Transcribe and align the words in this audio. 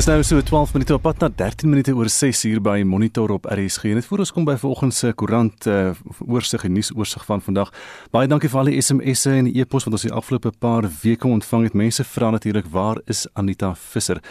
Dis 0.00 0.06
nou 0.08 0.22
so 0.24 0.40
12 0.40 0.72
minute 0.72 0.94
op 0.94 1.02
pad 1.02 1.18
na 1.20 1.28
13 1.28 1.68
minute 1.68 1.92
oor 1.92 2.08
6 2.08 2.44
uur 2.44 2.60
by 2.64 2.80
Monitor 2.88 3.30
op 3.34 3.44
RSG. 3.44 3.82
Net 3.92 4.06
voor 4.08 4.22
ons 4.24 4.30
kom 4.32 4.46
by 4.48 4.54
vanoggend 4.56 4.94
se 4.96 5.10
koerant 5.12 5.66
uh, 5.68 5.90
oorsig 6.24 6.64
en 6.64 6.72
nuusoorsig 6.72 7.24
van 7.28 7.42
vandag. 7.44 7.68
Baie 8.08 8.30
dankie 8.32 8.48
vir 8.48 8.62
al 8.62 8.70
die 8.70 8.80
SMS'e 8.80 9.34
en 9.42 9.50
e-pos 9.52 9.84
wat 9.84 9.98
ons 9.98 10.06
die 10.08 10.12
afgelope 10.16 10.54
paar 10.56 10.88
weke 11.02 11.28
ontvang 11.28 11.66
het. 11.68 11.76
Mense 11.76 12.06
vra 12.14 12.30
natuurlik 12.32 12.70
waar 12.72 13.02
is 13.12 13.26
Anita 13.36 13.74
Visser? 13.76 14.22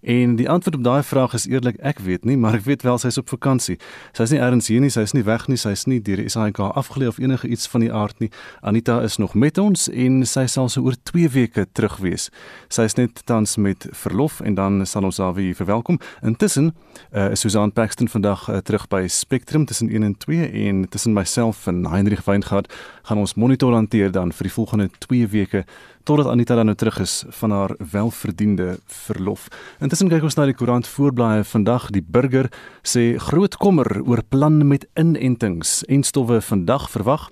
En 0.00 0.36
die 0.38 0.48
antwoord 0.48 0.78
op 0.78 0.84
daai 0.86 1.02
vraag 1.02 1.36
is 1.36 1.44
eerlik 1.50 1.76
ek 1.84 2.00
weet 2.06 2.24
nie, 2.24 2.38
maar 2.40 2.56
ek 2.56 2.64
weet 2.64 2.86
wel 2.86 2.96
sy 3.02 3.12
is 3.12 3.20
op 3.20 3.28
vakansie. 3.28 3.76
Sy 4.16 4.28
is 4.30 4.32
nie 4.32 4.40
ergens 4.40 4.70
hier 4.72 4.80
nie, 4.80 4.92
sy 4.94 5.04
is 5.04 5.12
nie 5.12 5.26
weg 5.26 5.44
nie, 5.50 5.58
sy 5.60 5.74
is 5.76 5.84
nie 5.90 6.00
deur 6.00 6.22
die 6.22 6.32
SAIK 6.32 6.62
afgelê 6.70 7.10
of 7.10 7.18
enige 7.20 7.50
iets 7.52 7.68
van 7.68 7.84
die 7.84 7.92
aard 7.92 8.24
nie. 8.24 8.30
Anita 8.62 9.00
is 9.04 9.18
nog 9.20 9.34
met 9.34 9.58
ons 9.60 9.90
en 9.92 10.22
sy 10.24 10.46
sal 10.48 10.72
so 10.72 10.86
oor 10.88 10.96
2 11.12 11.28
weke 11.36 11.66
terug 11.72 11.98
wees. 12.00 12.30
Sy 12.72 12.88
is 12.88 12.96
net 12.96 13.26
tans 13.28 13.58
met 13.60 13.90
verlof 13.92 14.40
en 14.40 14.56
dan 14.56 14.86
sal 14.86 15.04
ons 15.04 15.17
weer 15.18 15.54
verwelkom. 15.54 15.98
Intussen 16.22 16.74
uh, 17.12 17.30
is 17.30 17.40
Susan 17.40 17.72
Paxton 17.72 18.08
vandag 18.08 18.48
uh, 18.48 18.56
terug 18.56 18.88
by 18.88 19.06
Spectrum 19.06 19.64
tussen 19.64 19.88
1 19.88 20.02
en 20.02 20.16
2 20.16 20.50
en 20.68 20.88
tussen 20.88 21.12
myself 21.12 21.66
en 21.66 21.86
Heinrich 21.86 22.24
Weingart 22.24 22.72
gaan 23.02 23.18
ons 23.18 23.34
monitor 23.34 23.72
hanteer 23.72 24.10
dan 24.10 24.32
vir 24.32 24.48
die 24.48 24.52
volgende 24.52 24.90
2 24.98 25.28
weke 25.28 25.64
totdat 26.08 26.30
Anita 26.32 26.54
dan 26.54 26.70
nou 26.70 26.76
terug 26.76 26.98
is 27.04 27.24
van 27.28 27.50
haar 27.50 27.74
welverdiende 27.92 28.78
verlof. 28.86 29.48
Intussen 29.80 30.08
kyk 30.08 30.24
ons 30.24 30.38
na 30.38 30.46
die 30.48 30.56
koerant 30.56 30.88
voorblaaie 30.88 31.44
vandag. 31.44 31.90
Die 31.92 32.04
burger 32.04 32.48
sê 32.80 33.18
groot 33.20 33.58
kommer 33.60 34.00
oor 34.06 34.22
plan 34.24 34.62
met 34.68 34.86
inentings 34.96 35.82
en 35.84 36.06
stowwe 36.08 36.40
vandag 36.40 36.88
verwag. 36.94 37.28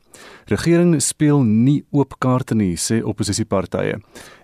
Regering 0.47 1.03
speel 1.03 1.43
nie 1.43 1.81
oop 1.91 2.15
kaarte 2.23 2.55
nie, 2.55 2.77
sê 2.79 3.01
oppositiepartye. 3.03 3.97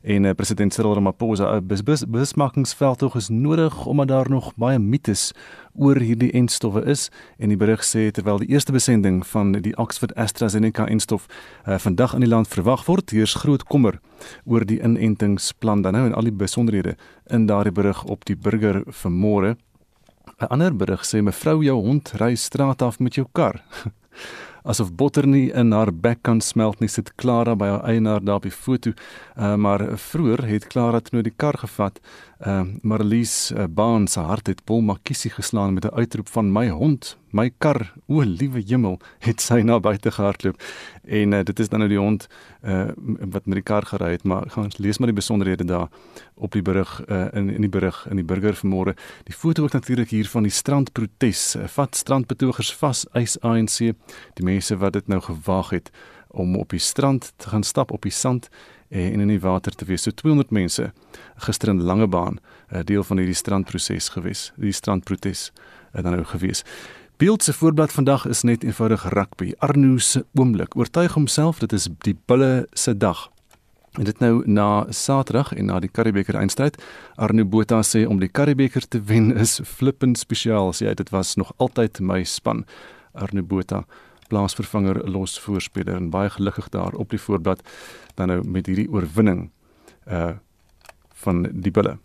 En 0.03 0.25
uh, 0.27 0.33
president 0.34 0.75
Cyril 0.75 0.97
Ramaphosa, 0.98 1.53
'n 1.56 1.67
bes, 1.67 1.83
bes, 1.83 2.03
besmakingsveldtog 2.05 3.14
is 3.17 3.29
nodig 3.29 3.87
omdat 3.87 4.09
daar 4.09 4.31
nog 4.31 4.53
baie 4.56 4.79
mites 4.79 5.33
oor 5.75 5.97
hierdie 5.97 6.33
enstowwe 6.33 6.83
is 6.84 7.09
en 7.39 7.48
die 7.48 7.56
berig 7.56 7.84
sê 7.87 8.11
terwyl 8.11 8.42
die 8.42 8.51
eerste 8.51 8.73
besending 8.73 9.23
van 9.27 9.53
die 9.53 9.77
Oxford 9.79 10.14
AstraZeneca 10.17 10.87
enstof 10.87 11.29
uh, 11.67 11.79
vandag 11.79 12.14
aan 12.14 12.27
die 12.27 12.29
land 12.29 12.48
verwag 12.48 12.84
word, 12.86 13.11
heers 13.11 13.34
groot 13.34 13.64
kommer 13.64 14.01
oor 14.45 14.67
die 14.67 14.81
inentingsplan 14.83 15.83
dan 15.83 15.95
nou 15.95 16.07
en 16.07 16.14
al 16.14 16.27
die 16.29 16.34
besonderhede 16.34 16.97
in 17.31 17.47
daardie 17.47 17.73
berig 17.73 18.05
op 18.05 18.25
die 18.25 18.36
burger 18.36 18.83
vanmôre. 18.91 19.57
'n 20.42 20.51
Ander 20.51 20.75
berig 20.75 21.05
sê 21.07 21.23
mevrou 21.23 21.62
jou 21.62 21.79
hond 21.79 22.14
ry 22.19 22.34
straat 22.34 22.83
af 22.83 22.98
met 22.98 23.14
jou 23.14 23.27
kar. 23.33 23.62
asof 24.62 24.92
botter 24.94 25.27
nie 25.27 25.50
in 25.50 25.72
haar 25.72 25.92
bek 25.92 26.22
kan 26.22 26.41
smelt 26.41 26.80
nie 26.80 26.88
sit 26.88 27.14
Clara 27.16 27.55
by 27.58 27.66
haar 27.66 27.86
eienaar 27.91 28.24
daar 28.24 28.41
op 28.41 28.46
die 28.46 28.55
foto. 28.55 28.92
Uh, 29.36 29.55
maar 29.55 29.84
vroeër 29.98 30.46
het 30.46 30.66
Clara 30.66 31.00
toe 31.00 31.18
nou 31.18 31.24
die 31.27 31.34
kar 31.36 31.58
gevat 31.58 32.00
uh, 32.47 32.62
Marlies 32.83 33.53
uh, 33.53 33.65
Baan 33.71 34.07
se 34.09 34.21
hart 34.21 34.47
het 34.47 34.65
Paul 34.65 34.81
Makisi 34.81 35.31
geslaan 35.31 35.75
met 35.75 35.85
'n 35.85 35.95
uitroep 35.95 36.29
van 36.29 36.53
my 36.53 36.69
hond 36.69 37.19
my 37.31 37.51
kar 37.59 37.93
o 38.07 38.21
liewe 38.21 38.62
hemel 38.67 39.01
het 39.27 39.41
sy 39.41 39.62
na 39.62 39.81
buite 39.81 40.11
gehardloop. 40.11 40.63
En 41.05 41.33
uh, 41.33 41.43
dit 41.43 41.59
is 41.59 41.69
dan 41.69 41.79
nou 41.79 41.89
die 41.89 41.98
hond 41.98 42.29
uh, 42.63 42.89
wat 43.31 43.47
met 43.47 43.55
die 43.55 43.63
kar 43.63 43.87
gery 43.87 44.11
het 44.11 44.25
maar 44.25 44.51
gaan 44.51 44.65
ons 44.65 44.79
lees 44.79 44.98
maar 44.98 45.09
die 45.09 45.17
besonderhede 45.17 45.65
daar 45.65 45.89
op 46.35 46.53
die 46.53 46.63
berig 46.63 47.01
uh, 47.09 47.27
in 47.33 47.51
in 47.51 47.61
die 47.61 47.70
berig 47.70 48.07
in 48.11 48.17
die 48.17 48.25
burger 48.25 48.55
vanmôre. 48.55 48.95
Die 49.25 49.35
foto 49.35 49.63
ook 49.63 49.73
natuurlik 49.73 50.11
hier 50.11 50.29
van 50.29 50.43
die 50.43 50.53
strandprotes 50.53 51.57
uh, 51.57 51.67
vat 51.67 51.97
strandbetogers 51.97 52.75
vas 52.75 53.07
eis 53.13 53.41
ANC 53.41 53.79
die 54.35 54.45
mense 54.45 54.77
wat 54.77 54.93
dit 54.93 55.09
nou 55.09 55.20
gewaag 55.20 55.70
het 55.70 55.91
om 56.33 56.57
op 56.57 56.70
die 56.70 56.81
strand 56.81 57.33
te 57.37 57.48
gaan 57.48 57.63
stap 57.63 57.91
op 57.91 58.03
die 58.03 58.13
sand 58.13 58.48
en 58.93 59.21
in 59.21 59.29
die 59.33 59.41
water 59.41 59.73
te 59.73 59.87
wees. 59.89 60.05
So 60.05 60.12
200 60.12 60.51
mense 60.53 60.93
gister 61.47 61.73
in 61.73 61.83
Langebaan 61.83 62.39
'n 62.73 62.85
deel 62.85 63.05
van 63.05 63.17
hierdie 63.17 63.35
strandproses 63.35 64.08
gewees. 64.08 64.53
Die 64.57 64.73
strandprotes 64.73 65.53
het 65.92 66.05
dan 66.05 66.13
nou 66.13 66.25
gewees. 66.25 66.64
Beeld 67.17 67.42
se 67.42 67.52
voorblad 67.52 67.92
vandag 67.92 68.27
is 68.27 68.42
net 68.42 68.64
eenvoudig 68.64 69.08
rugby. 69.08 69.52
Arno 69.58 69.98
se 69.98 70.25
oomblik. 70.35 70.77
Oortuig 70.77 71.13
homself 71.13 71.58
dit 71.58 71.73
is 71.73 71.89
die 71.98 72.17
bulle 72.27 72.67
se 72.73 72.97
dag. 72.97 73.31
En 73.92 74.05
dit 74.05 74.19
nou 74.19 74.42
na 74.48 74.86
Saterdag 74.89 75.52
en 75.52 75.64
na 75.64 75.81
die 75.81 75.91
Karibeker 75.91 76.35
eindstryd. 76.35 76.83
Arno 77.14 77.45
Botha 77.45 77.83
sê 77.83 78.07
om 78.08 78.19
die 78.19 78.29
Karibeker 78.29 78.89
te 78.89 79.02
wen 79.02 79.36
is 79.36 79.61
flippend 79.64 80.19
spesiaal. 80.19 80.73
Sê 80.73 80.89
hy 80.89 80.95
dit 80.95 81.11
was 81.11 81.35
nog 81.36 81.52
altyd 81.57 82.01
my 82.01 82.25
span. 82.25 82.64
Arno 83.13 83.42
Botha 83.42 83.85
plaasvervanger 84.33 85.03
los 85.11 85.37
voorspeler 85.45 85.98
en 86.01 86.11
baie 86.15 86.31
gelukkig 86.33 86.70
daar 86.73 86.97
op 86.97 87.13
die 87.13 87.20
voorblad 87.20 87.61
dan 88.17 88.33
nou 88.33 88.41
met 88.45 88.70
hierdie 88.70 88.89
oorwinning 88.91 89.51
uh 90.09 90.33
van 91.23 91.45
die 91.55 91.70
bulle. 91.70 91.98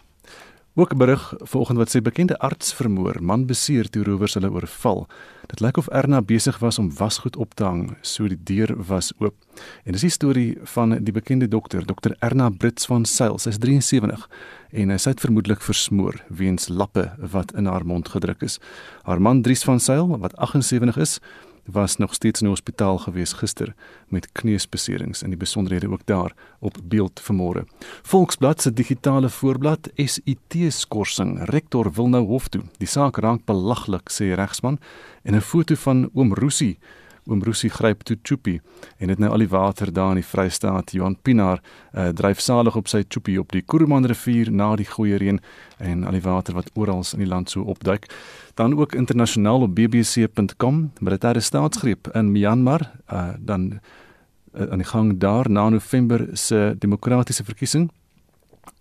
Ook 0.77 0.93
'n 0.93 0.97
berig 0.97 1.33
vanoggend 1.37 1.77
wat 1.77 1.89
sê 1.89 2.01
bekende 2.01 2.37
arts 2.37 2.73
vermoor, 2.73 3.15
man 3.21 3.45
beseer 3.45 3.89
toe 3.89 4.03
rowers 4.03 4.33
hulle 4.33 4.51
oorval. 4.51 5.07
Dit 5.45 5.59
lyk 5.59 5.77
of 5.77 5.87
Erna 5.87 6.21
besig 6.21 6.59
was 6.59 6.79
om 6.79 6.93
wasgoed 6.93 7.35
op 7.35 7.53
te 7.53 7.63
hang, 7.63 7.97
so 8.01 8.27
die 8.27 8.43
deur 8.43 8.85
was 8.87 9.13
oop. 9.17 9.35
En 9.83 9.91
dis 9.91 10.01
die 10.01 10.09
storie 10.09 10.57
van 10.63 11.03
die 11.03 11.13
bekende 11.13 11.47
dokter, 11.47 11.85
dokter 11.85 12.15
Erna 12.19 12.49
Brits 12.49 12.85
van 12.85 13.05
Sail. 13.05 13.37
Sy's 13.37 13.57
73 13.57 14.29
en 14.71 14.99
sy 14.99 15.09
het 15.09 15.19
vermoedelik 15.19 15.61
versmoor 15.61 16.23
weens 16.27 16.67
lappe 16.67 17.15
wat 17.31 17.51
in 17.51 17.65
haar 17.65 17.85
mond 17.85 18.09
gedruk 18.09 18.41
is. 18.41 18.59
Haar 19.03 19.21
man 19.21 19.41
Dries 19.41 19.63
van 19.63 19.79
Sail, 19.79 20.17
wat 20.17 20.35
78 20.35 20.97
is, 20.97 21.19
was 21.67 21.97
nog 21.97 22.13
steeds 22.13 22.41
in 22.41 22.47
die 22.47 22.53
hospitaal 22.55 22.97
gewees 22.97 23.33
gister 23.33 23.73
met 24.07 24.31
kneusbeserings 24.31 25.21
en 25.21 25.29
die 25.29 25.39
besonderhede 25.39 25.89
ook 25.91 26.05
daar 26.05 26.33
op 26.59 26.77
beeld 26.83 27.21
vanmôre. 27.21 27.65
Volksblad 28.01 28.61
se 28.61 28.73
digitale 28.73 29.29
voorblad 29.29 29.89
SIT 29.95 30.55
skorsing. 30.67 31.43
Rektor 31.49 31.91
wil 31.93 32.09
nou 32.09 32.25
hof 32.25 32.47
toe. 32.47 32.63
Die 32.77 32.87
saak 32.87 33.17
raak 33.17 33.45
belaglik 33.45 34.11
sê 34.11 34.33
regsman 34.35 34.79
en 35.23 35.35
'n 35.35 35.41
foto 35.41 35.75
van 35.75 36.09
oom 36.13 36.33
Rosie 36.33 36.77
oom 37.27 37.43
Rosie 37.43 37.69
gryp 37.69 38.03
toe 38.07 38.17
Chupi 38.23 38.57
en 38.97 39.11
dit 39.11 39.19
nou 39.19 39.31
al 39.31 39.43
die 39.43 39.49
water 39.51 39.91
daar 39.93 40.15
in 40.15 40.21
die 40.21 40.25
Vrystaat. 40.25 40.91
Johan 40.95 41.17
Pinaar 41.21 41.61
uh, 41.61 42.09
dryf 42.15 42.39
salig 42.39 42.75
op 42.75 42.87
sy 42.87 43.03
Chupi 43.07 43.37
op 43.39 43.51
die 43.51 43.61
Kuruman 43.61 44.07
rivier 44.07 44.51
na 44.51 44.73
die 44.79 44.87
goeie 44.87 45.19
reën 45.19 45.39
en 45.77 46.03
al 46.07 46.17
die 46.17 46.23
water 46.23 46.57
wat 46.57 46.71
oral 46.75 47.03
in 47.13 47.23
die 47.25 47.29
land 47.29 47.49
so 47.49 47.61
opduik. 47.61 48.07
Dan 48.55 48.75
ook 48.77 48.95
internasionaal 48.95 49.67
op 49.67 49.75
bbc.com 49.75 50.91
'n 51.01 51.41
staatsgreep 51.41 52.07
in 52.15 52.31
Myanmar 52.31 52.91
uh, 53.11 53.29
dan 53.39 53.79
uh, 54.53 54.71
aan 54.71 54.77
die 54.77 54.87
gang 54.87 55.19
daar 55.19 55.49
na 55.49 55.69
November 55.69 56.27
se 56.33 56.75
demokratiese 56.79 57.43
verkiesing 57.43 57.91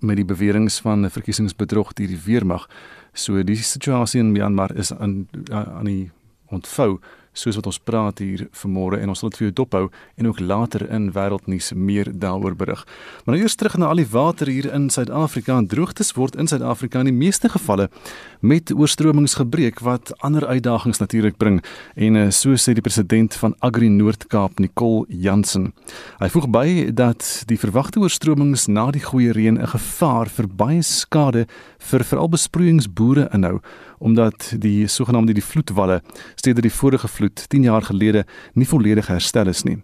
met 0.00 0.16
die 0.16 0.24
beweringe 0.24 0.70
van 0.82 1.10
verkiesingsbedrog 1.10 1.92
deur 1.92 2.06
die 2.06 2.20
weermag. 2.24 2.68
So 3.12 3.42
die 3.42 3.56
situasie 3.56 4.20
in 4.20 4.32
Myanmar 4.32 4.76
is 4.76 4.92
aan 4.92 5.28
aan 5.50 5.84
die 5.84 6.10
ontvou 6.46 6.98
soos 7.36 7.58
wat 7.58 7.68
ons 7.68 7.78
praat 7.78 8.20
hier 8.24 8.46
vanmôre 8.56 9.00
en 9.02 9.12
ons 9.12 9.20
sal 9.20 9.32
dit 9.32 9.40
vir 9.40 9.46
jou 9.48 9.54
dophou 9.60 9.82
en 10.16 10.28
ook 10.30 10.40
later 10.40 10.86
in 10.90 11.10
wêreldnuus 11.14 11.72
meer 11.76 12.10
daaroor 12.12 12.56
berig. 12.56 12.84
Maar 13.24 13.36
nou 13.36 13.42
eers 13.42 13.56
terug 13.60 13.76
na 13.76 13.90
al 13.92 14.00
die 14.00 14.08
water 14.10 14.48
hier 14.50 14.68
in 14.72 14.88
Suid-Afrika. 14.90 15.58
Droogtes 15.68 16.14
word 16.16 16.36
in 16.40 16.48
Suid-Afrika 16.48 17.02
in 17.04 17.10
die 17.10 17.16
meeste 17.16 17.50
gevalle 17.52 17.88
met 18.40 18.72
oorstromings 18.72 19.36
gebreek 19.40 19.82
wat 19.84 20.12
ander 20.24 20.46
uitdagings 20.46 21.00
natuurlik 21.02 21.36
bring 21.36 21.60
en 21.94 22.16
uh, 22.16 22.26
so 22.30 22.56
sê 22.56 22.76
die 22.76 22.84
president 22.84 23.36
van 23.36 23.56
Agri 23.64 23.88
Noord-Kaap, 23.92 24.60
Nicole 24.62 25.04
Jansen. 25.08 25.72
Hy 26.20 26.30
voeg 26.32 26.48
by 26.52 26.66
dat 26.96 27.24
die 27.50 27.60
verwagte 27.60 28.00
oorstromings 28.00 28.68
na 28.72 28.88
die 28.94 29.04
goeie 29.04 29.34
reën 29.36 29.60
'n 29.60 29.72
gevaar 29.74 30.28
vir 30.28 30.48
baie 30.48 30.82
skade 30.82 31.46
vir 31.78 32.04
veral 32.04 32.28
besproeiingsboere 32.28 33.28
inhou 33.32 33.60
omdat 33.98 34.52
die 34.58 34.86
sogenaamde 34.86 35.34
die 35.36 35.44
vloedwalle 35.44 36.02
steeds 36.34 36.60
die 36.60 36.72
vorige 36.72 37.08
vloed 37.08 37.48
10 37.48 37.62
jaar 37.62 37.82
gelede 37.82 38.24
nie 38.54 38.68
volledig 38.68 39.06
herstel 39.06 39.48
is 39.48 39.64
nie. 39.64 39.78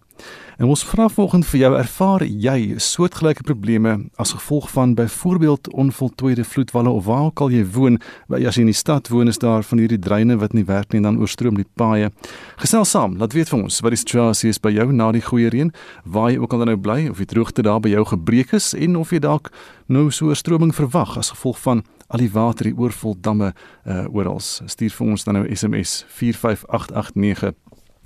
En 0.58 0.68
ons 0.70 0.84
vra 0.84 1.08
volgens 1.08 1.46
vir 1.48 1.60
jou 1.62 1.70
ervaar 1.74 2.22
jy 2.22 2.76
soortgelyke 2.78 3.42
probleme 3.46 3.94
as 4.20 4.34
gevolg 4.36 4.68
van 4.70 4.92
byvoorbeeld 4.94 5.70
onvoltooide 5.72 6.44
vloedwalle 6.44 6.90
of 6.90 7.04
waar 7.08 7.24
ook 7.30 7.40
al 7.40 7.50
jy 7.50 7.64
woon, 7.74 7.98
as 8.30 8.58
jy 8.58 8.66
in 8.66 8.70
die 8.70 8.76
stad 8.76 9.08
woon 9.10 9.32
is 9.32 9.40
daar 9.42 9.64
van 9.66 9.80
hierdie 9.82 9.98
dreine 9.98 10.36
wat 10.38 10.52
nie 10.54 10.66
werk 10.68 10.92
nie 10.92 11.00
en 11.00 11.08
dan 11.08 11.18
oorstroom 11.18 11.58
die 11.58 11.66
paaie. 11.80 12.12
Gesels 12.60 12.92
saam, 12.92 13.16
laat 13.18 13.34
weet 13.34 13.50
vir 13.50 13.62
ons 13.62 13.80
wat 13.82 13.96
die 13.96 14.02
situasie 14.04 14.52
is 14.52 14.60
by 14.62 14.70
jou 14.76 14.90
na 14.92 15.10
die 15.16 15.24
goeie 15.24 15.50
reën, 15.50 15.72
waar 16.04 16.30
jy 16.30 16.38
ook 16.38 16.54
al 16.54 16.66
nou 16.68 16.76
bly 16.76 17.08
of 17.10 17.18
die 17.18 17.30
droogte 17.32 17.64
daar 17.66 17.80
by 17.82 17.96
jou 17.96 18.04
gebreek 18.12 18.52
is 18.52 18.72
en 18.76 19.00
of 19.00 19.10
jy 19.10 19.22
dalk 19.24 19.50
nou 19.88 20.10
so 20.10 20.30
'n 20.30 20.36
stroming 20.36 20.74
verwag 20.74 21.16
as 21.18 21.30
gevolg 21.30 21.58
van 21.58 21.82
al 22.12 22.20
die 22.20 22.30
water 22.32 22.68
hier 22.68 22.78
oorvol 22.78 23.16
damme 23.20 23.52
uh 23.88 24.04
oral. 24.12 24.40
Stuur 24.42 24.92
vir 24.92 25.06
ons 25.06 25.24
dan 25.24 25.40
nou 25.40 25.46
SMS 25.48 26.04
45889 26.08 27.54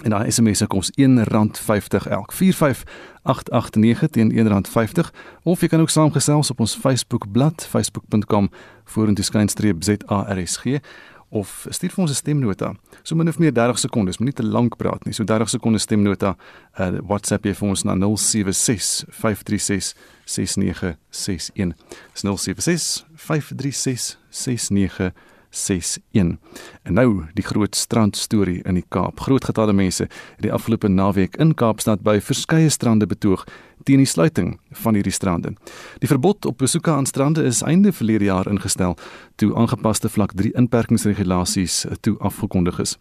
en 0.05 0.13
daai 0.13 0.31
SMS 0.31 0.59
se 0.59 0.67
kos 0.67 0.93
R1.50 1.01 2.09
elk. 2.13 2.33
45889 2.33 4.11
teen 4.11 4.33
R1.50 4.33 5.11
of 5.43 5.61
jy 5.61 5.69
kan 5.73 5.81
ook 5.81 5.91
saamgesels 5.91 6.51
op 6.51 6.61
ons 6.61 6.77
Facebook 6.77 7.27
bladsy 7.33 7.69
facebook.com 7.69 8.51
vorentoe 8.85 9.25
skynstreep 9.25 9.83
ZARSG 9.85 10.81
of 11.29 11.67
stuur 11.71 11.91
vir 11.91 12.03
ons 12.03 12.11
'n 12.11 12.15
stemnota. 12.15 12.75
So 13.03 13.15
min 13.15 13.29
of 13.29 13.39
meer 13.39 13.53
30 13.53 13.79
sekondes, 13.79 14.19
moenie 14.19 14.35
te 14.35 14.45
lank 14.45 14.77
praat 14.77 15.05
nie. 15.05 15.13
So 15.15 15.25
30 15.25 15.49
sekondes 15.49 15.83
stemnota. 15.83 16.37
Uh 16.79 16.99
WhatsApp 17.07 17.45
jy 17.45 17.55
vir 17.55 17.69
ons 17.69 17.83
na 17.83 17.95
076 17.95 19.05
536 19.09 19.95
6961. 20.25 21.75
076 22.15 23.05
536 23.27 24.19
6961. 24.31 25.35
61. 25.51 26.39
En 26.83 26.93
nou 26.93 27.25
die 27.35 27.45
groot 27.45 27.75
strand 27.75 28.17
storie 28.17 28.61
in 28.65 28.77
die 28.79 28.85
Kaap. 28.89 29.21
Groot 29.21 29.45
getalle 29.45 29.73
mense 29.73 30.09
het 30.09 30.45
die 30.45 30.53
afgelope 30.53 30.89
naweek 30.89 31.37
in 31.41 31.55
Kaapstad 31.55 32.05
by 32.07 32.19
verskeie 32.21 32.71
strande 32.71 33.07
betoog 33.07 33.47
teen 33.87 34.03
die 34.03 34.09
sluiting 34.11 34.57
van 34.83 34.97
hierdie 34.99 35.15
strande. 35.15 35.53
Die 36.03 36.11
verbod 36.11 36.47
op 36.49 36.59
besoeke 36.59 36.91
aan 36.91 37.07
strande 37.07 37.45
is 37.47 37.63
einde 37.63 37.93
verlede 37.95 38.27
jaar 38.27 38.51
ingestel 38.51 38.97
toe 39.39 39.53
aangepaste 39.55 40.11
vlak 40.11 40.35
3 40.35 40.53
inperkingsregulasies 40.59 41.85
toe 42.01 42.17
afgekondig 42.19 42.81
is. 42.83 42.97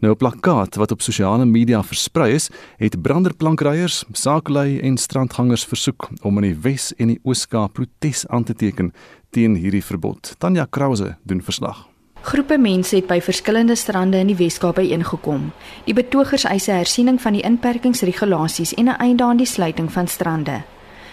Nou 0.00 0.12
'n 0.12 0.16
plakkaat 0.16 0.76
wat 0.76 0.92
op 0.92 1.02
sosiale 1.02 1.44
media 1.44 1.82
versprei 1.82 2.34
is, 2.34 2.50
het 2.76 3.02
branderplankryers, 3.02 4.04
saaklei 4.12 4.80
en 4.80 4.96
strandgangers 4.96 5.64
versoek 5.64 6.08
om 6.22 6.38
in 6.38 6.42
die 6.42 6.60
Wes 6.60 6.94
en 6.96 7.06
die 7.08 7.20
Oos-Kaap 7.22 7.72
protes 7.72 8.26
aan 8.26 8.44
te 8.44 8.54
teken 8.54 8.92
teen 9.30 9.54
hierdie 9.54 9.84
verbod. 9.84 10.34
Tanya 10.38 10.66
Krause 10.70 11.16
doen 11.22 11.42
verslag. 11.42 11.97
Groepe 12.22 12.58
mense 12.58 12.96
het 12.96 13.06
by 13.06 13.20
verskillende 13.22 13.76
strande 13.76 14.18
in 14.18 14.26
die 14.26 14.36
Weskaap 14.36 14.74
byeengekom. 14.76 15.52
Die 15.86 15.94
betogers 15.94 16.44
eis 16.44 16.66
'n 16.68 16.80
hersiening 16.82 17.20
van 17.20 17.32
die 17.32 17.42
inperkingsregulasies 17.42 18.74
en 18.74 18.88
'n 18.88 18.98
einde 18.98 19.24
aan 19.24 19.36
die 19.36 19.46
sluiting 19.46 19.92
van 19.92 20.08
strande. 20.08 20.62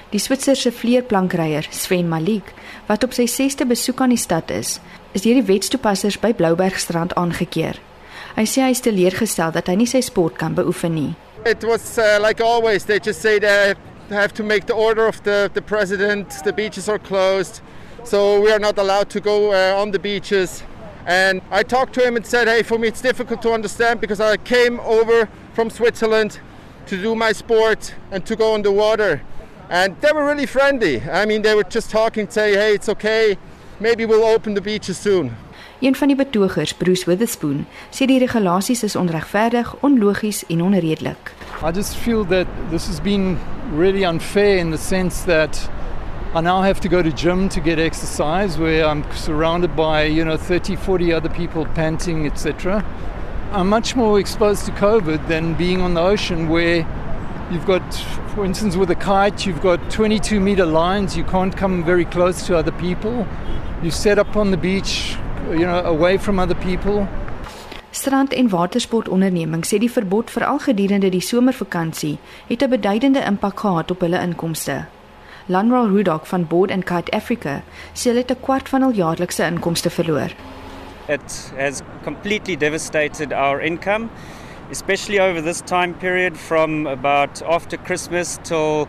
Die 0.09 0.19
Switserse 0.19 0.71
vleerplankryer 0.71 1.67
Sven 1.69 2.07
Malik, 2.07 2.53
wat 2.87 3.03
op 3.03 3.13
sy 3.13 3.25
6ste 3.25 3.65
besoek 3.65 4.01
aan 4.01 4.09
die 4.09 4.17
stad 4.17 4.51
is, 4.51 4.79
is 5.11 5.21
deur 5.21 5.33
die 5.33 5.43
wetstoepassers 5.43 6.19
by 6.19 6.33
Bloubergstrand 6.33 7.15
aangekeer. 7.15 7.79
Hy 8.35 8.45
sê 8.45 8.61
hy 8.61 8.69
is 8.69 8.79
teleurgestel 8.79 9.51
dat 9.51 9.67
hy 9.67 9.75
nie 9.75 9.87
sy 9.87 10.01
sport 10.01 10.37
kan 10.37 10.53
beoefen 10.53 10.93
nie. 10.93 11.15
It 11.45 11.63
was 11.63 11.97
uh, 11.97 12.17
like 12.19 12.43
always 12.43 12.85
they 12.85 12.99
just 12.99 13.21
say 13.21 13.39
they 13.39 13.75
have 14.09 14.33
to 14.33 14.43
make 14.43 14.65
the 14.65 14.75
order 14.75 15.07
of 15.07 15.23
the 15.23 15.49
the 15.53 15.61
president, 15.61 16.43
the 16.43 16.53
beaches 16.53 16.89
are 16.89 16.99
closed. 16.99 17.61
So 18.03 18.41
we 18.41 18.51
are 18.51 18.59
not 18.59 18.77
allowed 18.77 19.09
to 19.09 19.19
go 19.19 19.51
uh, 19.53 19.81
on 19.81 19.91
the 19.91 19.99
beaches. 19.99 20.63
And 21.05 21.41
I 21.51 21.63
talked 21.63 21.93
to 21.95 22.01
him 22.05 22.15
and 22.15 22.25
said, 22.25 22.47
hey, 22.47 22.63
for 22.63 22.79
me 22.79 22.87
it's 22.87 23.01
difficult 23.01 23.41
to 23.43 23.51
understand 23.51 24.01
because 24.01 24.19
I 24.19 24.37
came 24.37 24.79
over 24.79 25.29
from 25.53 25.69
Switzerland 25.69 26.39
to 26.87 27.01
do 27.01 27.15
my 27.15 27.31
sport 27.31 27.93
and 28.11 28.25
to 28.25 28.35
go 28.35 28.53
on 28.53 28.61
the 28.63 28.71
water. 28.71 29.21
And 29.69 29.99
they 30.01 30.11
were 30.11 30.25
really 30.25 30.45
friendly. 30.45 31.01
I 31.01 31.25
mean, 31.25 31.41
they 31.41 31.55
were 31.55 31.63
just 31.63 31.89
talking, 31.89 32.29
say, 32.29 32.53
hey, 32.53 32.75
it's 32.75 32.89
okay. 32.89 33.37
Maybe 33.79 34.05
we'll 34.05 34.23
open 34.23 34.53
the 34.53 34.61
beaches 34.61 34.97
soon. 34.97 35.35
Een 35.81 35.95
van 35.95 36.07
die 36.07 36.15
betogers, 36.15 36.73
Bruce 36.73 37.05
Witherspoon, 37.05 37.65
sê 37.91 38.05
die 38.07 38.19
regulasies 38.19 38.83
is 38.83 38.95
onregverdig, 38.95 39.73
onlogies 39.83 40.45
en 40.47 40.61
onredelik. 40.63 41.33
I 41.61 41.71
just 41.71 41.97
feel 41.97 42.23
that 42.25 42.47
this 42.69 42.87
has 42.87 43.01
been 43.01 43.37
really 43.75 44.05
unfair 44.05 44.57
in 44.57 44.71
the 44.71 44.77
sense 44.77 45.25
that 45.25 45.69
I 46.35 46.41
now 46.41 46.61
have 46.63 46.81
to 46.81 46.89
go 46.89 47.01
to 47.01 47.13
gym 47.13 47.47
to 47.47 47.61
get 47.61 47.79
exercise 47.79 48.57
where 48.57 48.85
I'm 48.85 49.09
surrounded 49.13 49.73
by, 49.73 50.03
you 50.03 50.25
know, 50.25 50.35
30, 50.35 50.75
40 50.75 51.13
other 51.13 51.29
people 51.29 51.65
panting, 51.67 52.25
etc. 52.25 52.83
I'm 53.53 53.69
much 53.69 53.95
more 53.95 54.19
exposed 54.19 54.65
to 54.65 54.73
COVID 54.73 55.29
than 55.29 55.53
being 55.53 55.81
on 55.81 55.93
the 55.93 56.01
ocean 56.01 56.49
where 56.49 56.85
you've 57.49 57.65
got, 57.65 57.81
for 58.35 58.43
instance, 58.43 58.75
with 58.75 58.91
a 58.91 58.95
kite, 58.95 59.45
you've 59.45 59.61
got 59.61 59.79
22 59.89 60.41
meter 60.41 60.65
lines. 60.65 61.15
You 61.15 61.23
can't 61.23 61.55
come 61.55 61.85
very 61.85 62.03
close 62.03 62.45
to 62.47 62.57
other 62.57 62.73
people. 62.73 63.25
You 63.81 63.89
set 63.89 64.19
up 64.19 64.35
on 64.35 64.51
the 64.51 64.57
beach, 64.57 65.15
you 65.51 65.65
know, 65.65 65.85
away 65.85 66.17
from 66.17 66.38
other 66.38 66.55
people. 66.55 67.07
Strand- 67.91 68.33
en 68.33 68.49
watersportondernemings 68.49 69.71
sê 69.71 69.79
die 69.79 69.91
verbod 69.91 70.29
veral 70.29 70.59
gedurende 70.59 71.09
die 71.09 71.21
somervakansie 71.23 72.17
het 72.47 72.61
'n 72.61 72.69
beduidende 72.69 73.23
impak 73.23 73.59
gehad 73.59 73.91
op 73.91 73.99
hulle 74.01 74.19
inkomste. 74.19 74.94
Lanral 75.47 75.92
Rudolph 75.92 76.27
van 76.30 76.44
Board 76.45 76.71
and 76.71 76.88
Kite 76.88 77.13
Africa 77.13 77.62
sê 77.94 78.09
hulle 78.09 78.24
het 78.24 78.31
'n 78.31 78.42
kwart 78.42 78.69
van 78.69 78.81
hul 78.81 78.94
jaarlikse 78.94 79.44
inkomste 79.45 79.89
verloor. 79.89 80.31
It 81.07 81.53
has 81.57 81.83
completely 82.03 82.56
devastated 82.56 83.31
our 83.31 83.62
income, 83.62 84.09
especially 84.71 85.19
over 85.19 85.42
this 85.42 85.62
time 85.62 85.94
period 85.94 86.36
from 86.36 86.88
about 86.88 87.44
after 87.44 87.77
Christmas 87.77 88.39
till 88.44 88.88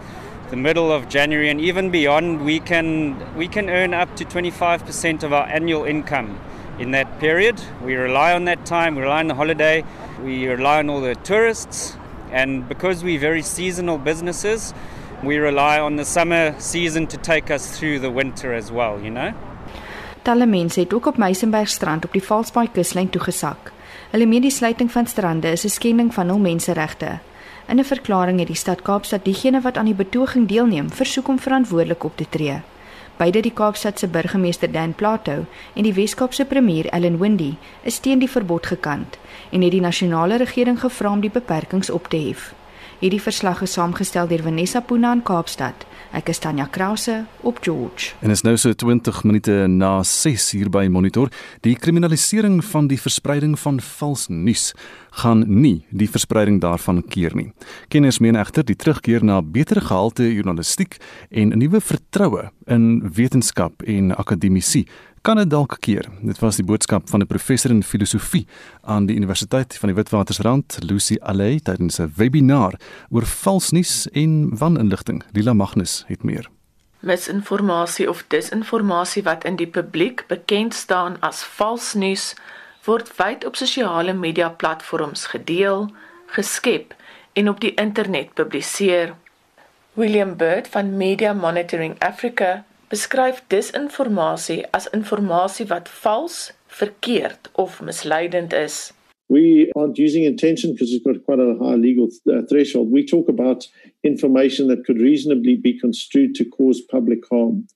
the 0.49 0.57
middle 0.57 0.91
of 0.91 1.09
January 1.09 1.51
and 1.51 1.61
even 1.61 1.91
beyond 1.91 2.41
we 2.41 2.59
can 2.59 3.17
we 3.37 3.49
can 3.49 3.69
earn 3.69 3.93
up 3.93 4.17
to 4.17 4.25
25% 4.25 5.23
of 5.23 5.33
our 5.35 5.47
annual 5.49 5.85
income 5.85 6.39
in 6.79 6.93
that 6.93 7.19
period. 7.21 7.61
We 7.85 7.97
rely 7.97 8.33
on 8.33 8.47
that 8.47 8.65
time, 8.65 8.95
we 8.95 9.03
rely 9.03 9.21
on 9.21 9.29
the 9.29 9.35
holiday, 9.35 9.85
we 10.25 10.49
rely 10.49 10.79
on 10.79 10.89
all 10.89 11.03
the 11.03 11.17
tourists 11.17 11.99
and 12.33 12.67
because 12.67 13.05
we're 13.05 13.21
very 13.21 13.43
seasonal 13.43 13.99
businesses, 13.99 14.73
we 15.27 15.39
rely 15.39 15.81
on 15.81 15.97
the 15.97 16.05
summer 16.05 16.55
season 16.59 17.07
to 17.07 17.17
take 17.17 17.55
us 17.55 17.79
through 17.79 17.99
the 18.01 18.11
winter 18.11 18.55
as 18.55 18.71
well, 18.71 19.01
you 19.03 19.11
know. 19.11 19.33
Talle 20.23 20.47
mense 20.47 20.81
het 20.81 20.95
ook 20.95 21.07
op 21.07 21.17
Meisenbergstrand 21.17 22.05
op 22.05 22.13
die 22.13 22.23
Valsbaai 22.23 22.69
kuslyn 22.73 23.11
toegesak. 23.11 23.73
Hulle 24.11 24.27
meen 24.27 24.43
die 24.43 24.51
sluiting 24.51 24.91
van 24.93 25.07
strande 25.07 25.51
is 25.51 25.65
'n 25.65 25.69
skending 25.69 26.15
van 26.15 26.29
hul 26.29 26.39
menseregte. 26.39 27.19
In 27.69 27.79
'n 27.79 27.85
verklaring 27.85 28.39
het 28.39 28.47
die 28.47 28.57
stad 28.57 28.83
Kaapstad 28.83 29.25
diegene 29.25 29.61
wat 29.61 29.77
aan 29.77 29.85
die 29.85 29.95
betoging 29.95 30.49
deelneem, 30.49 30.91
versoek 30.91 31.29
om 31.29 31.39
verantwoordelik 31.39 32.05
op 32.05 32.17
te 32.17 32.27
tree. 32.29 32.61
Beide 33.17 33.41
die 33.41 33.53
Kaapstad 33.53 33.99
se 33.99 34.07
burgemeester 34.09 34.73
Dan 34.73 34.95
Plato 34.95 35.45
en 35.75 35.83
die 35.83 35.95
Wes-Kaapse 35.95 36.45
premier 36.45 36.87
Ellen 36.87 37.19
Windy 37.19 37.55
is 37.83 37.99
teen 37.99 38.19
die 38.19 38.31
verbod 38.31 38.67
gekant 38.67 39.19
en 39.51 39.63
het 39.63 39.71
die 39.71 39.81
nasionale 39.81 40.37
regering 40.37 40.81
gevra 40.81 41.11
om 41.11 41.21
die 41.21 41.31
beperkings 41.31 41.91
op 41.91 42.09
te 42.09 42.17
hef. 42.17 42.55
Hierdie 42.97 43.21
verslag 43.21 43.59
is 43.61 43.75
saamgestel 43.77 44.25
deur 44.31 44.41
Vanessa 44.41 44.81
Puna 44.81 45.11
in 45.13 45.21
Kaapstad. 45.21 45.83
Ek 46.17 46.31
is 46.33 46.39
Tanya 46.41 46.65
Krause 46.73 47.27
op 47.45 47.59
George. 47.61 48.15
En 48.25 48.33
is 48.33 48.41
nou 48.41 48.55
so 48.57 48.73
20 48.73 49.19
minute 49.29 49.53
na 49.69 49.99
6 50.01 50.47
hier 50.57 50.71
by 50.73 50.87
Monitor. 50.89 51.29
Die 51.61 51.75
kriminalisering 51.77 52.63
van 52.65 52.89
die 52.89 52.97
verspreiding 52.97 53.59
van 53.61 53.83
vals 53.85 54.31
nuus 54.33 54.71
gaan 55.21 55.45
nie 55.45 55.83
die 55.93 56.09
verspreiding 56.09 56.63
daarvan 56.65 57.03
keer 57.05 57.37
nie. 57.37 57.51
Kenners 57.93 58.23
meen 58.25 58.41
egter 58.41 58.65
die 58.65 58.79
terugkeer 58.81 59.25
na 59.25 59.43
beter 59.45 59.83
gehalte 59.91 60.31
journalistiek 60.33 60.97
en 61.29 61.53
'n 61.53 61.59
nuwe 61.59 61.81
vertroue 61.81 62.49
in 62.65 63.13
wetenskap 63.13 63.83
en 63.83 64.17
akademisie 64.17 64.87
kan 65.27 65.37
dit 65.37 65.51
dalk 65.51 65.77
keer. 65.83 66.07
Dit 66.23 66.39
was 66.39 66.59
die 66.61 66.65
boodskap 66.65 67.09
van 67.11 67.21
'n 67.21 67.27
professor 67.27 67.71
in 67.71 67.83
filosofie 67.83 68.47
aan 68.83 69.07
die 69.07 69.17
Universiteit 69.17 69.77
van 69.79 69.89
die 69.89 69.97
Witwatersrand, 69.97 70.79
Lucy 70.81 71.17
Alley, 71.21 71.61
tydens 71.61 71.99
'n 71.99 72.13
webinar 72.17 72.75
oor 73.11 73.25
valsnuus 73.25 74.09
en 74.13 74.59
waninligting. 74.59 75.23
Lila 75.33 75.53
Magnus 75.53 76.05
het 76.07 76.23
meer. 76.23 76.49
Misinformasie 77.01 78.09
of 78.09 78.25
disinformasie 78.29 79.23
wat 79.23 79.45
in 79.45 79.57
die 79.57 79.67
publiek 79.67 80.25
bekend 80.27 80.75
staan 80.75 81.17
as 81.21 81.43
valsnuus 81.43 82.35
word 82.85 83.17
wyd 83.17 83.45
op 83.45 83.57
sosiale 83.57 84.13
media 84.13 84.49
platforms 84.49 85.27
gedeel, 85.27 85.91
geskep 86.27 86.95
en 87.33 87.49
op 87.49 87.61
die 87.61 87.75
internet 87.75 88.35
publiseer. 88.35 89.15
William 89.93 90.37
Bird 90.37 90.69
van 90.69 90.97
Media 90.97 91.33
Monitoring 91.33 91.99
Africa 91.99 92.65
beskryf 92.91 93.43
disinformasie 93.49 94.65
as 94.73 94.89
wat 95.69 95.89
vals, 95.89 96.53
verkeerd 96.69 97.51
of 97.55 97.81
misleidend 97.81 98.53
is. 98.53 98.93
We 99.29 99.73
aren't 99.75 99.99
using 99.99 100.25
intention 100.25 100.73
because 100.73 100.93
it's 100.93 101.05
got 101.05 101.25
quite 101.25 101.41
a 101.41 101.57
high 101.59 101.75
legal 101.75 102.09
uh, 102.31 102.43
threshold. 102.49 102.93
We 102.93 103.05
talk 103.05 103.29
about 103.29 103.67
information 104.05 104.69
that 104.69 104.85
could 104.85 104.99
reasonably 104.99 105.57
be 105.57 105.79
construed 105.79 106.35
to 106.37 106.45
cause 106.45 106.81
public 106.81 107.27
harm. 107.29 107.67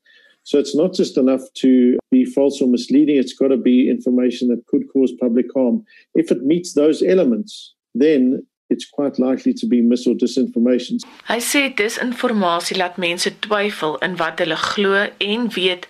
So 0.45 0.59
it's 0.59 0.77
not 0.77 0.95
just 0.95 1.17
enough 1.17 1.43
to 1.55 1.99
be 2.11 2.25
false 2.25 2.63
or 2.63 2.69
misleading, 2.69 3.17
it's 3.17 3.35
got 3.35 3.49
to 3.49 3.57
be 3.57 3.91
information 3.91 4.49
that 4.49 4.67
could 4.67 4.85
cause 4.93 5.13
public 5.21 5.47
harm. 5.55 5.85
If 6.15 6.31
it 6.31 6.43
meets 6.43 6.75
those 6.75 7.03
elements, 7.03 7.75
then 7.95 8.47
it's 8.71 8.89
quite 8.89 9.19
likely 9.19 9.53
to 9.53 9.67
be 9.67 9.83
mis 9.83 10.07
or 10.07 10.15
disinformation. 10.15 11.03
Hy 11.29 11.39
sê 11.43 11.63
disinformasie 11.77 12.79
laat 12.79 12.97
mense 13.03 13.33
twyfel 13.45 13.99
in 14.07 14.17
wat 14.23 14.41
hulle 14.43 14.57
glo 14.57 14.95
en 15.27 15.49
weet 15.57 15.89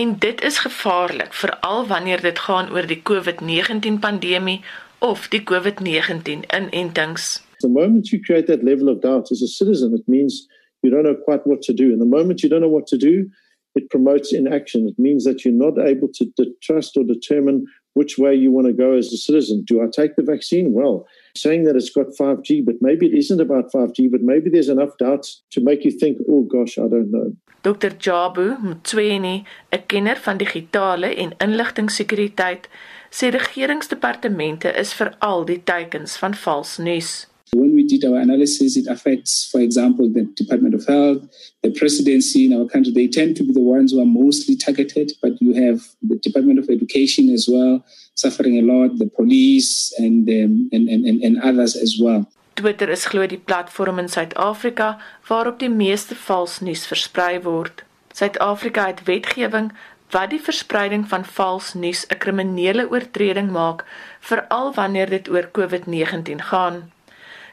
en 0.00 0.16
dit 0.24 0.40
is 0.48 0.62
gevaarlik 0.64 1.36
veral 1.42 1.86
wanneer 1.92 2.24
dit 2.24 2.38
gaan 2.46 2.72
oor 2.72 2.88
die 2.88 3.02
COVID-19 3.10 4.00
pandemie 4.00 4.62
of 5.04 5.28
die 5.34 5.42
COVID-19 5.52 6.48
inentings. 6.48 7.42
The 7.60 7.68
moment 7.68 8.10
you 8.10 8.18
create 8.18 8.46
that 8.46 8.64
level 8.64 8.88
of 8.88 9.02
doubt 9.02 9.30
as 9.30 9.42
a 9.42 9.50
citizen 9.60 9.94
it 9.94 10.08
means 10.08 10.48
you 10.82 10.90
don't 10.90 11.04
know 11.04 11.18
quite 11.28 11.46
what 11.46 11.62
to 11.68 11.74
do 11.74 11.92
and 11.92 12.00
the 12.00 12.12
moment 12.16 12.42
you 12.42 12.48
don't 12.48 12.64
know 12.64 12.74
what 12.78 12.88
to 12.88 12.96
do 12.96 13.28
it 13.74 13.88
promotes 13.90 14.32
inaction 14.32 14.88
it 14.88 14.98
means 14.98 15.24
that 15.24 15.44
you're 15.44 15.62
not 15.66 15.78
able 15.78 16.08
to 16.08 16.24
trust 16.62 16.96
or 16.96 17.04
determine 17.04 17.64
which 17.94 18.18
way 18.18 18.34
you 18.34 18.50
want 18.50 18.66
to 18.66 18.72
go 18.72 18.92
as 18.92 19.12
a 19.12 19.16
citizen. 19.16 19.64
Do 19.66 19.82
I 19.82 19.86
take 19.86 20.16
the 20.16 20.22
vaccine? 20.22 20.72
Well, 20.72 21.06
saying 21.36 21.64
that 21.64 21.76
it's 21.76 21.90
got 21.90 22.08
5G, 22.18 22.64
but 22.64 22.76
maybe 22.80 23.06
it 23.06 23.14
isn't 23.14 23.40
about 23.40 23.72
5G, 23.72 24.10
but 24.10 24.22
maybe 24.22 24.50
there's 24.50 24.68
enough 24.68 24.96
doubts 24.98 25.42
to 25.50 25.60
make 25.60 25.84
you 25.84 25.90
think, 25.90 26.18
oh 26.28 26.42
gosh, 26.42 26.78
I 26.78 26.88
don't 26.88 27.10
know. 27.10 27.32
Dr. 27.62 27.90
Jabu 27.90 28.58
Mtsweni, 28.60 29.44
'n 29.70 29.86
kenner 29.86 30.16
van 30.16 30.36
digitale 30.36 31.14
en 31.14 31.34
inligtingsekuriteit, 31.38 32.68
sê 33.10 33.30
regeringsdepartemente 33.30 34.68
is 34.78 34.92
veral 34.92 35.44
die 35.44 35.62
teikens 35.64 36.16
van 36.16 36.34
vals 36.34 36.78
nuus. 36.78 37.26
When 37.54 37.74
we 37.74 37.84
did 37.84 38.04
our 38.04 38.18
analysis, 38.18 38.76
it 38.76 38.86
affects, 38.88 39.48
for 39.50 39.60
example, 39.60 40.10
the 40.10 40.24
Department 40.34 40.74
of 40.74 40.86
Health, 40.86 41.22
the 41.60 41.70
presidency 41.70 42.46
in 42.46 42.54
our 42.54 42.66
country. 42.66 42.92
They 42.92 43.08
tend 43.08 43.36
to 43.36 43.44
be 43.44 43.52
the 43.52 43.60
ones 43.60 43.92
who 43.92 44.00
are 44.00 44.06
mostly 44.06 44.56
targeted, 44.56 45.12
but 45.20 45.32
you 45.40 45.52
have 45.52 45.86
the 46.00 46.16
Department 46.16 46.58
of 46.58 46.70
Education 46.70 47.28
as 47.28 47.46
well 47.46 47.84
suffering 48.14 48.58
a 48.58 48.62
lot, 48.62 48.98
the 48.98 49.06
police 49.06 49.92
and, 49.98 50.28
um, 50.28 50.68
and, 50.72 50.88
and, 50.88 51.22
and 51.22 51.42
others 51.42 51.76
as 51.76 51.98
well. 52.00 52.26
Twitter 52.54 52.90
is 52.90 53.06
glo 53.08 53.26
die 53.26 53.40
platform 53.40 53.98
in 53.98 54.08
Suid-Afrika 54.08 54.98
waarop 55.28 55.58
die 55.58 55.72
meeste 55.72 56.14
vals 56.14 56.60
nuus 56.60 56.84
versprei 56.86 57.40
word. 57.42 57.84
Suid-Afrika 58.12 58.86
het 58.86 59.04
wetgewing 59.08 59.72
wat 60.12 60.30
die 60.30 60.40
verspreiding 60.40 61.06
van 61.08 61.24
vals 61.24 61.72
nuus 61.74 62.04
'n 62.08 62.18
kriminele 62.18 62.84
oortreding 62.90 63.50
maak, 63.50 63.84
veral 64.20 64.74
wanneer 64.74 65.08
dit 65.08 65.28
oor 65.28 65.48
COVID-19 65.52 66.52
gaan 66.52 66.92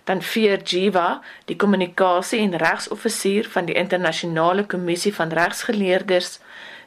dan 0.09 0.21
vier 0.25 0.57
Jiva, 0.65 1.21
die 1.45 1.55
kommunikasie 1.55 2.39
en 2.41 2.57
regsoffisier 2.57 3.45
van 3.53 3.67
die 3.69 3.75
internasionale 3.77 4.65
kommissie 4.65 5.13
van 5.13 5.33
regsgeleerdes, 5.37 6.39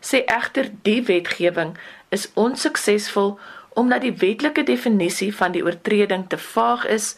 sê 0.03 0.25
egter 0.27 0.73
die 0.87 0.99
wetgewing 1.07 1.77
is 2.11 2.27
onsuksesvol 2.35 3.37
omdat 3.75 4.01
die 4.05 4.13
wetlike 4.13 4.63
definisie 4.63 5.35
van 5.35 5.53
die 5.53 5.65
oortreding 5.65 6.29
te 6.29 6.39
vaag 6.39 6.87
is 6.87 7.15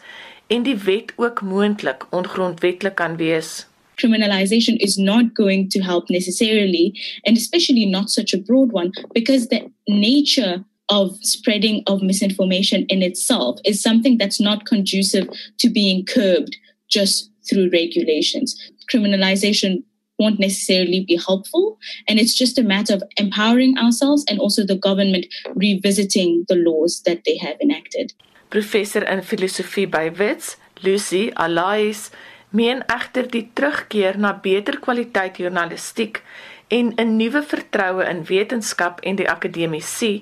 en 0.47 0.63
die 0.63 0.77
wet 0.85 1.13
ook 1.15 1.41
moontlik 1.41 2.05
ongrondwetlik 2.15 2.95
kan 2.95 3.17
wees. 3.17 3.65
Criminalization 3.95 4.77
is 4.77 4.97
not 4.97 5.33
going 5.33 5.69
to 5.71 5.79
help 5.79 6.09
necessarily, 6.09 6.91
and 7.23 7.37
especially 7.37 7.85
not 7.85 8.09
such 8.11 8.33
a 8.33 8.37
broad 8.37 8.71
one, 8.71 8.91
because 9.13 9.47
the 9.47 9.71
nature 9.87 10.63
of 10.89 11.17
spreading 11.21 11.81
of 11.87 12.01
misinformation 12.01 12.85
in 12.87 13.01
itself 13.01 13.59
is 13.63 13.81
something 13.81 14.17
that's 14.17 14.39
not 14.39 14.65
conducive 14.65 15.27
to 15.57 15.69
being 15.69 16.05
curbed 16.05 16.55
just 16.89 17.31
through 17.49 17.69
regulations. 17.71 18.55
Criminalization 18.91 19.83
won't 20.17 20.39
necessarily 20.39 21.03
be 21.05 21.19
helpful. 21.27 21.77
And 22.07 22.19
it's 22.19 22.33
just 22.33 22.57
a 22.57 22.63
matter 22.63 22.93
of 22.93 23.03
empowering 23.17 23.77
ourselves 23.77 24.23
and 24.29 24.39
also 24.39 24.65
the 24.65 24.75
government 24.75 25.25
revisiting 25.55 26.45
the 26.47 26.55
laws 26.55 27.01
that 27.05 27.23
they 27.25 27.37
have 27.37 27.57
enacted. 27.61 28.13
Professor 28.49 29.03
in 29.03 29.21
filosofie 29.21 29.89
by 29.89 30.09
Wits, 30.09 30.57
Lucy 30.83 31.31
Alais, 31.31 32.11
meen 32.49 32.83
egter 32.87 33.27
die 33.31 33.49
terugkeer 33.53 34.17
na 34.17 34.31
beter 34.33 34.79
kwaliteit 34.79 35.39
journalistiek 35.41 36.21
en 36.67 36.93
'n 36.95 37.17
nuwe 37.17 37.41
vertroue 37.43 38.05
in 38.09 38.23
wetenskap 38.25 39.01
en 39.01 39.15
die 39.15 39.29
akademiese 39.29 40.21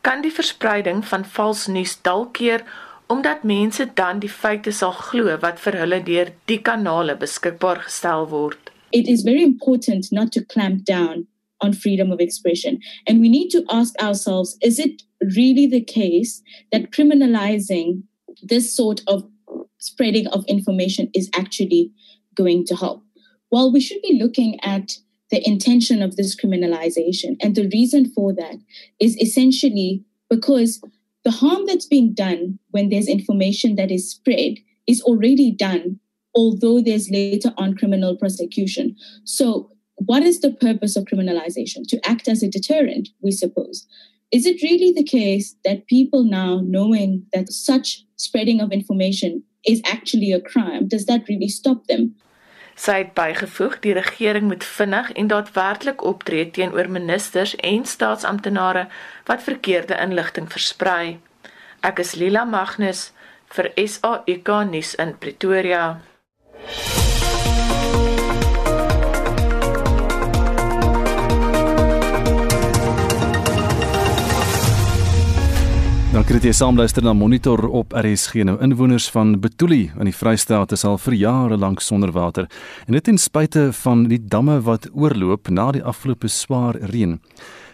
kan 0.00 0.22
die 0.22 0.32
verspreiding 0.32 1.04
van 1.06 1.24
vals 1.24 1.66
nuus 1.66 1.98
dalk 2.02 2.32
keer 2.38 2.64
omdat 3.06 3.42
mense 3.42 3.90
dan 3.94 4.18
die 4.18 4.30
feite 4.30 4.72
sal 4.72 4.92
glo 4.92 5.36
wat 5.40 5.60
vir 5.60 5.76
hulle 5.82 6.00
deur 6.02 6.32
die 6.44 6.60
kanale 6.62 7.16
beskikbaar 7.16 7.82
gestel 7.86 8.28
word. 8.28 8.71
It 8.92 9.08
is 9.08 9.22
very 9.22 9.42
important 9.42 10.06
not 10.12 10.32
to 10.32 10.44
clamp 10.44 10.84
down 10.84 11.26
on 11.60 11.72
freedom 11.72 12.10
of 12.10 12.20
expression 12.20 12.80
and 13.06 13.20
we 13.20 13.28
need 13.28 13.48
to 13.50 13.64
ask 13.70 13.94
ourselves 14.02 14.58
is 14.62 14.80
it 14.80 15.02
really 15.36 15.66
the 15.66 15.82
case 15.82 16.42
that 16.72 16.90
criminalizing 16.90 18.02
this 18.42 18.74
sort 18.74 19.00
of 19.06 19.22
spreading 19.78 20.26
of 20.28 20.44
information 20.46 21.08
is 21.14 21.30
actually 21.34 21.92
going 22.34 22.64
to 22.66 22.76
help? 22.76 23.02
Well, 23.50 23.72
we 23.72 23.80
should 23.80 24.00
be 24.02 24.18
looking 24.18 24.58
at 24.62 24.92
the 25.30 25.46
intention 25.46 26.02
of 26.02 26.16
this 26.16 26.36
criminalization. 26.36 27.36
And 27.40 27.54
the 27.54 27.68
reason 27.72 28.10
for 28.12 28.32
that 28.34 28.56
is 29.00 29.16
essentially 29.18 30.04
because 30.28 30.80
the 31.24 31.30
harm 31.30 31.66
that's 31.66 31.86
being 31.86 32.14
done 32.14 32.58
when 32.70 32.88
there's 32.88 33.08
information 33.08 33.76
that 33.76 33.90
is 33.90 34.10
spread 34.10 34.54
is 34.86 35.00
already 35.02 35.52
done, 35.52 36.00
although 36.34 36.80
there's 36.80 37.10
later 37.10 37.52
on 37.56 37.74
criminal 37.74 38.16
prosecution. 38.16 38.96
So, 39.24 39.70
what 39.96 40.22
is 40.22 40.40
the 40.40 40.52
purpose 40.52 40.96
of 40.96 41.04
criminalization? 41.04 41.86
To 41.88 42.00
act 42.08 42.28
as 42.28 42.42
a 42.42 42.48
deterrent, 42.48 43.10
we 43.20 43.30
suppose. 43.30 43.86
Is 44.32 44.46
it 44.46 44.62
really 44.62 44.92
the 44.92 45.04
case 45.04 45.54
that 45.64 45.86
people 45.86 46.24
now, 46.24 46.60
knowing 46.64 47.26
that 47.34 47.52
such 47.52 48.04
spreading 48.16 48.60
of 48.60 48.72
information 48.72 49.42
is 49.66 49.82
actually 49.84 50.32
a 50.32 50.40
crime, 50.40 50.88
does 50.88 51.06
that 51.06 51.28
really 51.28 51.48
stop 51.48 51.86
them? 51.86 52.14
Sy 52.74 52.94
het 53.02 53.10
bygevoeg 53.14 53.74
die 53.84 53.92
regering 53.92 54.46
moet 54.48 54.64
vinnig 54.64 55.10
en 55.20 55.28
daadwerklik 55.28 56.00
optree 56.08 56.46
teenoor 56.50 56.88
ministers 56.88 57.52
en 57.60 57.84
staatsamptenare 57.84 58.86
wat 59.28 59.44
verkeerde 59.44 59.98
inligting 60.00 60.48
versprei. 60.48 61.18
Ek 61.84 62.00
is 62.00 62.14
Lila 62.16 62.46
Magnus 62.48 63.10
vir 63.52 63.68
SAK 63.76 64.48
nuus 64.72 64.94
in 64.96 65.12
Pretoria. 65.20 66.00
Dankie 76.12 76.36
dat 76.36 76.44
jy 76.44 76.52
saamluister 76.52 77.02
na 77.02 77.14
Monitor 77.16 77.64
op 77.72 77.94
RSG. 77.96 78.44
Nou 78.44 78.58
inwoners 78.62 79.06
van 79.10 79.32
Betuli 79.40 79.86
in 79.96 80.06
die 80.06 80.14
Vrystaat 80.14 80.74
is 80.76 80.84
al 80.84 80.98
vir 81.00 81.16
jare 81.16 81.56
lank 81.56 81.80
sonder 81.80 82.12
water 82.12 82.46
en 82.86 82.94
dit 82.94 83.04
ten 83.04 83.18
spyte 83.18 83.70
van 83.80 84.04
die 84.10 84.20
damme 84.20 84.60
wat 84.62 84.86
oorloop 84.92 85.48
na 85.48 85.70
die 85.72 85.82
afgelope 85.82 86.28
swaar 86.28 86.76
reën. 86.92 87.16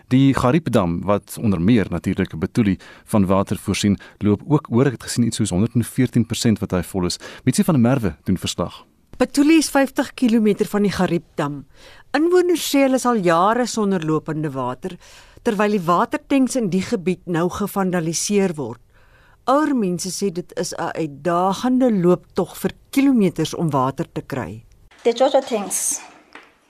Die 0.08 0.32
Gariepdam 0.32 1.02
wat 1.04 1.36
onder 1.40 1.60
meer 1.60 1.86
natuurlik 1.90 2.38
Betuli 2.38 2.78
van 3.04 3.26
water 3.26 3.58
voorsien, 3.60 3.98
loop 4.18 4.40
ook 4.48 4.70
oor. 4.72 4.88
Ek 4.88 4.94
het 4.96 5.02
gesien 5.04 5.26
iets 5.26 5.36
soos 5.36 5.50
114% 5.52 6.62
wat 6.62 6.72
hy 6.72 6.80
vol 6.82 7.08
is. 7.10 7.18
Mitsie 7.44 7.64
van 7.64 7.76
der 7.76 7.82
Merwe 7.84 8.14
doen 8.24 8.38
verslag. 8.40 8.86
Betuli 9.20 9.58
is 9.60 9.68
50 9.68 10.14
km 10.16 10.64
van 10.70 10.86
die 10.86 10.92
Gariepdam. 10.94 11.58
Inwoners 12.16 12.64
sê 12.70 12.86
hulle 12.86 12.96
is 12.96 13.04
al 13.04 13.20
jare 13.20 13.66
sonder 13.68 14.06
lopende 14.06 14.48
water 14.54 14.96
terwyl 15.44 15.76
die 15.76 15.84
watertanks 15.84 16.56
in 16.56 16.70
die 16.72 16.82
gebied 16.82 17.28
nou 17.28 17.50
gevandaliseer 17.52 18.56
word. 18.56 18.80
Ouer 19.44 19.74
mense 19.76 20.08
sê 20.08 20.32
dit 20.32 20.56
is 20.56 20.72
'n 20.72 20.88
uitdagende 20.96 21.92
looptog 21.92 22.56
vir 22.56 22.72
kilometers 22.90 23.54
om 23.54 23.70
water 23.70 24.06
te 24.12 24.22
kry. 24.22 24.64
The 25.04 25.12
Jojo 25.12 25.40
tanks 25.40 26.00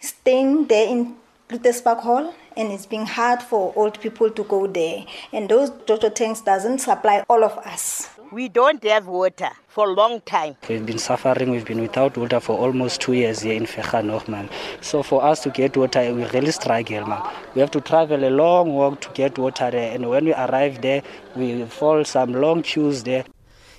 staying 0.00 0.66
there 0.66 0.90
in 0.90 1.14
Lutespark 1.49 2.00
Hall 2.00 2.33
and 2.59 2.73
it's 2.73 2.85
being 2.85 3.07
hard 3.07 3.41
for 3.41 3.73
old 3.77 3.99
people 4.00 4.31
to 4.31 4.45
go 4.45 4.67
there 4.67 5.05
and 5.33 5.49
those 5.49 5.71
Jojo 5.71 6.15
tanks 6.15 6.41
doesn't 6.43 6.81
supply 6.81 7.25
all 7.31 7.45
of 7.45 7.57
us. 7.59 8.11
We 8.31 8.50
don't 8.50 8.85
have 8.85 9.07
water 9.07 9.49
for 9.69 9.88
a 9.88 9.93
long 9.95 10.21
time. 10.21 10.57
We've 10.69 10.85
been 10.85 10.99
suffering. 10.99 11.50
We've 11.50 11.65
been 11.65 11.81
without 11.81 12.19
water 12.19 12.41
for 12.41 12.59
almost 12.59 13.00
two 13.00 13.15
years 13.15 13.41
here 13.41 13.55
in 13.55 13.65
Fechanoch, 13.65 14.29
man. 14.29 14.50
So 14.83 15.03
for 15.03 15.25
us 15.25 15.43
to 15.45 15.50
get 15.50 15.79
water, 15.79 16.12
we 16.12 16.25
really 16.25 16.50
struggle, 16.50 17.07
man. 17.07 17.23
We 17.55 17.62
have 17.62 17.71
to 17.71 17.81
travel 17.81 18.23
a 18.23 18.29
long 18.29 18.75
walk 18.75 19.00
to 19.00 19.09
get 19.15 19.38
water 19.38 19.71
there. 19.71 19.95
And 19.95 20.11
when 20.11 20.27
we 20.27 20.35
arrive 20.35 20.83
there, 20.83 21.03
we 21.37 21.65
fall 21.65 22.05
some 22.05 22.35
long 22.35 22.61
queues 22.62 23.03
there. 23.05 23.25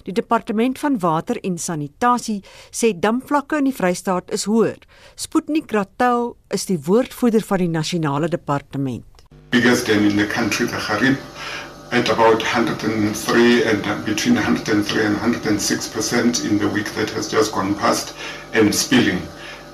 Die 0.10 0.16
departement 0.16 0.80
van 0.82 0.96
water 1.00 1.38
en 1.46 1.60
sanitasie 1.62 2.40
sê 2.74 2.90
damvlakke 2.98 3.60
in 3.62 3.68
die 3.70 3.74
Vrystaat 3.78 4.32
is 4.34 4.48
hoër. 4.50 4.80
Sputnik 5.14 5.70
Ratou 5.76 6.32
is 6.50 6.66
die 6.66 6.80
woordvoerder 6.88 7.46
van 7.46 7.62
die 7.62 7.70
nasionale 7.70 8.30
departement. 8.34 9.22
Biggest 9.54 9.86
dam 9.86 10.08
in 10.10 10.18
the 10.18 10.26
country, 10.26 10.66
the 10.66 10.82
Harib, 10.82 11.22
at 11.92 12.10
about 12.10 12.42
103 12.42 13.62
and 13.70 13.86
between 14.04 14.34
103 14.34 15.06
and 15.06 15.22
106 15.22 15.94
percent 15.94 16.44
in 16.44 16.58
the 16.58 16.74
week 16.74 16.90
that 16.98 17.14
has 17.14 17.30
just 17.30 17.54
gone 17.54 17.76
past 17.76 18.16
and 18.54 18.74
spilling. 18.74 19.22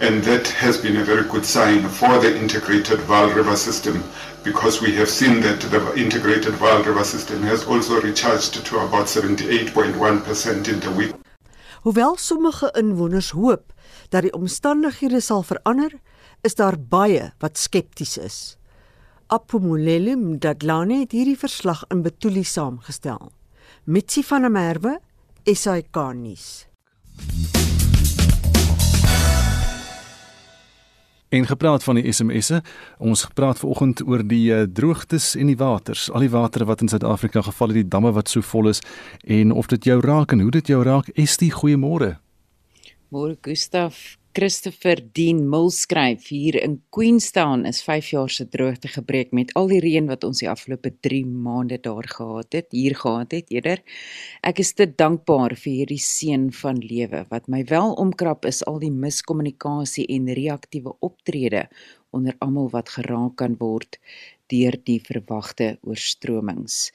And 0.02 0.22
that 0.26 0.50
has 0.60 0.78
been 0.78 0.98
a 0.98 1.06
very 1.06 1.24
good 1.24 1.46
sign 1.46 1.88
for 1.88 2.20
the 2.20 2.36
integrated 2.36 3.00
Val 3.08 3.30
River 3.32 3.56
system 3.56 4.04
because 4.46 4.80
we 4.86 4.96
have 4.96 5.10
seen 5.10 5.42
that 5.42 5.60
the 5.60 5.82
integrated 5.96 6.54
Val 6.54 6.84
River 6.84 7.04
system 7.04 7.42
has 7.44 7.66
also 7.66 8.00
recharged 8.00 8.54
to 8.66 8.80
about 8.80 9.08
78.1% 9.08 10.68
in 10.68 10.80
the 10.80 10.92
week. 10.92 11.16
Hoewel 11.82 12.16
sommige 12.18 12.72
inwoners 12.78 13.30
hoop 13.30 13.74
dat 14.10 14.22
die 14.22 14.34
omstandighede 14.34 15.20
sal 15.22 15.44
verander, 15.44 15.92
is 16.42 16.56
daar 16.56 16.78
baie 16.80 17.32
wat 17.42 17.58
skepties 17.58 18.18
is. 18.18 18.38
Apomolele 19.28 20.16
Mdadlane 20.16 21.00
het 21.02 21.18
hierdie 21.18 21.38
verslag 21.38 21.84
in 21.90 22.06
Betuli 22.06 22.44
saamgestel. 22.44 23.32
Mitsi 23.84 24.24
van 24.24 24.46
der 24.46 24.54
Merwe, 24.54 25.00
SAK 25.44 25.98
nuus. 26.14 26.66
En 31.36 31.48
gepraat 31.48 31.84
van 31.84 31.98
die 32.00 32.12
SMS'e, 32.12 32.62
ons 32.98 33.26
gepraat 33.28 33.60
vanoggend 33.60 34.00
oor 34.08 34.22
die 34.24 34.54
uh, 34.56 34.62
droogtes 34.72 35.34
en 35.36 35.50
die 35.52 35.58
waters, 35.60 36.08
al 36.12 36.24
die 36.24 36.32
water 36.32 36.64
wat 36.66 36.82
in 36.82 36.88
Suid-Afrika 36.88 37.42
geval 37.44 37.74
het, 37.74 37.82
die 37.82 37.92
damme 37.92 38.14
wat 38.16 38.32
so 38.32 38.40
vol 38.42 38.72
is 38.72 38.80
en 39.28 39.52
of 39.52 39.68
dit 39.68 39.90
jou 39.92 40.00
raak 40.00 40.32
en 40.32 40.46
hoe 40.46 40.54
dit 40.56 40.72
jou 40.72 40.80
raak. 40.88 41.10
Estie, 41.20 41.52
goeiemôre. 41.52 42.14
Môre 43.12 43.36
Gustaf, 43.44 44.16
Christopher 44.36 45.00
Dean 45.16 45.46
Mill 45.48 45.70
skryf 45.72 46.26
hier 46.28 46.58
in 46.60 46.82
Queenstown 46.92 47.62
is 47.66 47.78
5 47.82 48.10
jaar 48.12 48.30
se 48.30 48.44
droogte 48.52 48.90
gebreek 48.92 49.32
met 49.32 49.54
al 49.56 49.70
die 49.72 49.80
reën 49.80 50.10
wat 50.12 50.26
ons 50.28 50.42
die 50.44 50.50
afgelope 50.52 50.92
3 51.08 51.22
maande 51.24 51.78
daar 51.80 52.04
gehad 52.12 52.58
het, 52.58 52.68
hier 52.76 52.98
gehad 53.00 53.32
het 53.32 53.54
eerder. 53.56 53.80
Ek 54.44 54.60
is 54.60 54.74
te 54.76 54.90
dankbaar 54.92 55.56
vir 55.56 55.72
hierdie 55.78 56.02
seën 56.04 56.50
van 56.52 56.84
lewe. 56.84 57.24
Wat 57.32 57.48
my 57.48 57.64
wel 57.72 57.96
omkrap 57.96 58.44
is 58.52 58.60
al 58.68 58.82
die 58.84 58.92
miskommunikasie 58.92 60.10
en 60.18 60.28
reaktiewe 60.28 60.98
optrede 61.00 61.70
onder 62.12 62.36
almal 62.44 62.68
wat 62.76 62.92
geraak 62.98 63.40
kan 63.40 63.56
word 63.60 64.02
deur 64.52 64.76
die 64.86 65.00
verwagte 65.02 65.76
oorstromings. 65.86 66.92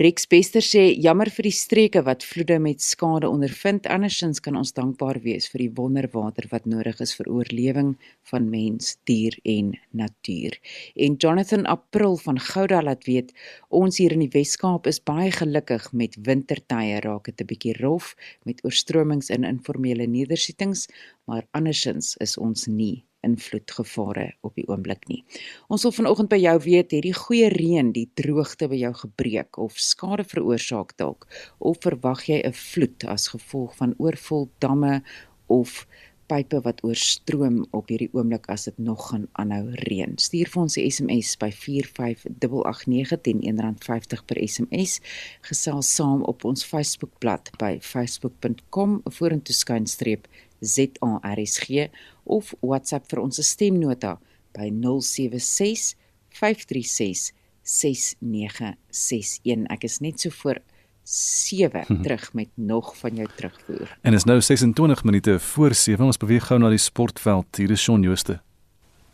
Rex 0.00 0.26
Bester 0.30 0.64
sê 0.64 0.84
jammer 0.92 1.30
vir 1.34 1.48
die 1.48 1.54
streke 1.54 2.02
wat 2.06 2.24
vloede 2.24 2.58
met 2.62 2.82
skade 2.84 3.28
ondervind. 3.28 3.88
Andersins 3.90 4.40
kan 4.44 4.56
ons 4.56 4.74
dankbaar 4.76 5.20
wees 5.24 5.48
vir 5.52 5.66
die 5.66 5.72
wonderwater 5.76 6.48
wat 6.52 6.68
nodig 6.70 7.00
is 7.04 7.14
vir 7.18 7.30
oorlewing 7.30 7.94
van 8.30 8.48
mens, 8.50 8.96
dier 9.08 9.36
en 9.44 9.74
natuur. 9.92 10.58
En 10.96 11.16
Jonathan 11.20 11.66
April 11.66 12.16
van 12.24 12.40
Gouda 12.40 12.82
laat 12.82 13.04
weet 13.08 13.32
ons 13.68 14.00
hier 14.00 14.14
in 14.16 14.24
die 14.24 14.32
Wes-Kaap 14.34 14.88
is 14.90 15.02
baie 15.02 15.30
gelukkig 15.34 15.90
met 15.92 16.18
wintertye 16.26 17.00
raak 17.04 17.30
dit 17.30 17.40
'n 17.40 17.50
bietjie 17.52 17.76
rof 17.80 18.14
met 18.44 18.64
oorstromings 18.64 19.30
in 19.30 19.44
informele 19.44 20.06
nedersettings, 20.06 20.88
maar 21.26 21.46
andersins 21.52 22.16
is 22.20 22.38
ons 22.38 22.66
nie 22.66 23.04
invloedgevare 23.24 24.28
op 24.46 24.54
die 24.54 24.66
oomblik 24.68 25.08
nie. 25.08 25.24
Ons 25.68 25.82
wil 25.86 25.92
vanoggend 25.96 26.30
by 26.32 26.40
jou 26.42 26.56
weet, 26.66 26.92
het 26.92 27.02
die 27.06 27.16
goeie 27.16 27.48
reën 27.52 27.92
die 27.92 28.08
droogte 28.20 28.68
by 28.68 28.78
jou 28.80 28.92
gebreek 29.04 29.58
of 29.58 29.78
skade 29.80 30.24
veroorsaak 30.24 30.96
dalk 31.00 31.28
of 31.58 31.80
verwag 31.84 32.26
jy 32.28 32.42
'n 32.44 32.52
vloed 32.52 33.04
as 33.04 33.28
gevolg 33.28 33.76
van 33.76 33.94
oorvol 33.98 34.48
damme 34.58 35.02
of 35.46 35.86
pipe 36.26 36.60
wat 36.64 36.80
oorstroom 36.84 37.60
op 37.76 37.90
hierdie 37.92 38.10
oomblik 38.16 38.48
as 38.52 38.66
dit 38.68 38.78
nog 38.78 39.08
gaan 39.10 39.26
aanhou 39.40 39.74
reën. 39.88 40.16
Stuur 40.20 40.50
vir 40.52 40.62
ons 40.62 40.76
'n 40.76 40.90
SMS 40.90 41.36
by 41.36 41.50
45889 41.50 43.20
teen 43.20 43.40
R1.50 43.40 44.24
per 44.24 44.40
SMS. 44.48 45.00
Gesels 45.40 45.94
saam 45.94 46.22
op 46.22 46.44
ons 46.44 46.64
Facebookblad 46.64 47.50
by 47.58 47.78
facebook.com 47.80 49.00
vorentoe 49.04 49.54
skynstreep 49.54 50.28
ZARSG 50.60 51.90
of 52.24 52.54
WhatsApp 52.60 53.08
vir 53.10 53.22
ons 53.22 53.40
stemnota 53.42 54.18
by 54.54 54.70
076 54.70 55.94
536 56.34 57.32
6961. 57.64 59.66
Ek 59.72 59.88
is 59.88 60.00
net 60.04 60.20
so 60.20 60.30
voor 60.42 60.60
7 61.04 61.84
hmm. 61.86 62.02
terug 62.04 62.32
met 62.32 62.48
nog 62.54 62.96
van 62.96 63.14
jou 63.14 63.28
terugvoer. 63.36 63.98
En 64.00 64.14
is 64.14 64.24
nou 64.24 64.40
26 64.40 65.04
minute 65.04 65.40
voor 65.40 65.74
7. 65.74 66.04
Ons 66.04 66.16
beweeg 66.16 66.46
gou 66.46 66.58
na 66.58 66.70
die 66.72 66.80
sportveld. 66.80 67.56
Hier 67.56 67.70
is 67.70 67.82
Shaun 67.82 68.02
Jooste. 68.02 68.40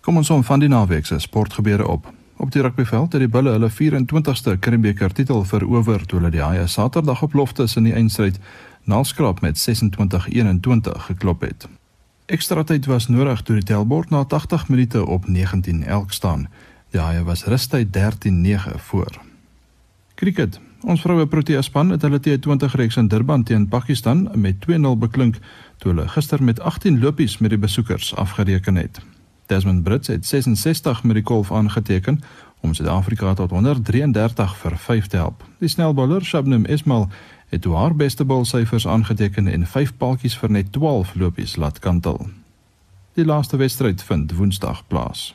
Kom 0.00 0.16
ons 0.16 0.30
om 0.30 0.44
van 0.44 0.62
die 0.62 0.68
naweek 0.68 1.06
se 1.06 1.18
sportgebeure 1.18 1.88
op. 1.88 2.06
Op 2.40 2.52
die 2.52 2.62
rugbyveld 2.62 3.12
het 3.12 3.20
die 3.20 3.28
Bulle 3.28 3.52
hulle 3.52 3.68
24ste 3.68 4.56
Karibeker 4.58 5.12
titel 5.12 5.44
verower 5.44 6.06
toe 6.06 6.18
hulle 6.18 6.30
die 6.32 6.40
Haie 6.40 6.66
Saterdag 6.66 7.20
op 7.22 7.36
loftes 7.36 7.76
in 7.76 7.84
die 7.84 7.92
eindstryd 7.92 8.38
nalskraap 8.88 9.42
met 9.44 9.60
26-21 9.60 11.04
geklop 11.10 11.44
het. 11.44 11.68
Ekstra 12.30 12.62
tyd 12.62 12.86
was 12.86 13.08
nodig 13.10 13.40
toe 13.42 13.56
die 13.58 13.64
tellbord 13.66 14.12
na 14.14 14.20
80 14.24 14.68
minute 14.70 15.00
op 15.06 15.24
19 15.26 15.82
elk 15.82 16.12
staan. 16.14 16.44
Die 16.94 17.00
Haie 17.02 17.24
was 17.26 17.42
rustyd 17.44 17.88
13-9 17.96 18.76
voor. 18.76 19.18
Kriket. 20.14 20.60
Ons 20.80 21.02
vroue 21.02 21.26
Protea 21.26 21.62
span 21.62 21.90
het 21.90 22.06
hulle 22.06 22.20
T20 22.22 22.76
reeks 22.78 23.00
in 23.02 23.08
Durban 23.10 23.42
teen 23.42 23.66
Pakistan 23.68 24.28
met 24.34 24.62
2-0 24.62 24.94
beklink 25.02 25.40
toe 25.82 25.90
hulle 25.90 26.06
gister 26.08 26.42
met 26.42 26.60
18 26.60 27.00
lopies 27.02 27.38
met 27.38 27.50
die 27.50 27.58
besoekers 27.58 28.14
afgereken 28.14 28.78
het. 28.78 29.02
Desmond 29.50 29.82
Brits 29.82 30.08
het 30.08 30.26
66 30.26 31.02
met 31.02 31.18
die 31.18 31.26
golf 31.26 31.52
aangeteken 31.52 32.22
om 32.60 32.74
Suid-Afrika 32.74 33.34
tot 33.34 33.50
133 33.50 34.56
vir 34.56 34.78
5 34.78 35.06
te 35.06 35.16
help. 35.16 35.42
Die 35.58 35.68
snelbouler 35.68 36.24
Shabnam 36.24 36.64
Ismail 36.64 37.08
het 37.50 37.64
haar 37.64 37.96
beste 37.96 38.24
balsyfers 38.24 38.86
aangeteken 38.86 39.46
en 39.46 39.66
5 39.66 39.96
paaltjies 39.96 40.38
vir 40.38 40.50
net 40.50 40.72
12 40.72 41.14
lopies 41.14 41.56
laat 41.56 41.78
kantel. 41.78 42.28
Die 43.18 43.24
laaste 43.24 43.56
wedstryd 43.56 44.02
vind 44.02 44.32
Woensdag 44.32 44.86
plaas. 44.86 45.34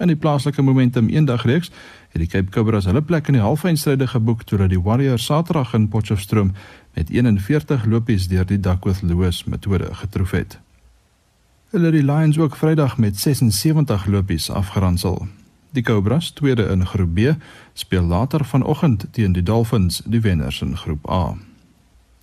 In 0.00 0.08
die 0.08 0.16
plaaslike 0.16 0.62
Momentum 0.62 1.08
eendagreeks 1.08 1.68
het 2.10 2.22
die 2.22 2.26
Cape 2.26 2.50
Cobras 2.50 2.86
hulle 2.88 3.02
plek 3.02 3.28
in 3.28 3.36
die 3.36 3.44
halfeindstryde 3.44 4.06
geboek 4.08 4.46
toe 4.48 4.58
hulle 4.58 4.72
die 4.72 4.80
Warriors 4.80 5.24
Saterdag 5.28 5.74
in 5.76 5.88
Potchefstroom 5.92 6.54
met 6.96 7.10
41 7.10 7.84
lopies 7.84 8.28
deur 8.28 8.48
die 8.48 8.60
Duckworth 8.60 9.02
Lewis 9.02 9.44
metode 9.44 9.94
getroof 9.94 10.30
het. 10.30 10.56
Hulle 11.70 11.92
het 11.92 11.98
die 12.00 12.04
Lions 12.04 12.38
ook 12.38 12.56
Vrydag 12.56 12.96
met 12.98 13.18
76 13.18 14.06
lopies 14.06 14.50
afgeransel. 14.50 15.26
Die 15.72 15.82
Cobras, 15.82 16.30
tweede 16.30 16.62
in 16.62 16.86
Groep 16.86 17.14
B, 17.14 17.34
speel 17.72 18.02
later 18.02 18.44
vanoggend 18.44 19.06
teen 19.10 19.32
die 19.32 19.42
Dolphins, 19.42 20.02
die 20.04 20.20
wenners 20.20 20.62
in 20.62 20.76
Groep 20.76 21.10
A. 21.10 21.36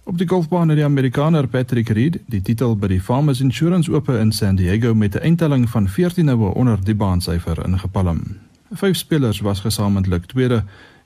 Op 0.04 0.18
die 0.18 0.28
golfbaan 0.28 0.70
het 0.70 0.78
die 0.78 0.86
Amerikaner 0.86 1.48
Patrick 1.48 1.90
Reed 1.90 2.20
die 2.28 2.42
titel 2.42 2.76
by 2.80 2.88
die 2.88 3.02
Farmers 3.02 3.42
Insurance 3.44 3.92
Ope 3.92 4.20
in 4.20 4.32
San 4.32 4.56
Diego 4.56 4.94
met 4.96 5.16
'n 5.16 5.24
eindtelling 5.24 5.70
van 5.70 5.88
14 5.88 6.26
noue 6.26 6.54
onder 6.54 6.84
die 6.84 6.96
baansyfer 6.96 7.66
ingepalm. 7.66 8.22
Vyf 8.72 8.96
spelers 8.96 9.40
was 9.40 9.60
gesamentlik 9.60 10.26
tweede. 10.26 10.64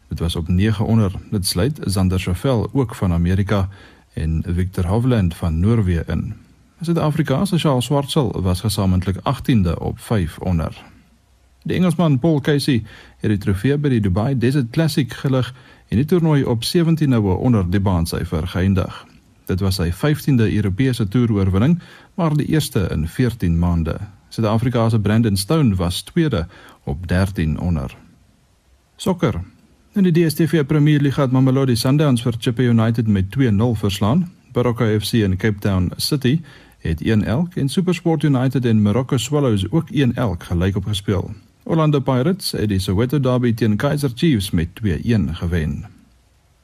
Dit 0.08 0.20
was 0.20 0.36
op 0.36 0.48
9 0.48 0.86
onder. 0.86 1.12
Dit 1.32 1.46
sluit 1.46 1.80
Xander 1.80 2.20
Schauffele 2.20 2.70
ook 2.74 2.96
van 2.96 3.14
Amerika 3.14 3.70
en 4.14 4.44
Victor 4.48 4.86
Hovland 4.86 5.36
van 5.36 5.60
Noorwe 5.60 6.04
in. 6.08 6.34
Suid-Afrika 6.82 7.46
se 7.46 7.58
Charles 7.58 7.86
Swartsel 7.86 8.42
was 8.42 8.62
gesamentlik 8.62 9.16
18de 9.16 9.78
op 9.78 10.00
5 10.00 10.38
onder. 10.38 10.91
Die 11.64 11.76
Engelsman 11.76 12.20
Paul 12.20 12.40
Casey 12.42 12.84
het 13.22 13.30
die 13.30 13.38
trofee 13.38 13.78
by 13.78 13.90
die 13.94 14.02
Dubai 14.02 14.34
Desert 14.38 14.72
Classic 14.74 15.12
gelig 15.14 15.52
en 15.94 16.00
die 16.00 16.06
toernooi 16.10 16.42
op 16.44 16.64
17 16.66 17.10
noue 17.10 17.36
onder 17.38 17.68
die 17.70 17.80
baansyfer 17.80 18.48
geëindig. 18.48 18.96
Dit 19.46 19.62
was 19.62 19.78
sy 19.78 19.92
15de 19.94 20.48
Europese 20.48 21.06
toeroorwinning, 21.08 21.78
maar 22.16 22.34
die 22.38 22.48
eerste 22.50 22.88
in 22.92 23.08
14 23.08 23.60
maande. 23.60 24.00
Suid-Afrika 24.30 24.90
se 24.90 25.00
Brandon 25.00 25.38
Stone 25.38 25.76
was 25.76 26.02
tweede 26.02 26.48
op 26.84 27.08
13 27.08 27.60
onder. 27.60 27.98
Sokker. 28.96 29.42
In 29.94 30.04
die 30.04 30.12
DStv 30.12 30.66
Premier 30.66 31.02
League 31.02 31.24
het 31.24 31.32
Mamelodi 31.32 31.76
Sundowns 31.76 32.24
vir 32.24 32.36
Chippa 32.40 32.64
United 32.64 33.08
met 33.08 33.26
2-0 33.38 33.76
verslaan. 33.76 34.32
Baroka 34.52 34.88
FC 35.00 35.14
in 35.14 35.38
Cape 35.38 35.60
Town 35.60 35.92
City 35.96 36.42
het 36.80 37.02
1 37.02 37.24
elk 37.24 37.56
en 37.56 37.70
SuperSport 37.70 38.24
United 38.24 38.66
en 38.66 38.82
Morocco 38.82 39.18
Swallows 39.18 39.72
ook 39.72 39.90
1 39.90 40.16
elk 40.16 40.44
gelyk 40.44 40.76
op 40.76 40.86
gespeel. 40.86 41.32
Orlando 41.64 42.00
Pirates 42.00 42.52
het 42.52 42.70
die 42.70 42.80
Soweto 42.80 43.20
Derby 43.20 43.54
teen 43.54 43.76
Kaizer 43.78 44.12
Chiefs 44.16 44.52
met 44.52 44.68
2-1 44.84 45.32
gewen. 45.32 45.86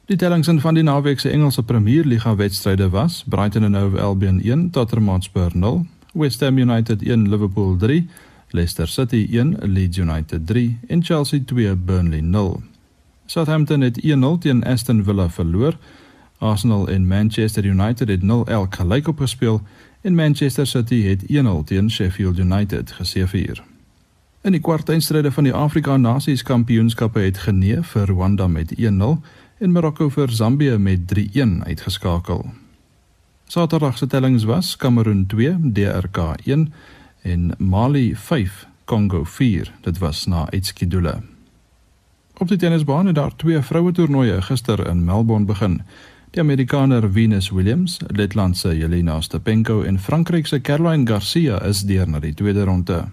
Die 0.06 0.16
tellings 0.16 0.50
van 0.64 0.74
die 0.74 0.84
naweek 0.84 1.20
se 1.20 1.30
Engelse 1.30 1.64
Premier 1.64 2.06
Liga 2.06 2.36
wedstryde 2.36 2.90
was: 2.90 3.24
Brighton 3.28 3.64
en 3.64 3.76
Hove 3.76 4.02
Albion 4.02 4.42
1, 4.42 4.70
Tottenham 4.70 5.10
Hotspur 5.10 5.52
0, 5.54 5.86
West 6.14 6.40
Ham 6.40 6.58
United 6.58 7.02
1, 7.02 7.30
Liverpool 7.30 7.76
3, 7.78 8.08
Leicester 8.50 8.88
City 8.88 9.28
1, 9.32 9.58
Leeds 9.62 9.98
United 9.98 10.48
3 10.48 10.78
en 10.88 11.04
Chelsea 11.04 11.40
2, 11.46 11.76
Burnley 11.76 12.22
0. 12.22 12.62
Southampton 13.26 13.82
het 13.82 14.02
1-0 14.02 14.38
teen 14.40 14.64
Aston 14.64 15.04
Villa 15.04 15.30
verloor. 15.30 15.78
Arsenal 16.38 16.88
en 16.88 17.08
Manchester 17.08 17.66
United 17.66 18.08
het 18.08 18.22
0 18.22 18.48
elk 18.48 18.76
gelyk 18.76 19.08
op 19.08 19.20
gespeel 19.20 19.62
en 20.02 20.16
Manchester 20.16 20.68
City 20.68 21.02
het 21.04 21.24
1-0 21.24 21.64
teen 21.66 21.92
Sheffield 21.92 22.38
United 22.38 22.92
geseëvier. 22.92 23.64
In 24.48 24.54
die 24.56 24.62
kwartfinale 24.64 25.28
van 25.32 25.44
die 25.44 25.52
Afrika 25.52 25.98
Nasies 26.00 26.44
Kampioenskappe 26.48 27.20
het 27.20 27.42
Genee 27.44 27.82
vir 27.84 28.06
Rwanda 28.08 28.46
met 28.48 28.70
1-0 28.78 29.18
en 29.60 29.74
Marokko 29.76 30.08
vir 30.10 30.32
Zambië 30.32 30.78
met 30.80 31.04
3-1 31.12 31.58
uitgeskakel. 31.68 32.46
Saterdag 33.48 33.98
se 33.98 34.08
tellings 34.08 34.46
was 34.48 34.78
Kamerun 34.78 35.26
2, 35.28 35.58
DRK 35.74 36.18
1 36.46 36.74
en 37.22 37.52
Mali 37.58 38.16
5, 38.16 38.68
Kongo 38.86 39.24
4. 39.24 39.74
Dit 39.82 39.98
was 39.98 40.26
na 40.26 40.48
uitskedule. 40.52 41.18
Op 42.38 42.48
die 42.48 42.58
tennisbaan 42.58 43.06
het 43.06 43.16
daar 43.16 43.36
twee 43.36 43.60
vroue 43.60 43.92
toernooie 43.92 44.42
gister 44.42 44.88
in 44.88 45.04
Melbourne 45.04 45.46
begin. 45.46 45.82
Die 46.32 46.42
Amerikaner 46.42 47.12
Venus 47.12 47.50
Williams, 47.50 48.00
Letland 48.08 48.58
se 48.58 48.78
Jelena 48.78 49.22
Stepenko 49.22 49.82
en 49.82 50.00
Frankryk 50.00 50.48
se 50.48 50.62
Caroline 50.62 51.08
Garcia 51.08 51.62
is 51.64 51.82
deur 51.82 52.10
na 52.10 52.20
die 52.20 52.34
tweede 52.34 52.64
ronde. 52.64 53.08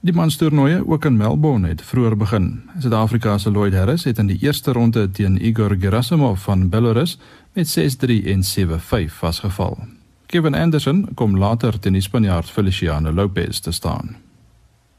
Die 0.00 0.14
manstoernooie 0.16 0.80
ook 0.88 1.04
in 1.04 1.16
Melbourne 1.16 1.68
het 1.68 1.82
vroeër 1.84 2.14
begin. 2.16 2.46
Suid-Afrika 2.80 3.34
se 3.38 3.50
Lloyd 3.50 3.74
Harris 3.76 4.06
het 4.08 4.18
in 4.18 4.30
die 4.30 4.38
eerste 4.40 4.72
ronde 4.72 5.10
teen 5.10 5.36
Igor 5.44 5.76
Gerasimov 5.76 6.40
van 6.40 6.68
Belarus 6.68 7.18
met 7.52 7.68
6-3 7.68 8.24
en 8.32 8.42
7-5 8.42 9.12
vasgeval. 9.18 9.76
Kevin 10.26 10.54
Anderson 10.54 11.08
kom 11.14 11.36
later 11.38 11.78
teen 11.78 11.92
die 11.92 12.02
Spanjaard 12.02 12.50
Feliciano 12.50 13.12
Lopez 13.12 13.58
te 13.58 13.72
staan. 13.72 14.16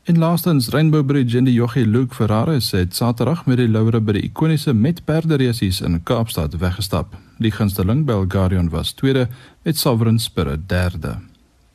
In 0.03 0.17
laastens 0.17 0.69
Rainbow 0.69 1.05
Bridge 1.05 1.37
in 1.37 1.43
die 1.43 1.53
Jockey 1.53 1.83
Luke 1.85 2.15
Ferraris 2.15 2.71
het 2.71 2.95
Saterdag 2.95 3.45
met 3.45 3.57
die 3.57 3.69
laure 3.69 4.01
by 4.01 4.19
die 4.19 4.23
ikoniese 4.29 4.73
met 4.73 5.01
perderesies 5.05 5.81
in 5.81 6.03
Kaapstad 6.03 6.59
weggestap. 6.61 7.17
Die 7.41 7.51
gunsteling 7.51 8.05
Belgarion 8.05 8.69
was 8.69 8.93
tweede 8.93 9.27
met 9.63 9.77
Sovereign 9.77 10.19
Spirit 10.19 10.69
derde. 10.69 11.17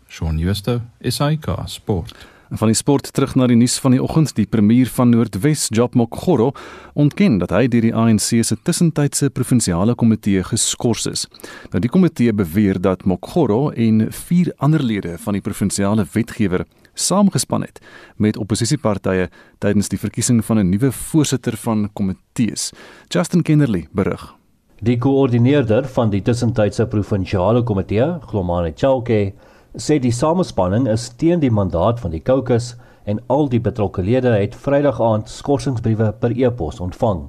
Shaun 0.08 0.38
Schuster, 0.38 0.80
SAK 1.00 1.50
Sport. 1.66 2.35
Van 2.50 2.70
die 2.70 2.76
sport 2.78 3.08
terug 3.12 3.32
na 3.34 3.48
die 3.50 3.56
nuus 3.58 3.74
van 3.82 3.90
die 3.90 4.02
oggend, 4.02 4.30
die 4.36 4.46
premier 4.46 4.86
van 4.94 5.10
Noordwes, 5.10 5.66
Job 5.74 5.96
Mokgoro, 5.98 6.52
ontken 6.94 7.40
dat 7.42 7.50
hy 7.50 7.64
deur 7.66 7.82
die 7.82 7.94
ANC 7.94 8.44
se 8.46 8.54
tussentydse 8.62 9.32
provinsiale 9.34 9.96
komitee 9.98 10.44
geskort 10.46 11.08
is. 11.10 11.24
Nou 11.72 11.82
die 11.82 11.90
komitee 11.90 12.30
beweer 12.32 12.78
dat 12.78 13.02
Mokgoro 13.04 13.72
en 13.74 14.06
vier 14.28 14.52
ander 14.62 14.82
lede 14.82 15.16
van 15.24 15.34
die 15.34 15.42
provinsiale 15.42 16.06
wetgewer 16.12 16.62
saamgespan 16.94 17.66
het 17.66 17.82
met 18.16 18.38
oppositiepartye 18.38 19.26
tydens 19.58 19.90
die 19.90 19.98
verkiesing 19.98 20.44
van 20.44 20.58
'n 20.58 20.70
nuwe 20.70 20.92
voorsitter 20.92 21.56
van 21.56 21.90
komitees. 21.92 22.72
Justin 23.08 23.42
Kennerly 23.42 23.88
berig. 23.92 24.34
Die 24.80 24.98
koördineerder 24.98 25.84
van 25.88 26.10
die 26.10 26.22
tussentydse 26.22 26.86
provinsiale 26.86 27.62
komitee, 27.62 28.18
Glomane 28.20 28.72
Chauke, 28.74 29.32
sê 29.76 29.98
die 30.00 30.12
samespanning 30.12 30.86
is 30.88 31.10
teen 31.20 31.40
die 31.40 31.52
mandaat 31.52 32.00
van 32.00 32.10
die 32.10 32.22
caucus 32.24 32.74
en 33.04 33.20
al 33.28 33.48
die 33.52 33.60
betrokke 33.60 34.02
lede 34.02 34.32
het 34.32 34.56
Vrydag 34.56 35.00
aand 35.04 35.28
skorsingsbriewe 35.28 36.14
per 36.20 36.32
e-pos 36.32 36.80
ontvang. 36.80 37.26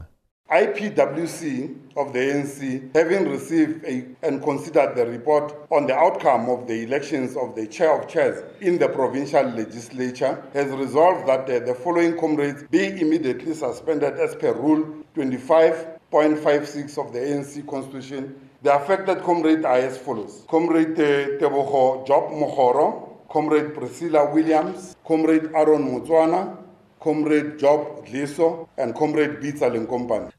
IPWC 0.50 1.76
of 1.98 2.14
the 2.14 2.20
ANC, 2.20 2.96
having 2.96 3.28
received 3.30 3.84
a, 3.84 4.06
and 4.26 4.42
considered 4.42 4.96
the 4.96 5.06
report 5.06 5.54
on 5.70 5.88
the 5.88 5.94
outcome 5.94 6.48
of 6.50 6.68
the 6.68 6.84
elections 6.84 7.36
of 7.36 7.54
the 7.56 7.68
chair 7.68 7.92
of 7.92 8.08
chairs 8.08 8.44
in 8.62 8.78
the 8.78 8.88
provincial 8.88 9.44
legislature, 9.44 10.42
has 10.54 10.72
resolved 10.72 11.28
that 11.28 11.50
uh, 11.50 11.60
the 11.66 11.76
following 11.76 12.18
comrades 12.18 12.64
be 12.72 12.86
immediately 13.02 13.54
suspended 13.54 14.14
as 14.14 14.36
per 14.36 14.54
Rule 14.54 15.04
25.56 15.18 16.98
of 16.98 17.12
the 17.12 17.20
ANC 17.20 17.68
Constitution 17.68 18.47
The 18.64 18.76
affected 18.76 19.22
comrades 19.22 19.64
are 19.66 19.78
as 19.78 20.00
follows. 20.00 20.44
Comrade 20.50 21.00
uh, 21.00 21.38
Tebogo 21.38 22.08
Job 22.08 22.32
Mohoro, 22.32 23.30
Comrade 23.30 23.76
Priscilla 23.76 24.34
Williams, 24.34 24.96
Comrade 25.06 25.52
Aaron 25.54 25.84
Mutswana, 25.88 26.58
Comrade 27.00 27.60
Job 27.60 28.08
Dliso, 28.08 28.68
and 28.80 28.96
Comrade 28.96 29.40
Bitsa 29.40 29.70
Company. 29.88 30.32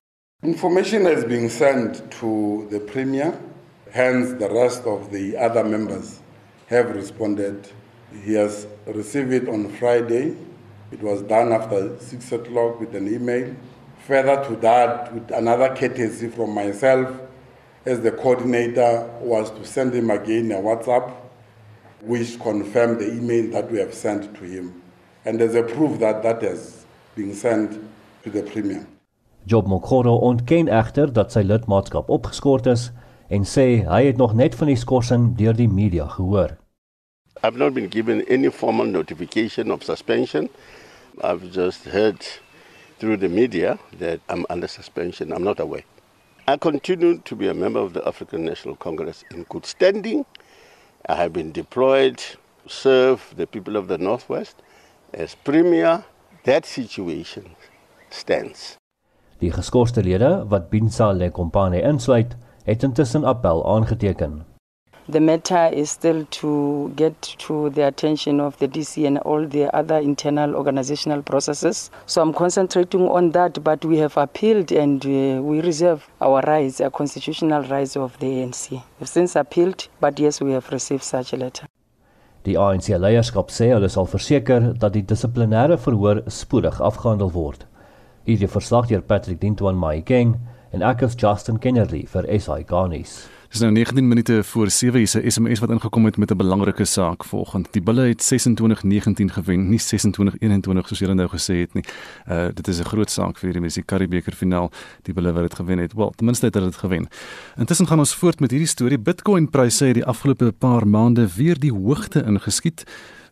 Information 0.43 1.05
has 1.05 1.25
been 1.25 1.49
sent 1.49 2.11
to 2.11 2.67
the 2.73 2.81
Premier, 2.81 3.39
hence 3.93 4.33
the 4.33 4.51
rest 4.51 4.83
of 4.83 5.13
the 5.13 5.37
other 5.37 5.63
members 5.63 6.19
have 6.67 6.91
responded. 6.97 7.69
He 8.25 8.33
has 8.35 8.67
received 8.87 9.33
it 9.33 9.49
on 9.49 9.69
Friday. 9.69 10.37
It 10.91 11.01
was 11.03 11.23
done 11.23 11.53
after 11.53 11.97
6 12.01 12.33
o'clock 12.33 12.81
with 12.81 12.97
an 12.97 13.07
email. 13.13 13.55
Further 14.09 14.43
to 14.49 14.57
that, 14.57 15.15
with 15.15 15.31
another 15.31 15.75
courtesy 15.77 16.29
from 16.29 16.55
myself, 16.55 17.28
as 17.89 18.01
the 18.01 18.13
coordinator 18.13 19.09
was 19.21 19.51
to 19.51 19.65
send 19.65 19.95
him 19.95 20.11
again 20.11 20.53
a 20.53 20.61
WhatsApp 20.69 21.11
which 22.03 22.39
confirmed 22.39 23.01
the 23.01 23.09
email 23.19 23.51
that 23.51 23.71
we 23.73 23.79
have 23.79 23.95
sent 23.95 24.35
to 24.35 24.45
him. 24.45 24.83
And 25.25 25.41
there's 25.41 25.55
a 25.55 25.63
proof 25.63 25.99
that 25.99 26.23
that 26.23 26.43
has 26.43 26.85
been 27.17 27.35
sent 27.35 27.73
to 28.23 28.31
the 28.31 28.43
Premier. 28.43 28.87
Job 29.47 29.67
Mokoro 29.67 30.19
ontken 30.29 30.69
egter 30.69 31.09
dat 31.13 31.33
sy 31.33 31.41
lidmaatskap 31.49 32.11
opgeskort 32.13 32.69
is 32.69 32.91
en 33.33 33.47
sê 33.49 33.67
hy 33.89 34.03
het 34.11 34.21
nog 34.21 34.35
net 34.37 34.57
van 34.61 34.69
die 34.69 34.77
skorsing 34.77 35.31
deur 35.41 35.57
die 35.57 35.69
media 35.69 36.07
gehoor. 36.13 36.59
I've 37.43 37.57
not 37.57 37.73
been 37.75 37.89
given 37.89 38.25
any 38.29 38.51
formal 38.51 38.87
notification 38.87 39.71
of 39.71 39.83
suspension. 39.83 40.51
I've 41.23 41.51
just 41.53 41.89
heard 41.89 42.21
through 42.99 43.19
the 43.19 43.29
media 43.29 43.79
that 43.99 44.21
I'm 44.29 44.45
under 44.51 44.69
suspension. 44.69 45.33
I'm 45.33 45.45
not 45.45 45.61
aware. 45.61 45.85
I 46.49 46.57
continue 46.57 47.19
to 47.19 47.37
be 47.37 47.47
a 47.49 47.53
member 47.53 47.79
of 47.79 47.93
the 47.93 48.01
African 48.09 48.43
National 48.43 48.75
Congress 48.75 49.23
in 49.31 49.45
good 49.51 49.67
standing. 49.67 50.25
I 51.07 51.15
have 51.15 51.35
been 51.35 51.53
deployed 51.53 52.17
to 52.17 52.39
serve 52.67 53.21
the 53.37 53.47
people 53.47 53.77
of 53.77 53.89
the 53.89 53.99
Northwest 53.99 54.55
as 55.13 55.35
premier. 55.35 56.05
That 56.45 56.65
situation 56.65 57.45
stands. 58.09 58.79
Die 59.41 59.53
geskorste 59.53 60.01
lede 60.03 60.47
wat 60.49 60.71
Binsa 60.71 61.13
Lekompane 61.13 61.83
insluit, 61.83 62.37
het 62.65 62.83
intussen 62.83 63.25
appel 63.25 63.61
aangeteken. 63.75 64.47
The 65.11 65.21
matter 65.21 65.71
is 65.73 65.91
still 65.91 66.27
to 66.27 66.93
get 66.95 67.23
to 67.23 67.71
the 67.71 67.87
attention 67.87 68.41
of 68.41 68.59
the 68.59 68.69
DC 68.69 69.07
and 69.07 69.17
all 69.21 69.47
the 69.47 69.75
other 69.75 69.97
internal 69.97 70.55
organizational 70.55 71.23
processes. 71.23 71.91
So 72.05 72.21
I'm 72.21 72.35
concentrating 72.35 73.09
on 73.09 73.31
that, 73.31 73.65
but 73.65 73.87
we 73.87 73.97
have 73.99 74.19
appealed 74.19 74.71
and 74.71 75.03
uh, 75.07 75.43
we 75.43 75.63
reserve 75.63 76.07
our 76.21 76.43
rights, 76.43 76.83
our 76.83 76.91
constitutional 76.91 77.63
rights 77.63 77.97
of 77.97 78.19
the 78.19 78.27
ANC. 78.27 78.83
We've 79.01 79.09
since 79.09 79.35
appealed, 79.35 79.89
but 79.99 80.21
yes, 80.21 80.43
we 80.43 80.53
have 80.53 80.71
received 80.71 81.05
such 81.05 81.33
a 81.33 81.37
letter. 81.37 81.67
Die 82.45 82.59
ANC 82.61 82.93
leierskap 83.01 83.49
sê 83.49 83.71
hulle 83.73 83.89
sal 83.89 84.07
verseker 84.13 84.75
dat 84.77 84.93
die 84.93 85.07
dissiplinêre 85.09 85.81
verhoor 85.81 86.21
spoedig 86.29 86.83
afgehandel 86.85 87.33
word. 87.33 87.65
Hierdie 88.29 88.53
verslag 88.53 88.93
deur 88.93 89.01
Patrick 89.09 89.41
Dintwan 89.41 89.81
Maikeng 89.81 90.37
en 90.77 90.85
ek 90.85 91.09
is 91.09 91.17
Justin 91.17 91.57
Kennerly 91.65 92.05
vir 92.13 92.29
SI 92.29 92.61
Garnis. 92.69 93.23
Dis 93.49 93.63
nou 93.65 93.71
19 93.73 94.09
minute 94.09 94.45
voor 94.45 94.71
7 94.71 94.99
hier 94.99 95.09
'n 95.23 95.31
SMS 95.31 95.59
wat 95.59 95.71
ingekom 95.71 96.05
het 96.05 96.17
met 96.17 96.31
'n 96.31 96.37
belangrike 96.37 96.85
saak 96.85 97.25
volgens. 97.25 97.69
Die 97.71 97.83
Bulle 97.83 98.01
het 98.01 98.23
26-19 98.23 99.33
gewen, 99.33 99.69
nie 99.69 99.79
26-21 99.79 100.87
soos 100.89 100.99
julle 100.99 101.15
nou 101.15 101.29
gesê 101.29 101.55
het 101.55 101.73
nie. 101.75 101.85
Uh 102.29 102.49
dit 102.55 102.69
is 102.69 102.79
'n 102.79 102.85
groot 102.85 103.11
saak 103.11 103.39
vir 103.39 103.53
die 103.53 103.61
Messi 103.61 103.83
Karibeker 103.83 104.33
finaal. 104.33 104.71
Die 105.03 105.15
Bulle 105.15 105.33
wat 105.33 105.43
dit 105.43 105.55
gewen 105.55 105.79
het. 105.79 105.93
Wel, 105.93 106.11
ten 106.17 106.25
minste 106.25 106.45
het 106.47 106.55
hulle 106.55 106.67
dit 106.67 106.77
gewen. 106.77 107.09
Intussen 107.57 107.87
gaan 107.87 107.99
ons 107.99 108.15
voort 108.15 108.41
met 108.41 108.51
hierdie 108.51 108.69
storie. 108.69 108.99
Bitcoin 108.99 109.51
pryse 109.51 109.85
het 109.85 109.95
die 109.95 110.05
afgelope 110.05 110.53
paar 110.53 110.87
maande 110.87 111.29
weer 111.37 111.59
die 111.59 111.73
hoogte 111.73 112.25
ingeskiet. 112.25 112.85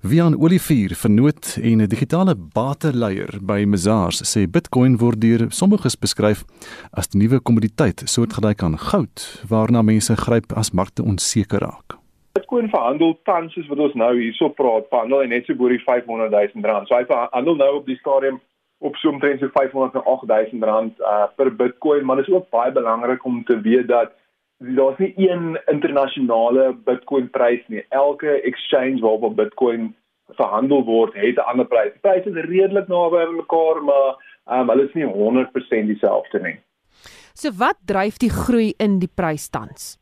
Wian 0.06 0.36
Olivier, 0.38 0.92
vernoot 0.94 1.58
en 1.62 1.80
'n 1.82 1.88
digitale 1.88 2.34
bateleier 2.58 3.32
by 3.42 3.64
Mazars, 3.66 4.18
sê 4.32 4.40
Bitcoin 4.50 4.98
word 4.98 5.20
deur 5.20 5.46
sommiges 5.48 5.96
beskryf 5.98 6.44
as 6.92 7.08
die 7.08 7.18
nuwe 7.18 7.40
kommoditeit 7.40 7.98
soortgelyk 8.04 8.62
aan 8.62 8.78
goud, 8.78 9.16
waarna 9.50 9.82
mense 9.82 10.14
gryp 10.16 10.52
as 10.52 10.70
markte 10.70 11.02
onseker 11.02 11.58
raak. 11.58 11.98
Bitcoin 12.32 12.68
verhandel 12.68 13.18
tans 13.24 13.52
soos 13.52 13.68
wat 13.68 13.78
ons 13.78 13.94
nou 13.94 14.12
hierso 14.20 14.48
praat, 14.48 14.86
verhandel 14.90 15.20
hy 15.20 15.26
net 15.26 15.46
so 15.46 15.54
bo 15.54 15.68
die 15.68 15.82
500 15.82 16.30
000 16.30 16.70
rand. 16.70 16.88
So 16.88 16.94
hy 16.94 17.04
verhandel 17.04 17.56
nou 17.56 17.72
op 17.76 17.86
die 17.86 17.98
stadium 17.98 18.40
op 18.78 18.94
so 18.96 19.08
omtrent 19.08 19.40
so 19.40 19.48
508 19.48 20.52
000 20.52 20.70
rand 20.70 20.92
uh, 21.00 21.26
per 21.36 21.50
Bitcoin, 21.56 22.04
maar 22.04 22.16
dit 22.16 22.28
is 22.28 22.34
ook 22.34 22.50
baie 22.50 22.72
belangrik 22.72 23.24
om 23.24 23.44
te 23.44 23.60
weet 23.60 23.88
dat 23.88 24.12
daar's 24.58 24.98
nie 24.98 25.12
een 25.16 25.58
internasionale 25.66 26.76
Bitcoin 26.84 27.30
prys 27.30 27.62
nie. 27.66 27.84
Elke 27.88 28.40
exchange 28.40 29.00
waarop 29.00 29.36
Bitcoin 29.36 29.94
verhandel 30.28 30.84
word, 30.84 31.14
het 31.14 31.36
'n 31.36 31.48
ander 31.50 31.66
prys. 31.66 31.92
Die 31.92 32.00
pryse 32.00 32.28
is 32.28 32.44
redelik 32.44 32.88
naby 32.88 33.16
aan 33.16 33.36
mekaar, 33.36 33.82
maar 33.82 34.16
um, 34.50 34.68
hulle 34.68 34.86
is 34.86 34.94
nie 34.94 35.04
100% 35.04 35.86
dieselfde 35.86 36.40
nie. 36.40 36.58
So 37.34 37.50
wat 37.58 37.76
dryf 37.84 38.16
die 38.16 38.30
groei 38.30 38.72
in 38.76 38.98
die 38.98 39.10
prys 39.14 39.48
tans? 39.48 39.98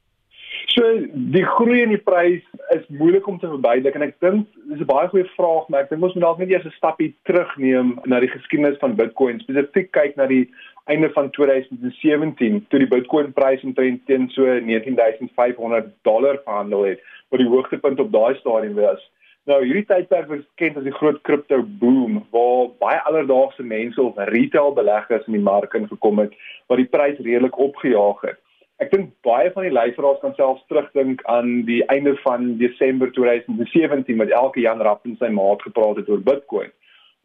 So 0.66 0.82
die 1.12 1.44
groei 1.44 1.82
in 1.82 1.88
die 1.88 2.02
prys 2.02 2.42
is 2.74 2.86
moeilik 2.88 3.26
om 3.26 3.38
te 3.38 3.48
verduidelik 3.48 3.94
en 3.94 4.02
ek 4.02 4.20
dink 4.20 4.46
dis 4.70 4.80
'n 4.80 4.86
baie 4.86 5.08
goeie 5.08 5.28
vraag, 5.36 5.68
maar 5.68 5.80
ek 5.80 5.90
dink 5.90 6.02
ons 6.02 6.14
moet 6.14 6.24
dalk 6.24 6.38
net 6.38 6.50
eers 6.50 6.64
'n 6.64 6.78
stapie 6.78 7.14
terugneem 7.24 7.98
na 8.04 8.20
die 8.20 8.30
geskiedenis 8.30 8.78
van 8.78 8.96
Bitcoin, 8.96 9.40
spesifiek 9.40 9.90
kyk 9.92 10.16
na 10.16 10.26
die 10.26 10.50
einde 10.84 11.10
van 11.12 11.30
2017 11.30 12.66
toe 12.68 12.78
die 12.78 12.88
Bitcoin 12.88 13.32
prys 13.32 13.62
omtrent 13.64 14.04
teen 14.06 14.28
so 14.34 14.44
19500 14.44 15.92
dollar 16.02 16.40
verhandel 16.44 16.84
het 16.90 17.02
wat 17.32 17.40
die 17.40 17.48
hoogtepunt 17.48 18.00
op 18.00 18.12
daai 18.12 18.34
stadium 18.40 18.74
was. 18.74 19.02
Nou 19.48 19.58
hierdie 19.64 19.84
tydperk 19.88 20.28
word 20.30 20.44
gekend 20.54 20.78
as 20.80 20.86
die 20.86 20.96
groot 20.96 21.20
crypto 21.28 21.60
boom 21.80 22.22
waar 22.32 22.70
baie 22.80 23.00
alledaagse 23.08 23.64
mense 23.64 24.00
of 24.02 24.20
retail 24.32 24.72
beleggers 24.76 25.26
in 25.28 25.36
die 25.36 25.46
mark 25.48 25.76
ingekom 25.76 26.22
het 26.22 26.36
wat 26.72 26.80
die 26.80 26.88
prys 26.88 27.20
redelik 27.20 27.58
opgejaag 27.60 28.22
het. 28.28 28.40
Ek 28.82 28.90
dink 28.90 29.12
baie 29.24 29.52
van 29.54 29.68
die 29.68 29.72
luisteraars 29.72 30.20
kan 30.20 30.32
selfs 30.36 30.64
terugdink 30.68 31.20
aan 31.30 31.60
die 31.68 31.82
einde 31.92 32.16
van 32.24 32.56
Desember 32.58 33.12
2017 33.12 34.16
met 34.18 34.32
elke 34.34 34.64
Jan 34.64 34.82
Rapp 34.82 35.04
en 35.06 35.16
sy 35.20 35.28
maat 35.32 35.62
gepraat 35.62 36.00
het 36.00 36.08
oor 36.10 36.24
Bitcoin. 36.24 36.72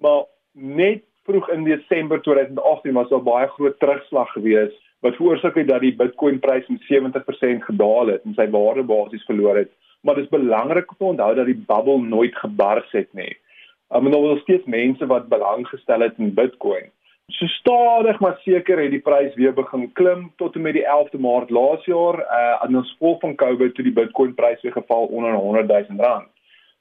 Maar 0.04 0.28
net 0.54 1.04
vroeg 1.23 1.49
in 1.49 1.63
Desember 1.63 2.21
2018 2.21 2.93
was 2.93 3.10
daar 3.10 3.23
baie 3.23 3.47
groot 3.47 3.79
terugslag 3.79 4.32
gewees 4.32 4.73
wat 4.99 5.15
veroorsaak 5.15 5.55
het 5.55 5.67
dat 5.67 5.82
die 5.82 5.95
Bitcoin 5.95 6.39
prys 6.39 6.67
met 6.67 6.84
70% 6.84 7.63
gedaal 7.63 8.08
het 8.08 8.25
en 8.25 8.34
sy 8.36 8.49
waarde 8.51 8.84
basies 8.84 9.23
verloor 9.23 9.55
het. 9.55 9.71
Maar 10.01 10.15
dit 10.15 10.23
is 10.23 10.29
belangrik 10.29 10.91
om 10.91 10.97
te 10.97 11.03
onthou 11.03 11.36
dat 11.36 11.45
die 11.45 11.63
bubble 11.67 12.01
nooit 12.01 12.36
gebars 12.36 12.91
het 12.91 13.13
nie. 13.13 13.38
Um, 13.89 14.05
en 14.05 14.12
daar 14.12 14.21
was 14.21 14.41
steeds 14.41 14.65
mense 14.65 15.05
wat 15.05 15.29
belang 15.29 15.67
gestel 15.67 15.99
het 15.99 16.17
in 16.17 16.34
Bitcoin. 16.34 16.91
So 17.29 17.45
stadig 17.45 18.19
maar 18.19 18.39
seker 18.43 18.82
het 18.82 18.91
die 18.91 19.01
prys 19.05 19.34
weer 19.36 19.53
begin 19.53 19.91
klim 19.93 20.32
tot 20.36 20.55
en 20.55 20.62
met 20.62 20.73
die 20.73 20.86
11de 20.86 21.19
Maart 21.19 21.49
laas 21.49 21.86
jaar, 21.86 22.19
uh 22.19 22.62
aan 22.62 22.73
die 22.73 22.84
gevolg 22.84 23.19
van 23.19 23.36
COVID 23.36 23.73
toe 23.75 23.84
die 23.84 23.93
Bitcoin 23.93 24.34
prys 24.34 24.62
weer 24.62 24.71
geval 24.71 25.05
onder 25.05 25.34
100 25.34 25.67
000 25.67 26.05
rand. 26.05 26.27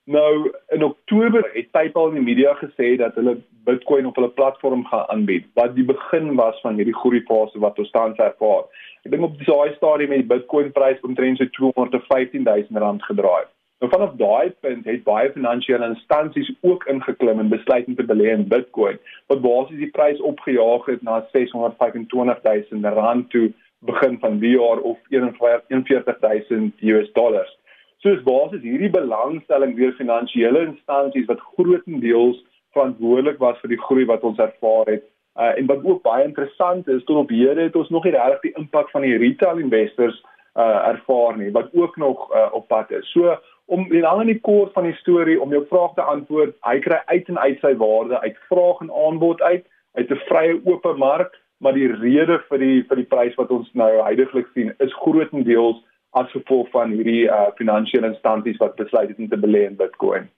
Nou 0.09 0.51
in 0.69 0.85
Oktober 0.85 1.51
het 1.53 1.71
PayPal 1.71 2.07
in 2.09 2.15
die 2.15 2.23
media 2.25 2.55
gesê 2.57 2.95
dat 2.97 3.15
hulle 3.21 3.35
Bitcoin 3.69 4.07
op 4.09 4.17
hulle 4.17 4.31
platform 4.33 4.87
gaan 4.89 5.05
aanbied 5.13 5.45
wat 5.61 5.75
die 5.77 5.85
begin 5.85 6.31
was 6.39 6.61
van 6.65 6.81
hierdie 6.81 6.97
groeifase 6.97 7.61
wat 7.61 7.79
ons 7.83 7.91
tans 7.93 8.23
ervaar. 8.27 8.65
Ek 9.05 9.13
dink 9.13 9.27
op 9.27 9.37
daai 9.43 9.75
stadium 9.75 10.15
het 10.17 10.23
die 10.23 10.31
Bitcoin 10.31 10.73
prys 10.73 11.05
omtrent 11.05 11.37
so 11.37 11.53
215 11.59 12.49
000 12.49 12.81
rand 12.87 13.05
gedraai. 13.05 13.45
Nou 13.85 13.93
vanaf 13.93 14.17
daai 14.23 14.49
punt 14.65 14.89
het 14.89 15.05
baie 15.05 15.29
finansiële 15.37 15.93
instansies 15.93 16.49
ook 16.71 16.89
ingeklim 16.89 17.45
en 17.45 17.53
besluit 17.53 17.93
om 17.93 18.01
te 18.01 18.09
belê 18.15 18.33
in 18.33 18.49
Bitcoin 18.49 18.97
wat 19.29 19.45
basies 19.45 19.85
die 19.85 19.93
prys 20.01 20.25
opgejaag 20.33 20.89
het 20.89 21.05
na 21.05 21.21
625 21.37 22.73
000 22.73 22.97
rand 23.03 23.29
toe 23.37 23.53
begin 23.93 24.17
van 24.25 24.41
die 24.41 24.57
jaar 24.57 24.81
of 24.81 24.97
41000 25.13 26.73
US 26.81 27.13
dollars. 27.13 27.58
So 28.03 28.13
is 28.15 28.23
basies 28.23 28.63
hierdie 28.63 28.93
belangstelling 28.95 29.75
deur 29.77 29.95
finansiële 29.99 30.65
instansies 30.69 31.27
wat 31.27 31.43
grootendeels 31.57 32.39
verantwoordelik 32.77 33.41
was 33.43 33.59
vir 33.63 33.75
die 33.75 33.81
groei 33.87 34.05
wat 34.07 34.27
ons 34.29 34.39
ervaar 34.39 34.93
het. 34.93 35.07
Uh, 35.39 35.53
en 35.59 35.67
wat 35.71 35.85
ook 35.85 36.03
baie 36.03 36.25
interessant 36.27 36.89
is, 36.89 37.05
tot 37.07 37.25
op 37.25 37.31
hede 37.35 37.69
het 37.69 37.77
ons 37.79 37.91
nog 37.95 38.07
nie 38.07 38.15
regtig 38.15 38.49
die 38.49 38.55
impak 38.63 38.91
van 38.95 39.07
die 39.07 39.17
retail 39.19 39.59
investors 39.63 40.19
uh, 40.59 40.91
ervaar 40.93 41.39
nie 41.39 41.51
wat 41.55 41.75
ook 41.75 41.97
nog 41.97 42.29
uh, 42.31 42.47
op 42.53 42.69
pad 42.71 42.91
is. 42.95 43.11
So 43.15 43.35
om 43.67 43.87
in 43.93 44.07
al 44.07 44.23
die 44.27 44.39
kort 44.41 44.73
van 44.79 44.87
die 44.89 44.97
storie 45.03 45.41
om 45.41 45.53
jou 45.55 45.65
vraag 45.71 45.95
te 45.99 46.07
antwoord, 46.07 46.55
hy 46.67 46.79
kry 46.87 47.03
uit 47.11 47.29
en 47.35 47.39
uit 47.39 47.59
sy 47.63 47.75
waarde 47.83 48.21
uit 48.23 48.39
vraag 48.49 48.81
en 48.87 48.95
aanbod 49.07 49.43
uit 49.43 49.67
uit 49.99 50.11
'n 50.11 50.25
vrye 50.31 50.61
oop 50.65 50.87
mark 50.97 51.35
maar 51.59 51.75
die 51.75 51.91
rede 51.91 52.39
vir 52.49 52.59
die 52.63 52.83
vir 52.89 53.01
die 53.03 53.11
prys 53.11 53.37
wat 53.39 53.51
ons 53.51 53.69
nou 53.79 53.91
heidaglik 54.03 54.47
sien 54.55 54.75
is 54.85 54.95
grootendeels 55.03 55.81
as 56.11 56.31
gevolg 56.33 56.71
van 56.71 56.91
hierdie 56.97 57.27
uh, 57.29 57.49
finansiële 57.57 58.13
instansies 58.13 58.57
wat 58.63 58.77
besluit 58.77 59.09
het 59.09 59.19
om 59.19 59.29
te 59.29 59.41
belê 59.41 59.67
in 59.69 59.77
Bitcoin. 59.77 60.29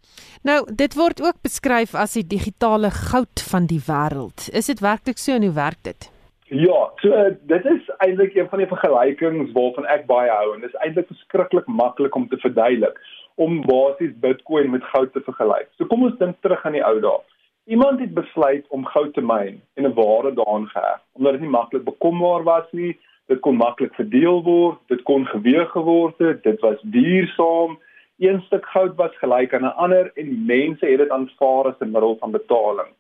Nou, 0.43 0.65
dit 0.75 0.95
word 0.95 1.23
ook 1.23 1.43
beskryf 1.43 1.95
as 1.95 2.17
die 2.19 2.27
digitale 2.27 2.91
goud 2.91 3.45
van 3.51 3.67
die 3.71 3.83
wêreld. 3.87 4.49
Is 4.53 4.67
dit 4.67 4.81
werklik 4.81 5.19
so 5.19 5.37
en 5.37 5.47
hoe 5.47 5.55
werk 5.55 5.83
dit? 5.83 6.11
Ja, 6.51 6.91
so 6.99 7.15
uh, 7.15 7.31
dit 7.47 7.65
is 7.65 7.91
eintlik 8.03 8.35
een 8.35 8.49
van 8.51 8.59
die 8.59 8.67
vergelykings 8.67 9.53
waarvan 9.55 9.87
ek 9.87 10.09
baie 10.11 10.31
hou 10.31 10.55
en 10.55 10.65
dit 10.65 10.73
is 10.73 10.81
eintlik 10.83 11.07
verskriklik 11.13 11.69
maklik 11.71 12.17
om 12.19 12.27
te 12.29 12.41
verduidelik 12.43 12.99
om 13.41 13.61
basies 13.65 14.17
Bitcoin 14.21 14.71
met 14.71 14.85
goud 14.85 15.13
te 15.13 15.23
vergelyk. 15.25 15.69
So 15.79 15.87
kom 15.87 16.03
ons 16.05 16.19
dink 16.19 16.41
terug 16.43 16.65
aan 16.67 16.75
die 16.77 16.85
ou 16.85 16.97
dae. 17.01 17.21
Iemand 17.71 18.01
het 18.03 18.13
besluit 18.17 18.67
om 18.75 18.89
goud 18.89 19.15
te 19.15 19.23
myn 19.23 19.61
en 19.79 19.87
'n 19.87 19.95
ware 19.95 20.35
daaraan 20.35 20.67
geheg, 20.67 21.01
omdat 21.13 21.33
dit 21.33 21.41
nie 21.41 21.55
maklik 21.55 21.85
bekombaar 21.85 22.43
was 22.43 22.67
nie, 22.73 22.99
dit 23.31 23.41
kon 23.47 23.57
maklik 23.57 23.95
verdeel 23.95 24.43
word, 24.43 24.79
dit 24.91 25.03
kon 25.09 25.27
geweeg 25.31 25.71
geword 25.71 26.19
het, 26.19 26.43
dit 26.43 26.61
was 26.67 26.81
duursaam. 26.83 27.79
Een 28.19 28.41
stuk 28.47 28.67
goud 28.75 28.97
was 28.99 29.15
gelyk 29.23 29.55
aan 29.55 29.65
'n 29.69 29.79
ander 29.85 30.11
en 30.15 30.47
mense 30.47 30.87
het 30.87 30.99
dit 30.99 31.11
aanvaar 31.11 31.71
as 31.71 31.79
'n 31.81 31.93
middel 31.95 32.17
van 32.21 32.31
betaling. 32.31 32.91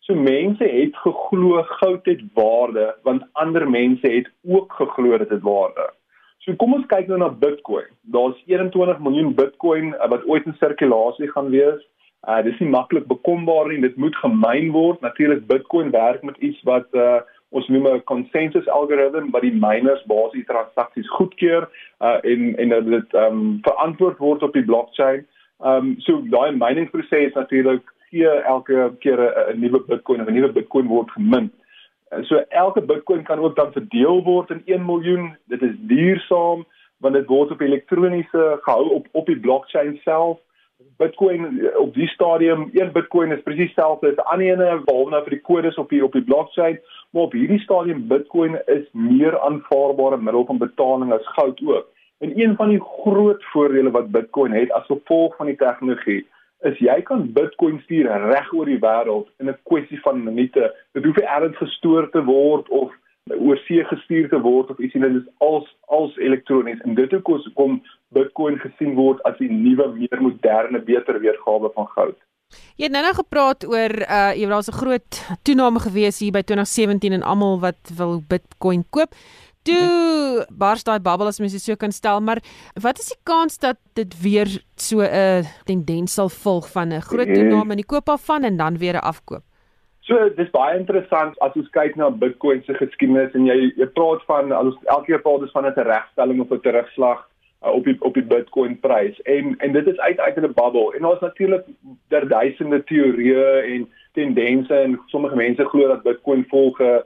So 0.00 0.14
mense 0.14 0.64
het 0.64 0.96
geglo 0.96 1.62
goud 1.62 2.04
het 2.04 2.22
waarde 2.34 2.96
want 3.02 3.22
ander 3.32 3.70
mense 3.70 4.08
het 4.08 4.30
ook 4.48 4.72
geglo 4.72 5.18
dit 5.18 5.28
het 5.28 5.42
waarde. 5.42 5.90
So 6.38 6.54
kom 6.54 6.74
ons 6.74 6.86
kyk 6.86 7.06
nou 7.06 7.18
na 7.18 7.28
Bitcoin. 7.28 7.90
Daar's 8.00 8.42
21 8.46 8.98
miljoen 8.98 9.34
Bitcoin 9.34 9.90
wat 10.08 10.24
ooit 10.26 10.46
in 10.46 10.56
sirkulasie 10.58 11.28
gaan 11.30 11.50
wees. 11.50 11.82
Uh 12.28 12.42
dis 12.42 12.58
nie 12.58 12.68
maklik 12.68 13.06
bekombaar 13.06 13.68
nie. 13.68 13.80
Dit 13.80 13.96
moet 13.96 14.16
gemyn 14.16 14.70
word. 14.70 15.00
Natuurlik 15.00 15.46
Bitcoin 15.46 15.90
werk 15.90 16.22
met 16.22 16.36
iets 16.36 16.62
wat 16.62 16.88
uh 16.92 17.20
ons 17.50 17.68
noem 17.68 17.86
'n 17.86 18.04
consensus 18.04 18.68
algoritme 18.68 19.30
wat 19.30 19.42
die 19.42 19.54
miners 19.54 20.02
basiese 20.06 20.46
transaksies 20.46 21.08
goedkeur 21.18 21.68
uh 22.00 22.18
en 22.22 22.56
en 22.56 22.68
dat 22.68 22.84
dit 22.86 23.14
ehm 23.14 23.38
um, 23.38 23.58
verantwoord 23.62 24.18
word 24.18 24.42
op 24.42 24.52
die 24.52 24.64
blockchain. 24.64 25.26
Ehm 25.62 25.76
um, 25.76 25.94
so 25.98 26.22
daai 26.30 26.52
miningsproses 26.52 27.34
natuurlik 27.34 27.82
gee 28.10 28.28
elke 28.28 28.92
keer 28.98 29.20
'n 29.54 29.60
nuwe 29.60 29.80
Bitcoin 29.86 30.20
of 30.20 30.28
'n 30.28 30.34
nuwe 30.34 30.52
Bitcoin 30.52 30.86
word 30.86 31.10
gemint. 31.10 31.52
So 32.22 32.36
elke 32.48 32.80
Bitcoin 32.80 33.22
kan 33.22 33.38
ook 33.38 33.56
dan 33.56 33.72
verdeel 33.72 34.22
word 34.22 34.50
in 34.50 34.62
1 34.64 34.84
miljoen. 34.84 35.36
Dit 35.46 35.62
is 35.62 35.74
duursaam 35.78 36.66
want 37.00 37.14
dit 37.14 37.26
word 37.26 37.50
op 37.50 37.60
elektroniese 37.60 38.58
gehou 38.62 38.88
op 38.90 39.06
op 39.12 39.26
die 39.26 39.40
blockchain 39.40 40.00
self. 40.02 40.38
Bitcoin 41.00 41.46
op 41.76 41.94
die 41.94 42.08
stadium, 42.08 42.68
een 42.72 42.92
Bitcoin 42.92 43.32
is 43.32 43.42
presies 43.42 43.70
dieselfde 43.72 44.10
as 44.10 44.24
ander 44.32 44.46
ene 44.46 44.82
behalwe 44.84 45.10
nou 45.14 45.22
vir 45.24 45.36
die 45.36 45.44
kodes 45.48 45.78
op 45.80 45.88
die 45.88 46.02
op 46.04 46.12
die 46.12 46.24
blockchain, 46.24 46.76
maar 47.10 47.28
op 47.28 47.36
hierdie 47.36 47.60
stadium 47.62 48.06
Bitcoin 48.08 48.58
is 48.66 48.84
meer 48.92 49.38
aanvaarbare 49.40 50.20
middel 50.20 50.44
van 50.46 50.60
betaling 50.60 51.12
as 51.12 51.32
goud 51.36 51.62
ook. 51.64 51.88
En 52.20 52.36
een 52.36 52.56
van 52.56 52.68
die 52.68 52.80
groot 52.80 53.44
voordele 53.52 53.90
wat 53.90 54.10
Bitcoin 54.10 54.52
het 54.52 54.72
as 54.76 54.86
gevolg 54.86 55.36
van 55.36 55.48
die 55.48 55.56
tegnologie 55.56 56.26
is 56.68 56.78
jy 56.78 56.98
kan 57.08 57.30
Bitcoin 57.32 57.80
stuur 57.84 58.10
reg 58.28 58.52
oor 58.52 58.68
die 58.68 58.80
wêreld 58.80 59.28
in 59.40 59.48
'n 59.48 59.56
kwessie 59.64 60.00
van 60.00 60.24
minute. 60.24 60.74
Dit 60.92 61.04
hoef 61.04 61.16
nie 61.16 61.26
ergens 61.26 61.56
gestoor 61.56 62.10
te 62.10 62.24
word 62.24 62.68
of 62.68 62.92
oor 63.38 63.56
see 63.56 63.84
gestuur 63.84 64.28
te 64.28 64.40
word 64.40 64.70
of 64.70 64.78
iets 64.78 64.94
en 64.94 65.00
dit 65.00 65.14
is 65.22 65.28
als 65.38 65.76
als 65.86 66.16
elektronies 66.16 66.80
en 66.80 66.94
dit 66.94 67.10
hoekom 67.10 67.52
kom 67.54 67.82
Bitcoin 68.10 68.58
gesien 68.58 68.96
word 68.98 69.22
as 69.28 69.36
die 69.38 69.50
nuwe 69.50 69.86
meer 69.94 70.22
moderne 70.22 70.80
beter 70.82 71.20
weergawe 71.22 71.70
van 71.76 71.86
goud. 71.94 72.16
Jy 72.74 72.88
het 72.88 72.94
nou 72.94 73.02
nou 73.04 73.12
gepraat 73.14 73.66
oor 73.68 73.92
uh 74.02 74.32
jy 74.34 74.48
was 74.50 74.68
'n 74.68 74.78
groot 74.80 75.20
toename 75.46 75.78
gewees 75.78 76.18
hier 76.18 76.32
by 76.32 76.42
2017 76.42 77.12
en 77.12 77.22
almal 77.22 77.60
wat 77.60 77.92
wil 77.98 78.20
Bitcoin 78.28 78.82
koop. 78.90 79.14
Toe 79.62 80.46
bars 80.50 80.82
daai 80.84 80.98
bubble 80.98 81.28
as 81.28 81.38
mens 81.38 81.52
dit 81.52 81.62
so 81.62 81.76
kan 81.76 81.92
stel, 81.92 82.20
maar 82.20 82.40
wat 82.74 82.98
is 82.98 83.12
die 83.12 83.20
kans 83.22 83.58
dat 83.58 83.76
dit 83.94 84.22
weer 84.22 84.48
so 84.76 85.00
'n 85.00 85.44
tendens 85.64 86.14
sal 86.14 86.28
volg 86.28 86.66
van 86.72 86.92
'n 86.92 87.00
groot 87.00 87.34
toename 87.34 87.70
in 87.70 87.82
die 87.84 87.92
koop 87.92 88.08
af 88.08 88.24
van 88.24 88.42
en 88.44 88.56
dan 88.56 88.78
weer 88.78 88.94
'n 88.94 89.06
afkoop? 89.12 89.44
So 90.00 90.28
dis 90.36 90.50
baie 90.50 90.78
interessant 90.78 91.38
as 91.38 91.54
ons 91.54 91.70
kyk 91.70 91.96
na 91.96 92.10
Bitcoin 92.10 92.62
se 92.66 92.74
geskiedenis 92.74 93.34
en 93.34 93.46
jy 93.46 93.72
jy 93.76 93.86
praat 93.86 94.22
van 94.26 94.52
as 94.52 94.74
elke 94.84 95.06
keer 95.06 95.22
praat 95.22 95.42
ons 95.42 95.52
van 95.52 95.66
'n 95.66 95.86
regstelling 95.86 96.40
of 96.40 96.50
'n 96.50 96.60
terugslag 96.60 97.30
uh, 97.64 97.72
op 97.72 97.84
die 97.84 97.96
op 98.00 98.14
die 98.14 98.24
Bitcoin 98.24 98.80
prys 98.80 99.22
en 99.22 99.54
en 99.58 99.72
dit 99.72 99.86
is 99.86 99.98
uit 99.98 100.20
uit 100.20 100.36
'n 100.36 100.52
bubble 100.54 100.94
en 100.96 101.02
daar's 101.02 101.20
natuurlik 101.20 101.64
der 102.08 102.28
duisende 102.28 102.84
teorieë 102.84 103.74
en 103.74 103.88
tendense 104.12 104.74
en 104.74 105.00
sommige 105.06 105.36
mense 105.36 105.64
glo 105.64 105.88
dat 105.88 106.02
Bitcoin 106.02 106.44
volg 106.48 106.80
'n 106.80 107.02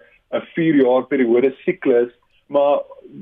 4 0.55 0.75
jaar 0.75 1.07
periode 1.07 1.55
siklus 1.65 2.13
maar 2.47 2.81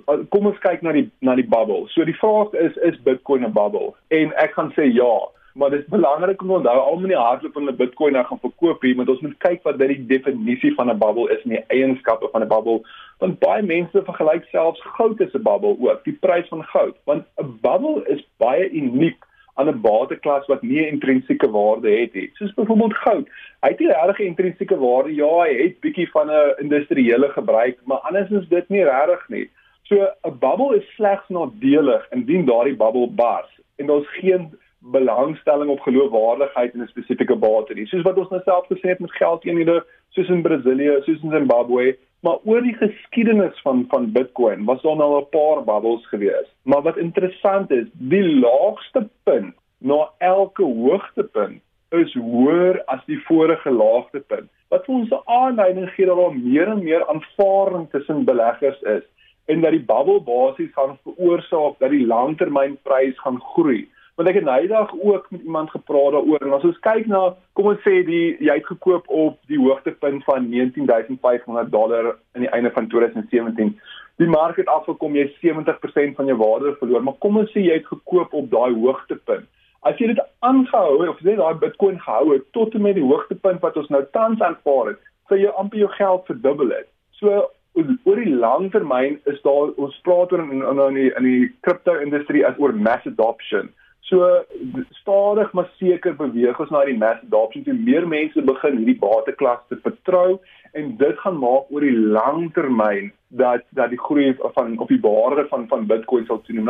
uh, 0.08 0.20
kom 0.28 0.46
ons 0.46 0.58
kyk 0.58 0.82
na 0.82 0.92
die 0.92 1.10
na 1.20 1.34
die 1.38 1.46
bubble. 1.48 1.86
So 1.94 2.04
die 2.04 2.16
vraag 2.18 2.52
is 2.52 2.76
is 2.88 3.02
Bitcoin 3.02 3.44
'n 3.44 3.52
bubble? 3.52 3.94
En 4.08 4.32
ek 4.36 4.52
gaan 4.52 4.72
sê 4.76 4.88
ja 4.92 5.14
maar 5.54 5.70
dit 5.70 5.80
is 5.80 5.88
belangrik 5.88 6.42
om 6.42 6.48
te 6.48 6.54
onthou 6.54 6.78
almal 6.78 7.08
nie 7.08 7.16
hardloop 7.16 7.52
van 7.52 7.68
'n 7.68 7.76
Bitcoin 7.76 8.12
nou 8.12 8.24
gaan 8.24 8.40
verkoop 8.40 8.82
hier, 8.82 8.96
maar 8.96 9.08
ons 9.08 9.20
moet 9.20 9.38
kyk 9.38 9.62
wat 9.62 9.78
dit 9.78 9.88
die 9.88 10.06
definisie 10.06 10.74
van 10.74 10.90
'n 10.90 10.98
bubble 10.98 11.30
is 11.30 11.42
en 11.42 11.50
die 11.50 11.64
eienskappe 11.66 12.28
van 12.32 12.42
'n 12.42 12.48
bubble. 12.48 12.80
Want 13.18 13.38
baie 13.38 13.62
mense 13.62 14.04
vergelyk 14.04 14.44
selfs 14.44 14.80
goud 14.80 15.20
as 15.20 15.34
'n 15.34 15.42
bubble 15.42 15.76
ook, 15.78 16.04
die 16.04 16.18
prys 16.20 16.48
van 16.48 16.64
goud, 16.64 16.96
want 17.04 17.24
'n 17.36 17.58
bubble 17.60 18.02
is 18.06 18.28
baie 18.36 18.70
uniek 18.70 19.24
aan 19.54 19.68
'n 19.68 19.80
bateklas 19.80 20.46
wat 20.46 20.62
nie 20.62 20.80
'n 20.80 20.92
intrinsieke 20.92 21.50
waarde 21.50 21.90
het 21.90 22.14
nie. 22.14 22.30
Soos 22.34 22.54
byvoorbeeld 22.54 22.94
goud. 22.94 23.28
Hy 23.60 23.68
het 23.68 23.78
nie 23.78 23.88
regtig 23.88 24.18
'n 24.18 24.22
intrinsieke 24.22 24.78
waarde. 24.78 25.14
Ja, 25.14 25.42
hy 25.42 25.62
het 25.62 25.80
bietjie 25.80 26.10
van 26.10 26.30
'n 26.30 26.54
industriële 26.58 27.28
gebruik, 27.28 27.78
maar 27.84 27.98
anders 27.98 28.30
is 28.30 28.48
dit 28.48 28.68
nie 28.68 28.84
regtig 28.84 29.28
nie. 29.28 29.50
So 29.82 29.94
'n 30.24 30.38
bubble 30.38 30.76
is 30.76 30.94
slegs 30.94 31.28
nadelig 31.28 32.06
indien 32.10 32.44
daardie 32.44 32.76
bubble 32.76 33.08
bars 33.10 33.60
en 33.76 33.86
daar's 33.86 34.08
geen 34.08 34.58
belangstelling 34.82 35.70
op 35.70 35.80
geloofwaardigheid 35.80 36.74
in 36.74 36.82
'n 36.82 36.86
spesifieke 36.86 37.36
bate 37.36 37.74
nie. 37.74 37.86
Soos 37.86 38.02
wat 38.02 38.18
ons 38.18 38.28
nou 38.28 38.42
self 38.42 38.66
gesê 38.66 38.88
het 38.88 38.98
met 38.98 39.12
geldeenhede 39.12 39.84
soos 40.08 40.28
in 40.28 40.42
Brasilië, 40.42 41.00
soos 41.02 41.22
in 41.22 41.30
Zimbabwe, 41.30 41.96
maar 42.20 42.38
oor 42.44 42.62
die 42.62 42.76
geskiedenis 42.76 43.60
van 43.62 43.84
van 43.88 44.12
Bitcoin 44.12 44.64
was 44.64 44.82
daar 44.82 44.96
nou 44.96 45.20
'n 45.20 45.28
paar 45.30 45.64
bubbles 45.64 46.08
gewees. 46.08 46.48
Maar 46.62 46.82
wat 46.82 46.96
interessant 46.96 47.70
is, 47.70 47.86
die 47.92 48.38
laagste 48.38 49.08
punt 49.22 49.54
na 49.78 50.10
elke 50.18 50.62
hoogtepunt 50.62 51.62
is 51.90 52.14
hoër 52.14 52.82
as 52.84 53.04
die 53.06 53.20
vorige 53.24 53.70
laagtepunt. 53.70 54.50
Wat 54.68 54.84
vir 54.84 54.94
ons 54.94 55.10
'n 55.10 55.22
aanduiding 55.24 55.90
gee 55.90 56.06
dat 56.06 56.16
daar 56.16 56.36
meer 56.36 56.68
en 56.68 56.82
meer 56.82 57.06
aanvaarding 57.06 57.90
tussen 57.90 58.24
beleggers 58.24 58.80
is 58.82 59.02
en 59.46 59.60
dat 59.60 59.70
die 59.70 59.84
bubble 59.84 60.20
basies 60.20 60.72
gaan 60.72 60.98
veroorsaak 61.02 61.78
dat 61.78 61.90
die 61.90 62.06
langtermynprys 62.06 63.20
gaan 63.20 63.40
groei 63.40 63.88
want 64.16 64.28
ek 64.28 64.34
het 64.34 64.44
nydag 64.44 64.92
ook 65.00 65.30
met 65.30 65.42
iemand 65.42 65.70
gepraat 65.70 66.12
daaroor 66.12 66.44
en 66.44 66.52
as 66.52 66.66
ons 66.68 66.80
kyk 66.84 67.06
na 67.08 67.22
kom 67.56 67.70
ons 67.72 67.80
sê 67.86 68.02
die 68.08 68.36
jy 68.44 68.58
het 68.58 68.68
gekoop 68.68 69.08
op 69.08 69.38
die 69.52 69.60
hoogtepunt 69.60 70.24
van 70.28 70.50
19500 70.52 71.72
dollar 71.72 72.12
aan 72.34 72.44
die 72.44 72.52
einde 72.52 72.70
van 72.76 72.88
2017 72.92 73.72
die 74.20 74.28
mark 74.28 74.60
het 74.60 74.68
afgekom 74.68 75.16
jy 75.16 75.24
70% 75.40 76.18
van 76.18 76.28
jou 76.30 76.36
waarde 76.42 76.74
verloor 76.82 77.06
maar 77.06 77.18
kom 77.24 77.40
ons 77.40 77.50
sê 77.54 77.64
jy 77.64 77.80
het 77.80 77.88
gekoop 77.88 78.34
op 78.36 78.50
daai 78.52 78.74
hoogtepunt. 78.76 79.48
As 79.88 79.98
jy 79.98 80.12
dit 80.12 80.20
aangehou 80.46 81.00
het 81.00 81.10
of 81.10 81.24
jy 81.24 81.34
daai 81.40 81.58
bitcoin 81.64 81.98
gehou 82.04 82.34
het 82.34 82.44
tot 82.56 82.76
en 82.76 82.84
met 82.84 82.94
die 83.00 83.08
hoogtepunt 83.08 83.64
wat 83.64 83.80
ons 83.80 83.90
nou 83.90 84.04
tans 84.12 84.44
aanvaar 84.44 84.92
het 84.92 85.02
sou 85.30 85.40
jy 85.40 85.50
amper 85.56 85.80
jou 85.80 85.90
geld 85.96 86.28
verdubbel 86.28 86.76
het. 86.76 86.88
So 87.18 87.48
oor 87.80 88.18
die 88.20 88.36
lang 88.36 88.68
termyn 88.72 89.16
is 89.30 89.40
daar 89.46 89.72
ons 89.80 89.96
praat 90.04 90.32
oor 90.34 90.42
in 90.44 90.60
in 90.60 90.98
die 90.98 91.10
in 91.16 91.24
die 91.24 91.46
crypto 91.64 91.96
industrie 92.04 92.44
as 92.46 92.58
oor 92.60 92.76
mass 92.76 93.08
adoption 93.08 93.72
So 94.12 94.44
stadig 94.90 95.52
maar 95.52 95.70
seker 95.80 96.12
beweeg 96.16 96.58
ons 96.60 96.72
na 96.74 96.82
die 96.84 96.98
mass 97.00 97.22
adoption 97.24 97.62
toe 97.64 97.72
meer 97.72 98.04
mense 98.04 98.42
begin 98.44 98.74
hierdie 98.82 98.98
bateklas 99.00 99.62
te 99.72 99.78
vertrou 99.80 100.36
en 100.76 100.90
dit 101.00 101.22
gaan 101.22 101.38
maak 101.40 101.72
oor 101.72 101.86
die 101.86 101.96
lang 102.16 102.50
termyn 102.52 103.08
dat 103.40 103.64
dat 103.78 103.88
die 103.94 104.00
groei 104.00 104.34
van 104.58 104.76
op 104.84 104.92
die 104.92 105.00
waarde 105.00 105.46
van 105.48 105.64
van 105.70 105.88
Bitcoin 105.88 106.28
sal 106.28 106.42
toeneem. 106.44 106.68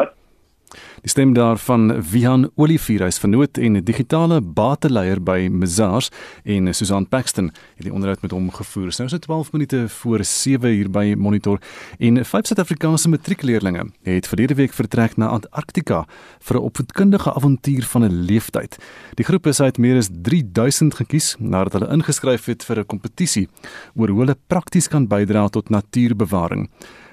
Die 1.03 1.11
stem 1.11 1.33
daarvan 1.35 2.03
Wihan 2.11 2.51
Olivier 2.55 3.01
is 3.07 3.19
vernoot 3.19 3.59
en 3.59 3.77
'n 3.77 3.85
digitale 3.85 4.41
bateleier 4.41 5.23
by 5.23 5.49
Mazars 5.51 6.11
en 6.45 6.75
Susan 6.75 7.09
Paxton 7.09 7.51
het 7.77 7.85
die 7.85 7.93
onderhoud 7.93 8.23
met 8.23 8.31
hom 8.31 8.51
gevoer. 8.51 8.95
Nou 8.97 9.05
is 9.05 9.11
dit 9.11 9.21
12 9.21 9.53
minute 9.53 9.89
voor 9.89 10.25
7 10.25 10.71
hier 10.71 10.91
by 10.91 11.15
Monitor 11.19 11.61
en 11.99 12.25
vyf 12.25 12.47
Suid-Afrikaanse 12.47 13.09
matriekleerdlinge 13.09 13.91
het 14.03 14.27
verlede 14.27 14.55
week 14.55 14.73
vertrek 14.73 15.17
na 15.17 15.27
Antarktika 15.27 16.07
vir 16.41 16.57
'n 16.57 16.63
opvoedkundige 16.63 17.35
avontuur 17.35 17.83
van 17.83 18.05
'n 18.05 18.25
leeftyd. 18.25 18.79
Die 19.15 19.25
groep 19.25 19.47
is 19.47 19.61
uit 19.61 19.79
meer 19.79 19.97
as 19.97 20.09
3000 20.13 20.95
gekies 20.95 21.37
nadat 21.39 21.73
hulle 21.73 21.93
ingeskryf 21.93 22.45
het 22.45 22.65
vir 22.65 22.79
'n 22.79 22.87
kompetisie 22.87 23.49
oor 23.95 24.09
hoe 24.09 24.19
hulle 24.19 24.37
prakties 24.47 24.89
kan 24.89 25.07
bydra 25.07 25.49
tot 25.49 25.69
natuurbewaring. 25.69 26.71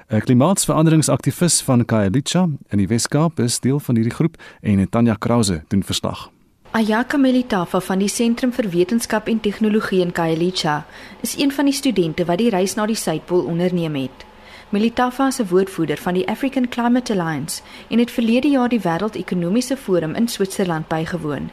'n 0.10 0.22
Klimaatsveranderingsaktivis 0.26 1.62
van 1.62 1.86
Khayelitsha 1.86 2.50
in 2.70 2.78
die 2.78 2.88
Wes-Kaap 2.88 3.40
is 3.40 3.60
deel 3.60 3.80
van 3.80 3.96
hierdie 3.96 4.14
groep 4.14 4.38
en 4.62 4.90
Tanya 4.90 5.14
Krause 5.14 5.64
doen 5.68 5.84
verslag. 5.84 6.32
Ayaka 6.72 7.18
Melitafa 7.18 7.80
van 7.80 8.00
die 8.00 8.08
Sentrum 8.08 8.52
vir 8.54 8.72
Wetenskap 8.72 9.28
en 9.28 9.40
Tegnologie 9.40 10.02
in 10.02 10.12
Khayelitsha 10.12 10.86
is 11.22 11.38
een 11.38 11.52
van 11.52 11.66
die 11.66 11.74
studente 11.74 12.26
wat 12.26 12.38
die 12.38 12.50
reis 12.50 12.74
na 12.76 12.86
die 12.86 12.96
Suidpool 12.96 13.46
onderneem 13.46 13.96
het. 13.96 14.26
Melitafa 14.70 15.28
is 15.28 15.40
'n 15.40 15.48
woordvoerder 15.48 15.98
van 15.98 16.14
die 16.14 16.28
African 16.28 16.70
Climate 16.70 17.14
Alliance 17.14 17.62
en 17.90 18.00
het 18.00 18.12
verlede 18.12 18.48
jaar 18.48 18.70
die 18.70 18.82
Wêreldekonomiese 18.82 19.78
Forum 19.78 20.16
in 20.16 20.28
Switserland 20.28 20.88
bygewoon. 20.88 21.50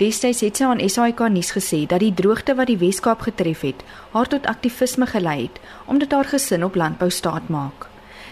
Destyds 0.00 0.40
het 0.40 0.56
sy 0.56 0.64
aan 0.64 0.80
SAK 0.80 1.26
nuus 1.28 1.50
gesê 1.52 1.82
dat 1.84 2.00
die 2.00 2.14
droogte 2.16 2.54
wat 2.56 2.70
die 2.70 2.78
Wes-Kaap 2.80 3.20
getref 3.26 3.66
het, 3.66 3.82
haar 4.14 4.30
tot 4.32 4.46
aktivisme 4.48 5.04
gelei 5.06 5.42
het 5.42 5.58
omdat 5.92 6.14
haar 6.16 6.30
gesin 6.30 6.64
op 6.64 6.78
landbou 6.80 7.10
staat 7.12 7.50
maak. 7.52 7.84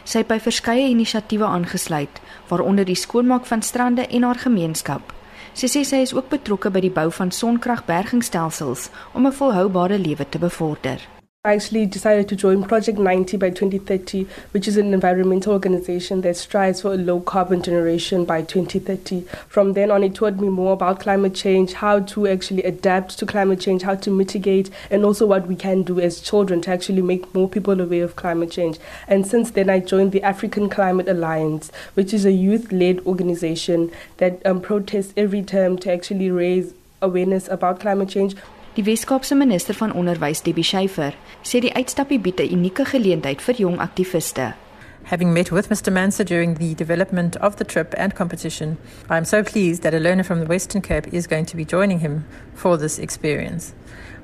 Sy 0.09 0.23
het 0.23 0.31
by 0.31 0.39
verskeie 0.41 0.87
inisiatiewe 0.89 1.45
aangesluit, 1.45 2.23
waaronder 2.49 2.89
die 2.89 2.97
skoonmaak 2.97 3.45
van 3.51 3.63
strande 3.63 4.07
en 4.07 4.25
haar 4.25 4.41
gemeenskap. 4.41 5.13
Sy 5.53 5.69
sê 5.69 5.85
sy 5.85 6.01
is 6.07 6.17
ook 6.17 6.33
betrokke 6.33 6.73
by 6.73 6.81
die 6.81 6.95
bou 6.95 7.11
van 7.13 7.35
sonkragbergingstelsels 7.35 8.89
om 9.13 9.27
'n 9.27 9.37
volhoubare 9.37 9.99
lewe 9.99 10.29
te 10.29 10.39
bevorder. 10.39 11.18
I 11.49 11.55
actually 11.55 11.87
decided 11.87 12.29
to 12.29 12.37
join 12.37 12.63
Project 12.63 12.99
90 12.99 13.39
by 13.39 13.49
2030, 13.49 14.27
which 14.51 14.69
is 14.69 14.77
an 14.77 14.93
environmental 14.93 15.55
organization 15.55 16.21
that 16.21 16.37
strives 16.37 16.83
for 16.83 16.93
a 16.93 16.99
low 16.99 17.21
carbon 17.21 17.63
generation 17.63 18.27
by 18.27 18.43
2030. 18.43 19.23
From 19.49 19.73
then 19.73 19.91
on, 19.91 20.05
it 20.05 20.15
taught 20.15 20.37
me 20.37 20.51
more 20.51 20.75
about 20.75 21.01
climate 21.01 21.35
change, 21.35 21.73
how 21.73 22.01
to 22.01 22.29
actually 22.29 22.65
adapt 22.65 23.19
to 23.19 23.25
climate 23.25 23.61
change, 23.61 23.81
how 23.81 23.95
to 23.95 24.11
mitigate, 24.11 24.69
and 24.91 25.07
also 25.07 25.25
what 25.25 25.49
we 25.49 25.57
can 25.57 25.85
do 25.85 25.99
as 25.99 26.21
children 26.21 26.61
to 26.61 26.71
actually 26.71 27.01
make 27.01 27.35
more 27.35 27.49
people 27.49 27.81
aware 27.81 28.05
of 28.05 28.15
climate 28.15 28.51
change. 28.51 28.79
And 29.07 29.27
since 29.27 29.51
then, 29.53 29.71
I 29.71 29.81
joined 29.81 30.13
the 30.13 30.23
African 30.23 30.69
Climate 30.69 31.09
Alliance, 31.09 31.73
which 31.95 32.13
is 32.13 32.27
a 32.27 32.33
youth 32.33 32.71
led 32.73 33.01
organization 33.07 33.91
that 34.19 34.45
um, 34.45 34.61
protests 34.61 35.15
every 35.17 35.41
term 35.41 35.79
to 35.79 35.91
actually 35.91 36.31
raise 36.31 36.75
awareness 37.01 37.49
about 37.49 37.81
climate 37.81 38.11
change. 38.11 38.37
Die 38.79 38.85
Weskaapse 38.85 39.35
minister 39.35 39.75
van 39.75 39.93
onderwys, 39.93 40.43
Debbie 40.43 40.63
Schiefer, 40.63 41.17
sê 41.43 41.59
die 41.59 41.73
uitstappie 41.75 42.21
bied 42.23 42.39
'n 42.39 42.53
unieke 42.55 42.85
geleentheid 42.85 43.43
vir 43.43 43.55
jong 43.55 43.81
aktiviste. 43.83 44.55
Having 45.03 45.33
met 45.33 45.51
with 45.51 45.69
Mr. 45.69 45.91
Manser 45.91 46.25
during 46.25 46.59
the 46.59 46.75
development 46.75 47.37
of 47.41 47.57
the 47.57 47.65
trip 47.65 47.95
and 47.95 48.15
competition, 48.15 48.79
I 49.11 49.17
am 49.17 49.25
so 49.25 49.43
pleased 49.43 49.83
that 49.83 49.95
a 49.95 49.99
learner 49.99 50.23
from 50.25 50.39
the 50.39 50.47
Western 50.47 50.81
Cape 50.81 51.09
is 51.11 51.27
going 51.27 51.47
to 51.47 51.57
be 51.57 51.65
joining 51.65 52.01
him 52.01 52.25
for 52.55 52.79
this 52.79 52.99
experience. 52.99 53.73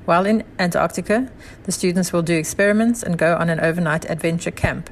While 0.05 0.25
in 0.29 0.43
Antarctica, 0.57 1.27
the 1.63 1.71
students 1.71 2.13
will 2.13 2.23
do 2.23 2.37
experiments 2.37 3.03
and 3.03 3.17
go 3.17 3.35
on 3.35 3.49
an 3.49 3.59
overnight 3.59 4.09
adventure 4.09 4.55
camp. 4.55 4.89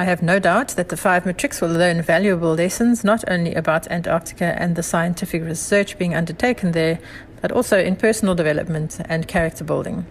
I 0.00 0.04
have 0.04 0.22
no 0.22 0.38
doubt 0.38 0.76
that 0.76 0.90
the 0.90 0.96
five 0.96 1.26
matrics 1.26 1.60
will 1.60 1.72
learn 1.72 2.02
valuable 2.02 2.54
lessons 2.54 3.02
not 3.02 3.24
only 3.28 3.56
about 3.56 3.90
Antarctica 3.90 4.54
and 4.56 4.76
the 4.76 4.82
scientific 4.84 5.42
research 5.42 5.98
being 5.98 6.14
undertaken 6.14 6.70
there, 6.70 7.00
but 7.42 7.50
also 7.50 7.76
in 7.76 7.96
personal 7.96 8.36
development 8.36 9.00
and 9.08 9.26
character 9.26 9.64
building. 9.64 10.06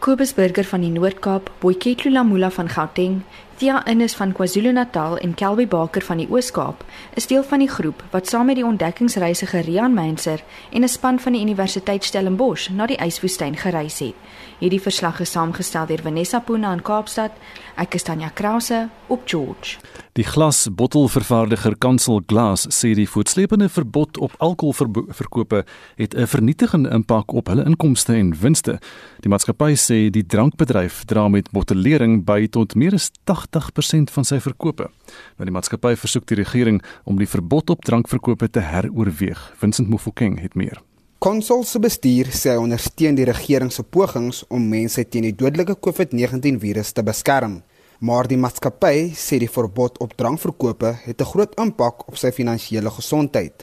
Kobus 0.00 0.34
Burger 0.34 0.64
van 0.64 0.82
die 0.82 0.90
Noord-Kaap, 0.90 1.52
Boyketlo 1.60 2.10
Lamula 2.10 2.50
van 2.50 2.68
Gauteng, 2.68 3.22
Tia 3.56 3.84
Innes 3.86 4.16
van 4.18 4.32
KwaZulu-Natal 4.32 5.18
en 5.18 5.34
Kelby 5.38 5.68
Baker 5.68 6.02
van 6.02 6.18
die 6.18 6.26
Oos-Kaap 6.26 6.82
is 7.14 7.28
deel 7.30 7.44
van 7.46 7.62
die 7.62 7.70
groep 7.70 8.02
wat 8.10 8.26
saam 8.26 8.50
met 8.50 8.58
die 8.58 8.66
ontdekkingsreisiger 8.66 9.62
Rian 9.62 9.94
Meinzer 9.94 10.42
en 10.72 10.82
'n 10.82 10.88
span 10.88 11.20
van 11.20 11.32
die 11.32 11.42
Universiteit 11.42 12.04
Stellenbosch 12.04 12.68
na 12.74 12.86
die 12.86 12.98
yswoestyn 12.98 13.56
gereis 13.56 13.98
het. 13.98 14.14
Hierdie 14.62 14.78
verslag 14.78 15.16
is 15.18 15.32
saamgestel 15.34 15.88
deur 15.90 16.04
Vanessa 16.04 16.38
Puna 16.38 16.68
in 16.76 16.84
Kaapstad. 16.86 17.34
Ek 17.82 17.96
is 17.98 18.04
Tanya 18.06 18.28
Krause 18.30 18.84
op 19.10 19.24
George. 19.26 19.80
Die 20.14 20.22
glasbottelvervaardiger 20.22 21.74
Kansel 21.82 22.20
Glas 22.30 22.68
sê 22.70 22.92
die 22.94 23.08
voortsleepende 23.10 23.66
verbod 23.66 24.20
op 24.22 24.36
alkoholverkope 24.38 25.64
het 25.98 26.14
'n 26.14 26.30
vernietigende 26.30 26.90
impak 26.94 27.32
op 27.32 27.48
hulle 27.50 27.64
inkomste 27.64 28.14
en 28.14 28.38
winste. 28.38 28.78
Die 29.20 29.30
maatskappy 29.30 29.74
sê 29.74 30.10
die 30.10 30.26
drankbedryf 30.26 31.04
dra 31.04 31.28
met 31.28 31.50
bottelering 31.50 32.24
by 32.24 32.46
tot 32.46 32.76
meer 32.76 32.94
as 32.94 33.10
80% 33.24 34.10
van 34.10 34.24
sy 34.24 34.38
verkope. 34.38 34.90
Nou 35.38 35.44
die 35.44 35.54
maatskappy 35.58 35.96
versoek 35.96 36.26
die 36.26 36.36
regering 36.36 36.82
om 37.04 37.18
die 37.18 37.28
verbod 37.28 37.70
op 37.70 37.84
drankverkope 37.84 38.50
te 38.50 38.60
heroorweeg. 38.60 39.52
Vincent 39.56 39.88
Mofokeng 39.88 40.40
het 40.40 40.54
meer. 40.54 40.78
Konsol 41.22 41.60
se 41.62 41.78
bestuur 41.78 42.32
sê 42.34 42.50
hy 42.50 42.58
ondersteun 42.58 43.14
die 43.14 43.28
regering 43.28 43.68
se 43.70 43.84
pogings 43.94 44.40
om 44.56 44.64
mense 44.66 45.04
teen 45.06 45.22
die 45.28 45.36
dodelike 45.38 45.76
COVID-19 45.86 46.56
virus 46.58 46.88
te 46.96 47.04
beskerm, 47.06 47.60
maar 48.02 48.26
die 48.26 48.38
maatskappy 48.42 49.12
sê 49.14 49.38
die 49.38 49.50
verbod 49.56 50.00
op 50.02 50.16
drankverkope 50.18 50.90
het 51.04 51.20
'n 51.22 51.30
groot 51.32 51.54
impak 51.64 52.02
op 52.08 52.16
sy 52.18 52.32
finansiële 52.32 52.90
gesondheid. 52.90 53.62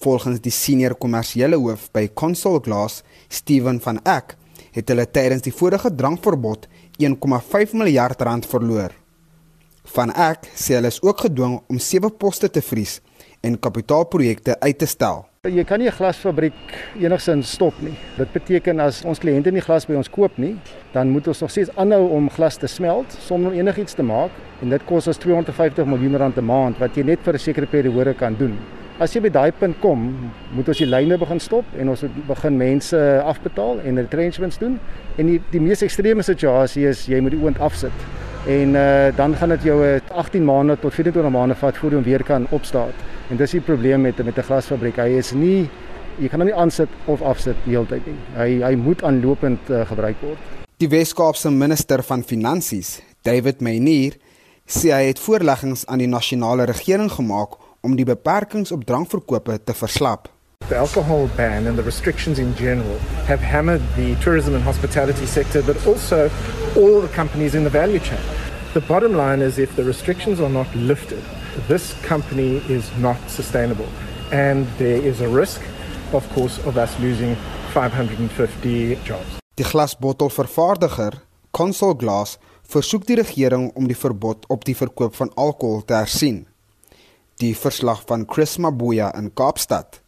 Volgens 0.00 0.40
die 0.40 0.50
senior 0.50 0.94
kommersiële 0.94 1.56
hoof 1.56 1.92
by 1.92 2.08
Konsol 2.08 2.58
Glass, 2.60 3.02
Steven 3.28 3.80
van 3.80 4.00
Eck, 4.04 4.36
het 4.72 4.88
hulle 4.88 5.06
tydens 5.06 5.42
die 5.42 5.52
vorige 5.52 5.94
drankverbod 5.94 6.68
1,5 6.96 7.74
miljard 7.74 8.22
rand 8.22 8.46
verloor. 8.46 8.92
Van 9.84 10.10
Eck 10.10 10.48
sê 10.54 10.74
hulle 10.74 10.88
is 10.88 11.02
ook 11.02 11.20
gedwing 11.20 11.60
om 11.68 11.78
sewe 11.78 12.10
poste 12.10 12.48
te 12.50 12.62
vries 12.62 13.00
en 13.40 13.58
kapitaalprojekte 13.58 14.60
uit 14.60 14.78
te 14.78 14.86
stel. 14.86 15.24
Jy 15.46 15.64
kan 15.64 15.78
nie 15.78 15.88
'n 15.88 15.92
glasfabriek 15.92 16.52
enigsins 16.98 17.50
stop 17.50 17.74
nie. 17.80 17.94
Dit 18.16 18.32
beteken 18.32 18.80
as 18.80 19.04
ons 19.04 19.18
kliënte 19.18 19.52
nie 19.52 19.60
glas 19.60 19.86
by 19.86 19.94
ons 19.94 20.10
koop 20.10 20.36
nie, 20.38 20.56
dan 20.92 21.08
moet 21.08 21.28
ons 21.28 21.40
nog 21.40 21.50
steeds 21.50 21.70
aanhou 21.76 22.08
om 22.08 22.30
glas 22.30 22.56
te 22.56 22.66
smelt 22.66 23.12
sonder 23.12 23.52
enigiets 23.52 23.94
te 23.94 24.02
maak 24.02 24.30
en 24.62 24.68
dit 24.68 24.84
kos 24.84 25.06
ons 25.06 25.16
250 25.16 25.86
miljoen 25.86 26.16
rand 26.16 26.36
'n 26.36 26.44
maand 26.44 26.78
wat 26.78 26.96
jy 26.96 27.02
net 27.02 27.18
vir 27.22 27.34
'n 27.34 27.38
sekere 27.38 27.66
periode 27.66 28.14
kan 28.14 28.34
doen. 28.34 28.58
As 28.98 29.12
jy 29.14 29.20
by 29.20 29.28
daai 29.28 29.52
punt 29.52 29.78
kom, 29.80 30.32
moet 30.52 30.68
ons 30.68 30.78
die 30.78 30.86
lyne 30.86 31.18
begin 31.18 31.40
stop 31.40 31.64
en 31.78 31.88
ons 31.88 32.02
moet 32.02 32.26
begin 32.26 32.56
mense 32.56 33.22
afbetaal 33.24 33.78
en 33.84 33.96
retrenchments 33.96 34.58
doen. 34.58 34.80
En 35.16 35.26
die 35.26 35.40
die 35.52 35.60
mees 35.60 35.82
ekstreme 35.82 36.22
situasie 36.22 36.88
is 36.88 37.06
jy 37.06 37.20
moet 37.20 37.30
die 37.30 37.40
oond 37.40 37.60
afsit. 37.60 37.92
En 38.46 38.74
uh, 38.74 39.16
dan 39.16 39.36
gaan 39.36 39.48
dit 39.48 39.62
jou 39.62 40.00
18 40.08 40.44
maande 40.44 40.78
tot 40.78 40.94
24 40.94 41.30
maande 41.30 41.54
vat 41.54 41.76
voor 41.76 41.90
jy 41.90 41.96
hom 41.96 42.04
weer 42.04 42.24
kan 42.24 42.46
opstaan. 42.50 42.90
En 43.28 43.36
dis 43.36 43.50
die 43.50 43.60
probleem 43.60 44.00
met 44.00 44.24
met 44.24 44.38
'n 44.38 44.42
glasfabriek. 44.42 44.96
Hy 44.96 45.18
is 45.18 45.32
nie 45.32 45.68
jy 46.18 46.28
kan 46.28 46.40
hom 46.40 46.48
nie 46.48 46.56
aansit 46.56 46.88
of 47.06 47.22
afsit 47.22 47.56
die 47.64 47.74
hele 47.76 47.86
tyd 47.86 48.06
nie. 48.06 48.16
Hy 48.34 48.48
hy 48.62 48.74
moet 48.74 49.02
aanlopend 49.02 49.70
uh, 49.70 49.84
gebruik 49.86 50.16
word. 50.20 50.38
Die 50.78 50.88
Wes-Kaapse 50.88 51.50
minister 51.50 52.02
van 52.02 52.22
Finansies, 52.22 53.00
David 53.22 53.60
Meyer, 53.60 54.16
sê 54.66 54.92
hy 54.94 55.08
het 55.08 55.18
voorleggings 55.18 55.86
aan 55.86 55.98
die 55.98 56.10
nasionale 56.10 56.64
regering 56.64 57.10
gemaak 57.10 57.56
om 57.82 57.96
die 57.96 58.04
beperkings 58.04 58.72
op 58.72 58.84
drankverkope 58.84 59.58
te 59.64 59.74
verslap. 59.74 60.28
The 60.68 60.76
alcohol 60.76 61.28
ban 61.36 61.66
and 61.66 61.76
the 61.76 61.82
restrictions 61.82 62.38
in 62.38 62.52
general 62.56 62.98
have 63.26 63.40
hammered 63.40 63.82
the 63.96 64.14
tourism 64.20 64.54
and 64.54 64.64
hospitality 64.64 65.26
sector, 65.26 65.62
but 65.62 65.86
also 65.86 66.28
all 66.76 67.00
the 67.00 67.12
companies 67.14 67.54
in 67.54 67.64
the 67.64 67.70
value 67.70 68.00
chain. 68.00 68.20
The 68.74 68.80
bottom 68.80 69.14
line 69.16 69.40
is 69.40 69.58
if 69.58 69.74
the 69.76 69.84
restrictions 69.84 70.40
are 70.40 70.50
not 70.50 70.66
lifted, 70.74 71.22
this 71.66 71.94
company 72.06 72.62
is 72.68 72.90
not 72.98 73.16
sustainable. 73.28 73.88
And 74.30 74.66
there 74.78 75.00
is 75.02 75.20
a 75.20 75.28
risk, 75.28 75.60
of 76.12 76.28
course, 76.34 76.58
of 76.66 76.76
us 76.76 76.98
losing 77.00 77.36
550 77.72 78.98
jobs. 79.04 79.40
Die 79.54 79.64
glasbottelvervaardiger, 79.64 81.12
Consol 81.50 81.94
Glass, 81.94 82.38
versoek 82.62 83.06
die 83.08 83.16
regering 83.18 83.72
om 83.74 83.88
die 83.88 83.96
verbod 83.96 84.44
op 84.48 84.64
die 84.68 84.76
verkoop 84.76 85.16
van 85.16 85.32
alkohol 85.34 85.82
te 85.82 85.96
hersien. 85.98 86.46
Die 87.42 87.54
verslag 87.56 88.04
van 88.06 88.26
Chris 88.28 88.58
Mabuya 88.58 89.10
in 89.18 89.32
Kaapstad. 89.34 90.00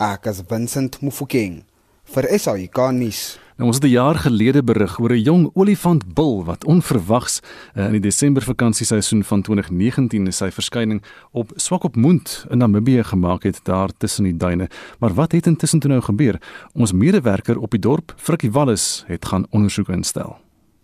Ek 0.00 0.26
is 0.30 0.40
Vincent 0.48 1.02
Mufokeng 1.02 1.64
vir 2.04 2.28
SAK 2.38 2.90
nuus. 2.92 3.38
Nou 3.56 3.68
ons 3.68 3.76
het 3.76 3.84
'n 3.84 3.88
jaar 3.94 4.14
gelede 4.14 4.64
berig 4.64 4.98
oor 4.98 5.12
'n 5.12 5.22
jong 5.22 5.50
olifantbul 5.54 6.44
wat 6.44 6.64
onverwags 6.64 7.40
uh, 7.76 7.86
in 7.86 7.92
die 7.92 8.00
Desember 8.00 8.42
vakansieseisoen 8.42 9.24
van 9.24 9.42
2019 9.42 10.32
sy 10.32 10.50
verskyning 10.50 11.02
op 11.30 11.52
Swakopmund 11.56 12.46
in 12.50 12.58
Namibië 12.58 13.04
gemaak 13.04 13.42
het 13.42 13.60
daar 13.62 13.90
tussen 13.98 14.24
die 14.24 14.36
duine. 14.36 14.68
Maar 14.98 15.14
wat 15.14 15.32
het 15.32 15.46
intussen 15.46 15.78
toe 15.78 15.90
nou 15.90 16.02
gebeur? 16.02 16.40
Ons 16.72 16.92
medewerker 16.92 17.58
op 17.58 17.70
die 17.70 17.80
dorp, 17.80 18.14
Frikkie 18.16 18.50
Wallis, 18.50 19.04
het 19.06 19.24
gaan 19.24 19.46
ondersoek 19.50 19.88
instel. 19.88 20.38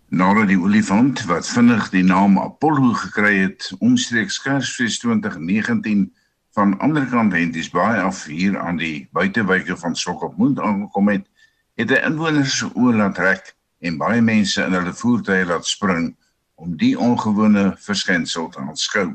Nadat 0.07 0.47
die 0.47 0.59
olifant 0.59 1.25
wat 1.25 1.47
vinnig 1.47 1.89
die 1.89 2.03
naam 2.03 2.39
Apollo 2.39 2.93
gekry 2.93 3.37
het, 3.37 3.71
omstreeks 3.79 4.41
Kersfees 4.41 4.99
2019 4.99 6.11
van 6.55 6.73
ander 6.79 7.05
kant 7.07 7.33
Henties 7.33 7.69
Baai 7.71 8.01
af 8.01 8.25
hier 8.27 8.57
aan 8.59 8.79
die 8.81 9.07
buitewyke 9.15 9.77
van 9.77 9.95
Swakopmund 9.95 10.59
aangekom 10.59 11.11
het, 11.13 11.25
het 11.79 11.91
hy 11.93 11.99
inwoners 12.07 12.57
se 12.59 12.67
oë 12.75 12.95
laat 12.99 13.15
trek 13.15 13.53
en 13.87 13.97
baie 14.01 14.21
mense 14.21 14.63
in 14.63 14.75
hulle 14.75 14.93
voertuie 14.93 15.45
laat 15.47 15.67
spring 15.67 16.11
om 16.61 16.75
die 16.77 16.93
ongewone 16.99 17.71
verskynsel 17.81 18.49
te 18.51 18.59
aanskou. 18.61 19.11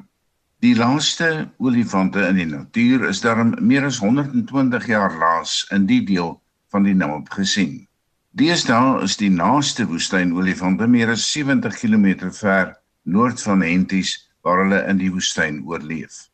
Die 0.65 0.73
laaste 0.75 1.51
olifante 1.61 2.23
in 2.31 2.41
die 2.41 2.49
natuur 2.49 3.05
is 3.11 3.21
daarom 3.21 3.53
meer 3.61 3.85
as 3.87 4.01
120 4.01 4.87
jaar 4.89 5.13
laas 5.21 5.61
in 5.77 5.85
die 5.87 6.01
deel 6.09 6.39
van 6.73 6.89
die 6.89 6.95
Namib 6.97 7.29
gesien. 7.31 7.85
Deesdae 8.37 9.03
is 9.05 9.19
die 9.21 9.31
naaste 9.33 9.87
woestynolifante 9.89 10.89
meer 10.89 11.13
as 11.13 11.27
70 11.33 11.77
km 11.77 12.33
ver 12.41 12.73
noord 13.05 13.45
van 13.45 13.63
Henties 13.65 14.17
waar 14.45 14.65
hulle 14.65 14.81
in 14.89 14.99
die 15.01 15.13
woestyn 15.13 15.63
oorleef. 15.69 16.27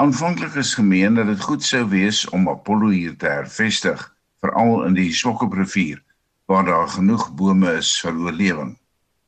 Aanvanklik 0.00 0.54
is 0.54 0.74
gemeen 0.74 1.14
dat 1.14 1.26
dit 1.28 1.40
goed 1.44 1.64
sou 1.64 1.82
wees 1.88 2.22
om 2.32 2.48
Apollo 2.48 2.88
hier 2.88 3.16
te 3.20 3.28
hervestig, 3.28 4.00
veral 4.40 4.86
in 4.86 4.94
die 4.96 5.10
Swakoprivier 5.12 6.00
waar 6.48 6.64
daar 6.64 6.88
genoeg 6.88 7.26
bome 7.36 7.74
is 7.78 7.90
vir 8.00 8.16
oorlewing. 8.16 8.78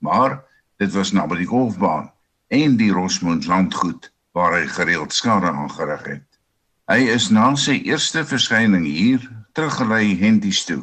Maar 0.01 0.39
dit 0.81 0.93
was 0.97 1.13
naby 1.13 1.43
die 1.43 1.51
golfbaan 1.51 2.09
en 2.49 2.79
die 2.81 2.89
Rosmond 2.93 3.45
landgoed 3.47 4.09
waar 4.33 4.57
hy 4.57 4.65
gereeld 4.79 5.13
skade 5.13 5.53
aangerig 5.53 6.09
het. 6.09 6.27
Hy 6.89 7.05
is 7.19 7.29
na 7.29 7.53
sy 7.55 7.77
eerste 7.85 8.25
verskyning 8.25 8.89
hier 8.89 9.29
teruggelei 9.53 10.17
Henties 10.25 10.65
toe 10.65 10.81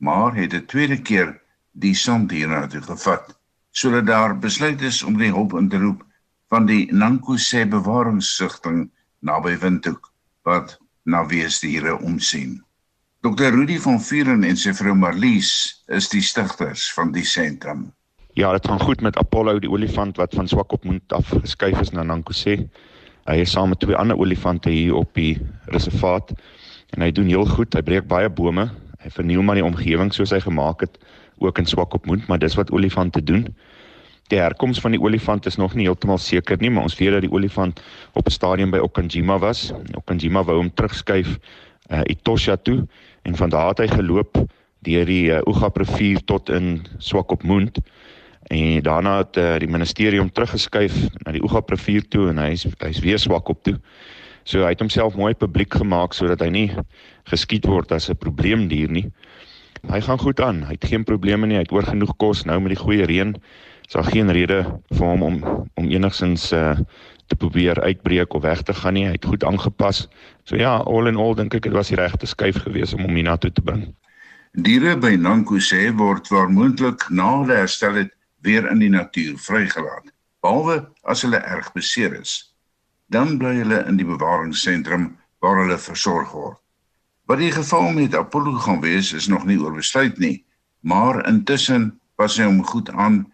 maar 0.00 0.34
het 0.34 0.52
'n 0.54 0.66
tweede 0.66 1.00
keer 1.00 1.40
die 1.72 1.94
sand 1.94 2.30
hiernatoe 2.30 2.82
gevat 2.82 3.38
sodat 3.70 4.06
daar 4.06 4.38
besluit 4.38 4.82
is 4.82 5.02
om 5.02 5.16
die 5.16 5.32
hulp 5.32 5.52
in 5.54 5.68
te 5.68 5.78
roep 5.78 6.04
van 6.48 6.66
die 6.66 6.92
Nankose 6.92 7.66
bewaringssigting 7.66 8.90
naby 9.26 9.56
Windhoek 9.60 10.10
wat 10.48 10.78
na 11.04 11.22
weesdiere 11.26 11.98
omsien. 11.98 12.58
Dr 13.20 13.52
Rudy 13.52 13.78
van 13.78 14.00
Vieren 14.00 14.44
en 14.44 14.56
sy 14.56 14.72
vrou 14.76 14.94
Marlies 14.96 15.50
is 15.92 16.08
die 16.08 16.22
stigters 16.24 16.88
van 16.96 17.12
die 17.12 17.24
sentrum. 17.24 17.90
Ja, 18.38 18.52
dit 18.56 18.66
gaan 18.66 18.80
goed 18.80 19.02
met 19.04 19.18
Apollo 19.20 19.58
die 19.60 19.70
olifant 19.70 20.16
wat 20.16 20.34
van 20.34 20.48
Swakopmund 20.48 21.12
af 21.12 21.28
geskuif 21.42 21.80
is 21.80 21.92
na 21.92 22.02
Nankose. 22.02 22.56
Hy 23.28 23.36
is 23.42 23.52
saam 23.52 23.74
met 23.74 23.80
twee 23.82 23.96
ander 23.96 24.16
olifante 24.16 24.70
hier 24.70 24.94
op 24.96 25.12
die 25.14 25.36
reservaat 25.68 26.32
en 26.96 27.04
hy 27.04 27.10
doen 27.12 27.28
heel 27.28 27.44
goed. 27.46 27.74
Hy 27.74 27.82
breek 27.84 28.08
baie 28.08 28.30
bome 28.30 28.70
hy 29.00 29.10
verniel 29.14 29.44
maar 29.44 29.58
die 29.58 29.64
omgewing 29.64 30.12
soos 30.12 30.32
hy 30.34 30.40
gemaak 30.44 30.84
het 30.84 30.98
ook 31.40 31.58
in 31.58 31.68
swak 31.68 31.94
op 31.96 32.06
moed, 32.06 32.26
maar 32.28 32.38
dis 32.38 32.56
wat 32.58 32.70
olifante 32.70 33.22
doen. 33.24 33.46
Die 34.30 34.38
herkoms 34.38 34.78
van 34.80 34.94
die 34.94 35.00
olifant 35.02 35.46
is 35.46 35.56
nog 35.58 35.74
nie 35.74 35.88
heeltemal 35.88 36.18
seker 36.22 36.60
nie, 36.62 36.70
maar 36.70 36.86
ons 36.86 36.94
weet 36.98 37.16
dat 37.16 37.24
die 37.26 37.32
olifant 37.32 37.80
op 38.14 38.26
'n 38.26 38.30
stadium 38.30 38.70
by 38.70 38.78
Okanjima 38.78 39.38
was. 39.38 39.72
Okanjima 39.98 40.44
wou 40.44 40.56
hom 40.56 40.70
terugskuif 40.70 41.38
uh 41.90 42.02
Etosha 42.06 42.56
toe 42.56 42.86
en 43.22 43.36
van 43.36 43.50
daar 43.50 43.68
het 43.68 43.78
hy 43.78 43.88
geloop 43.88 44.38
deur 44.86 45.04
die 45.04 45.32
uh, 45.32 45.40
Oegap 45.46 45.76
rivier 45.76 46.20
tot 46.24 46.48
in 46.48 46.86
Swakopmund 46.98 47.80
en 48.48 48.82
daarna 48.82 49.18
het 49.18 49.36
uh, 49.36 49.58
die 49.58 49.68
ministerie 49.68 50.20
hom 50.20 50.30
teruggeskuif 50.30 50.94
na 51.24 51.32
die 51.32 51.42
Oegap 51.42 51.70
rivier 51.70 52.06
toe 52.08 52.28
en 52.30 52.38
hy's 52.38 52.66
hy's 52.78 53.00
weer 53.00 53.18
Swakop 53.18 53.62
toe. 53.62 53.76
So 54.44 54.62
hy 54.62 54.72
het 54.72 54.80
homself 54.80 55.16
mooi 55.16 55.34
publiek 55.34 55.74
gemaak 55.74 56.14
sodat 56.14 56.40
hy 56.40 56.48
nie 56.50 56.70
geskiet 57.28 57.66
word 57.66 57.92
as 57.92 58.08
'n 58.08 58.16
probleemdier 58.16 58.88
nie. 58.88 59.10
Hy 59.90 60.00
gaan 60.00 60.18
goed 60.18 60.40
aan. 60.40 60.62
Hy 60.62 60.76
het 60.76 60.84
geen 60.84 61.04
probleme 61.04 61.46
nie. 61.46 61.56
Hy 61.56 61.62
het 61.62 61.72
oor 61.72 61.82
genoeg 61.82 62.16
kos 62.16 62.44
nou 62.44 62.60
met 62.60 62.76
die 62.76 62.82
goeie 62.82 63.04
reën. 63.04 63.34
Is 63.90 63.96
daar 63.96 64.06
geen 64.06 64.30
rede 64.30 64.60
vir 64.94 65.06
hom 65.06 65.22
om 65.26 65.38
om 65.74 65.88
enigsins 65.90 66.52
uh, 66.54 66.76
te 67.26 67.36
probeer 67.36 67.80
uitbreek 67.82 68.34
of 68.38 68.42
weg 68.42 68.62
te 68.62 68.74
gaan 68.74 68.94
nie. 68.94 69.08
Hy 69.08 69.16
het 69.16 69.26
goed 69.26 69.44
aangepas. 69.44 70.04
So 70.46 70.54
ja, 70.56 70.76
all 70.86 71.10
in 71.10 71.18
all 71.18 71.34
dink 71.34 71.56
ek 71.58 71.66
dit 71.66 71.74
was 71.74 71.90
die 71.90 71.98
regte 71.98 72.28
skuif 72.30 72.60
geweest 72.62 72.94
om 72.94 73.02
hom 73.08 73.18
hiernatoe 73.18 73.50
te 73.50 73.64
bring. 73.66 73.88
Diere 74.54 74.94
by 74.94 75.16
Nankose 75.18 75.90
word 75.98 76.30
waarmoontlik 76.30 77.08
na 77.10 77.32
hulle 77.40 77.58
herstel 77.64 77.98
het 77.98 78.14
weer 78.46 78.70
in 78.70 78.78
die 78.78 78.92
natuur 78.94 79.34
vrygelaat, 79.42 80.14
behalwe 80.46 80.84
as 81.02 81.26
hulle 81.26 81.42
erg 81.42 81.74
beseer 81.74 82.14
is 82.20 82.38
dan 83.10 83.38
bly 83.42 83.56
hulle 83.58 83.82
in 83.90 83.98
die 83.98 84.06
bewaringsentrum 84.06 85.10
waar 85.42 85.64
hulle 85.64 85.78
versorg 85.82 86.30
word. 86.30 86.58
Wat 87.26 87.42
die 87.42 87.50
geval 87.50 87.90
met 87.94 88.14
Apollo 88.14 88.62
gaan 88.62 88.80
wees 88.86 89.10
is 89.18 89.26
nog 89.26 89.46
nie 89.50 89.58
oorbesluit 89.58 90.18
nie, 90.22 90.44
maar 90.86 91.18
intussen 91.26 91.90
pas 92.14 92.38
hy 92.38 92.46
hom 92.46 92.62
goed 92.66 92.90
aan 92.94 93.24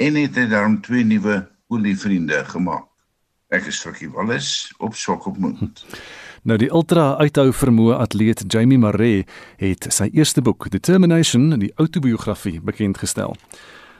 en 0.00 0.16
het 0.16 0.36
hy 0.38 0.46
daarom 0.48 0.78
twee 0.80 1.04
nuwe 1.04 1.42
olievriende 1.68 2.40
gemaak. 2.48 2.86
Ek 3.50 3.66
is 3.66 3.80
Frikkie 3.82 4.08
Wallis 4.14 4.70
op 4.78 4.94
Sok 4.94 5.26
op 5.26 5.38
Mond. 5.38 5.84
Nou 6.40 6.56
die 6.56 6.70
ultra 6.72 7.18
uithou 7.20 7.50
vermoë 7.52 7.98
atleet 8.00 8.46
Jamie 8.48 8.78
Maree 8.80 9.26
het 9.60 9.90
sy 9.92 10.06
eerste 10.16 10.40
boek 10.40 10.70
Determination 10.72 11.50
in 11.52 11.60
die 11.60 11.72
autobiografie 11.76 12.62
bekend 12.64 12.96
gestel. 12.96 13.36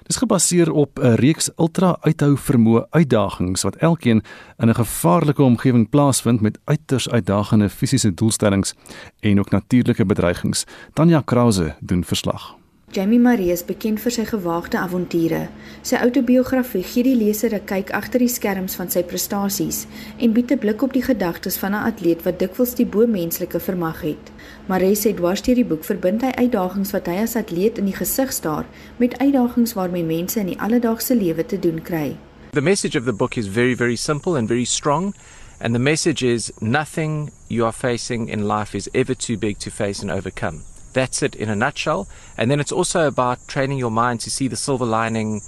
Dis 0.08 0.16
gebaseer 0.22 0.70
op 0.72 0.98
'n 0.98 1.20
reeks 1.20 1.50
ultra 1.58 1.98
uithou 2.00 2.38
vermoë 2.38 2.86
uitdagings 2.90 3.62
wat 3.62 3.76
elkeen 3.76 4.22
in 4.56 4.68
'n 4.68 4.74
gevaarlike 4.74 5.42
omgewing 5.42 5.90
plaasvind 5.90 6.40
met 6.40 6.58
uiters 6.64 7.10
uitdagende 7.10 7.68
fisiese 7.68 8.14
doelstellings 8.14 8.74
en 9.20 9.38
ook 9.38 9.50
natuurlike 9.50 10.06
bedreigings. 10.06 10.64
Tanya 10.94 11.20
Krause 11.24 11.76
doen 11.80 12.04
verslag. 12.04 12.59
Jamie 12.92 13.20
Marie 13.20 13.52
is 13.54 13.60
bekend 13.62 14.00
vir 14.02 14.10
sy 14.10 14.24
gewaagde 14.26 14.74
avonture. 14.80 15.44
Sy 15.86 16.00
outobiografie 16.02 16.82
gee 16.82 17.04
die 17.06 17.14
leser 17.14 17.52
'n 17.54 17.62
kyk 17.62 17.92
agter 17.94 18.18
die 18.18 18.28
skerms 18.28 18.74
van 18.74 18.90
sy 18.90 19.04
prestasies 19.04 19.86
en 20.18 20.32
bied 20.32 20.50
'n 20.50 20.58
blik 20.58 20.82
op 20.82 20.92
die 20.92 21.02
gedagtes 21.02 21.56
van 21.56 21.70
'n 21.70 21.86
atleet 21.86 22.24
wat 22.24 22.40
dikwels 22.40 22.74
die 22.74 22.86
bo-menslike 22.86 23.60
vermag 23.60 24.02
het. 24.02 24.32
Marie 24.66 24.96
sê 24.96 25.14
dwars 25.14 25.40
deur 25.42 25.54
die 25.54 25.64
boek 25.64 25.84
verbind 25.84 26.22
hy 26.22 26.32
uitdagings 26.34 26.90
wat 26.90 27.06
hy 27.06 27.22
as 27.22 27.36
atleet 27.36 27.78
in 27.78 27.84
die 27.84 27.94
gesig 27.94 28.32
staar 28.32 28.66
met 28.98 29.18
uitdagings 29.18 29.74
waarmee 29.74 30.04
mense 30.04 30.40
in 30.40 30.46
die 30.46 30.58
alledaagse 30.58 31.14
lewe 31.14 31.46
te 31.46 31.58
doen 31.58 31.82
kry. 31.82 32.16
The 32.50 32.60
message 32.60 32.98
of 32.98 33.04
the 33.04 33.12
book 33.12 33.36
is 33.36 33.46
very 33.46 33.74
very 33.74 33.96
simple 33.96 34.36
and 34.36 34.48
very 34.48 34.64
strong 34.64 35.14
and 35.60 35.74
the 35.74 35.80
message 35.80 36.26
is 36.26 36.50
nothing 36.58 37.30
you 37.46 37.64
are 37.64 37.72
facing 37.72 38.28
in 38.28 38.48
life 38.48 38.76
is 38.76 38.88
ever 38.92 39.14
too 39.14 39.36
big 39.38 39.58
to 39.58 39.70
face 39.70 40.02
and 40.02 40.10
overcome. 40.10 40.69
That's 40.92 41.22
it 41.22 41.34
in 41.34 41.48
a 41.48 41.54
nutshell. 41.54 42.06
And 42.36 42.50
then 42.50 42.60
it's 42.60 42.72
also 42.72 43.06
about 43.06 43.38
training 43.46 43.78
your 43.78 43.92
mind 43.92 44.20
to 44.20 44.30
see 44.30 44.48
the 44.48 44.56
silver 44.56 44.86
lining 44.86 45.42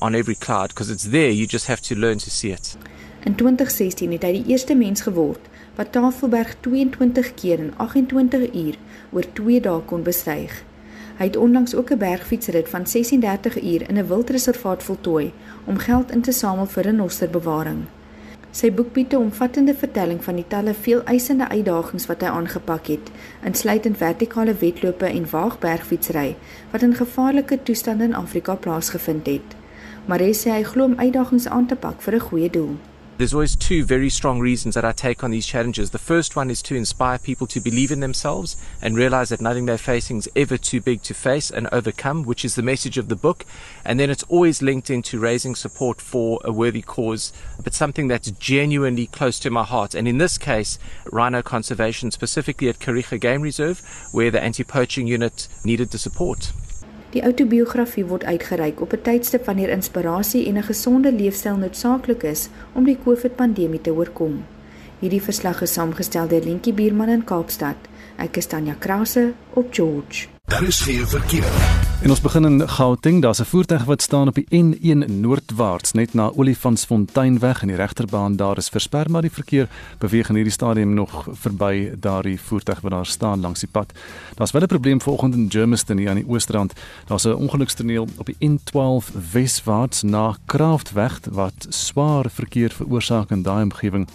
on 0.00 0.14
every 0.14 0.34
cloud 0.34 0.68
because 0.68 0.90
it's 0.90 1.08
there, 1.10 1.30
you 1.30 1.46
just 1.46 1.66
have 1.66 1.80
to 1.82 1.94
learn 1.94 2.18
to 2.18 2.30
see 2.30 2.52
it. 2.52 2.76
In 3.24 3.34
2016 3.34 4.12
het 4.12 4.22
hy 4.22 4.32
die 4.38 4.54
eerste 4.54 4.74
mens 4.78 5.02
geword 5.02 5.50
wat 5.76 5.92
Tafelberg 5.94 6.54
22 6.64 7.34
keer 7.34 7.60
in 7.62 7.72
28 7.76 8.46
uur 8.54 8.78
oor 9.12 9.26
2 9.34 9.60
dae 9.66 9.82
kon 9.90 10.06
bestyg. 10.06 10.54
Hy 11.18 11.26
het 11.26 11.36
onlangs 11.36 11.74
ook 11.74 11.90
'n 11.90 11.98
bergfietsrit 11.98 12.68
van 12.68 12.86
36 12.86 13.62
uur 13.62 13.88
in 13.88 13.98
'n 13.98 14.06
wildreservaat 14.06 14.82
voltooi 14.82 15.32
om 15.64 15.78
geld 15.78 16.10
in 16.10 16.22
te 16.22 16.32
samel 16.32 16.66
vir 16.66 16.84
'n 16.84 16.90
renosterbewaring. 16.90 17.86
Sy 18.58 18.72
boek 18.74 18.88
bied 18.94 19.12
'n 19.14 19.22
omvattende 19.22 19.74
vertelling 19.74 20.24
van 20.24 20.34
die 20.34 20.46
talle 20.48 20.72
veel 20.74 21.02
eisende 21.04 21.46
uitdagings 21.48 22.06
wat 22.10 22.24
hy 22.24 22.30
aangepak 22.38 22.86
het, 22.90 23.10
insluitend 23.46 23.96
vertikale 23.96 24.54
wedlope 24.54 25.06
en 25.06 25.30
waagbergfietsry 25.30 26.34
wat 26.72 26.82
in 26.82 26.94
gevaarlike 26.94 27.62
toestande 27.62 28.04
in 28.04 28.14
Afrika 28.14 28.54
plaasgevind 28.54 29.26
het. 29.26 29.54
Maar 30.06 30.18
hy 30.18 30.32
sê 30.34 30.50
hy 30.50 30.62
glo 30.62 30.84
om 30.84 30.98
uitdagings 30.98 31.46
aan 31.48 31.66
te 31.66 31.76
pak 31.76 32.02
vir 32.02 32.14
'n 32.14 32.26
goeie 32.30 32.50
doel. 32.50 32.74
There's 33.18 33.34
always 33.34 33.56
two 33.56 33.84
very 33.84 34.10
strong 34.10 34.38
reasons 34.38 34.76
that 34.76 34.84
I 34.84 34.92
take 34.92 35.24
on 35.24 35.32
these 35.32 35.44
challenges. 35.44 35.90
The 35.90 35.98
first 35.98 36.36
one 36.36 36.52
is 36.52 36.62
to 36.62 36.76
inspire 36.76 37.18
people 37.18 37.48
to 37.48 37.58
believe 37.58 37.90
in 37.90 37.98
themselves 37.98 38.56
and 38.80 38.96
realize 38.96 39.30
that 39.30 39.40
nothing 39.40 39.66
they're 39.66 39.76
facing 39.76 40.18
is 40.18 40.30
ever 40.36 40.56
too 40.56 40.80
big 40.80 41.02
to 41.02 41.14
face 41.14 41.50
and 41.50 41.66
overcome, 41.72 42.22
which 42.22 42.44
is 42.44 42.54
the 42.54 42.62
message 42.62 42.96
of 42.96 43.08
the 43.08 43.16
book. 43.16 43.44
And 43.84 43.98
then 43.98 44.08
it's 44.08 44.22
always 44.28 44.62
linked 44.62 44.88
into 44.88 45.18
raising 45.18 45.56
support 45.56 46.00
for 46.00 46.38
a 46.44 46.52
worthy 46.52 46.80
cause, 46.80 47.32
but 47.60 47.74
something 47.74 48.06
that's 48.06 48.30
genuinely 48.30 49.08
close 49.08 49.40
to 49.40 49.50
my 49.50 49.64
heart. 49.64 49.96
And 49.96 50.06
in 50.06 50.18
this 50.18 50.38
case, 50.38 50.78
rhino 51.10 51.42
conservation, 51.42 52.12
specifically 52.12 52.68
at 52.68 52.78
Kariga 52.78 53.18
Game 53.20 53.42
Reserve, 53.42 53.80
where 54.12 54.30
the 54.30 54.40
anti 54.40 54.62
poaching 54.62 55.08
unit 55.08 55.48
needed 55.64 55.90
the 55.90 55.98
support. 55.98 56.52
Die 57.18 57.26
outobiografie 57.26 58.04
word 58.06 58.24
uitgereik 58.30 58.80
op 58.80 58.92
'n 58.94 59.02
tydstip 59.02 59.48
wanneer 59.50 59.72
inspirasie 59.74 60.46
en 60.46 60.56
'n 60.56 60.62
gesonde 60.62 61.12
leefstyl 61.12 61.56
noodsaaklik 61.56 62.22
is 62.22 62.48
om 62.72 62.84
die 62.84 62.98
COVID-pandemie 63.04 63.80
te 63.80 63.90
oorkom. 63.90 64.44
Hierdie 65.00 65.22
verslag 65.22 65.62
is 65.62 65.72
saamgestel 65.72 66.28
deur 66.28 66.44
Lentjie 66.44 66.72
Bierman 66.72 67.08
in 67.08 67.24
Kaapstad. 67.24 67.76
Ek 68.16 68.36
is 68.36 68.46
Tanya 68.46 68.74
Krause 68.78 69.32
op 69.54 69.66
George. 69.70 70.37
Daar 70.48 70.62
is 70.62 70.80
geen 70.80 71.06
verkeer. 71.06 71.52
En 72.02 72.10
ons 72.10 72.20
begin 72.20 72.44
in 72.44 72.68
Gauteng. 72.68 73.22
Daar's 73.22 73.40
'n 73.40 73.44
voertuig 73.44 73.84
wat 73.84 74.02
staan 74.02 74.28
op 74.28 74.34
die 74.34 74.46
N1 74.50 75.20
noordwaarts 75.20 75.92
net 75.92 76.14
na 76.14 76.30
Olifantsfonteinweg 76.36 77.60
en 77.60 77.66
die 77.66 77.76
regterbaan 77.76 78.36
daar 78.36 78.56
is 78.56 78.68
versper, 78.68 79.10
maar 79.10 79.22
die 79.22 79.30
verkeer 79.30 79.68
beweeg 79.98 80.28
in 80.28 80.34
hierdie 80.34 80.52
stadium 80.52 80.94
nog 80.94 81.26
verby 81.30 81.92
daardie 82.00 82.40
voertuig 82.40 82.80
wat 82.80 82.90
daar 82.90 83.06
staan 83.06 83.40
langs 83.40 83.60
die 83.60 83.68
pad. 83.72 83.92
Daar's 84.34 84.50
wel 84.50 84.62
'n 84.62 84.66
probleem 84.66 85.00
vanoggend 85.00 85.34
in 85.34 85.50
Germiston 85.50 85.96
hier 85.98 86.08
aan 86.08 86.14
die 86.14 86.28
oostrand. 86.28 86.72
Daar's 87.06 87.24
'n 87.24 87.32
ongelukstoneel 87.32 88.08
op 88.16 88.26
die 88.26 88.36
N12 88.38 89.12
weswaarts 89.32 90.02
na 90.02 90.36
Kraftweg 90.46 91.20
wat 91.30 91.66
swaar 91.68 92.30
verkeer 92.30 92.70
veroorsaak 92.70 93.30
in 93.30 93.42
daai 93.42 93.62
omgewing. 93.62 94.08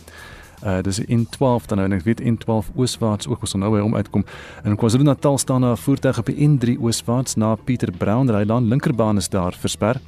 Uh 0.64 0.80
dis 0.82 1.00
in 1.00 1.28
12 1.30 1.66
dan 1.66 1.78
nou 1.78 1.90
en 1.90 1.96
ek 1.98 2.06
weet 2.08 2.22
in 2.22 2.38
12 2.38 2.70
ooswaarts 2.76 3.28
ook 3.28 3.42
was 3.44 3.54
nou 3.54 3.72
by 3.74 3.82
hom 3.84 3.96
uitkom. 3.96 4.24
In 4.64 4.78
KwaZulu-Natal 4.80 5.38
staan 5.38 5.62
daar 5.62 5.78
voertuie 5.78 6.18
op 6.18 6.32
die 6.32 6.48
N3 6.48 6.80
ooswaarts 6.80 7.36
na 7.36 7.56
Pieter 7.56 7.92
Brown 7.92 8.32
Rylaan 8.32 8.68
linkerbaan 8.72 9.18
is 9.18 9.30
daar 9.30 9.58
versper. 9.60 10.00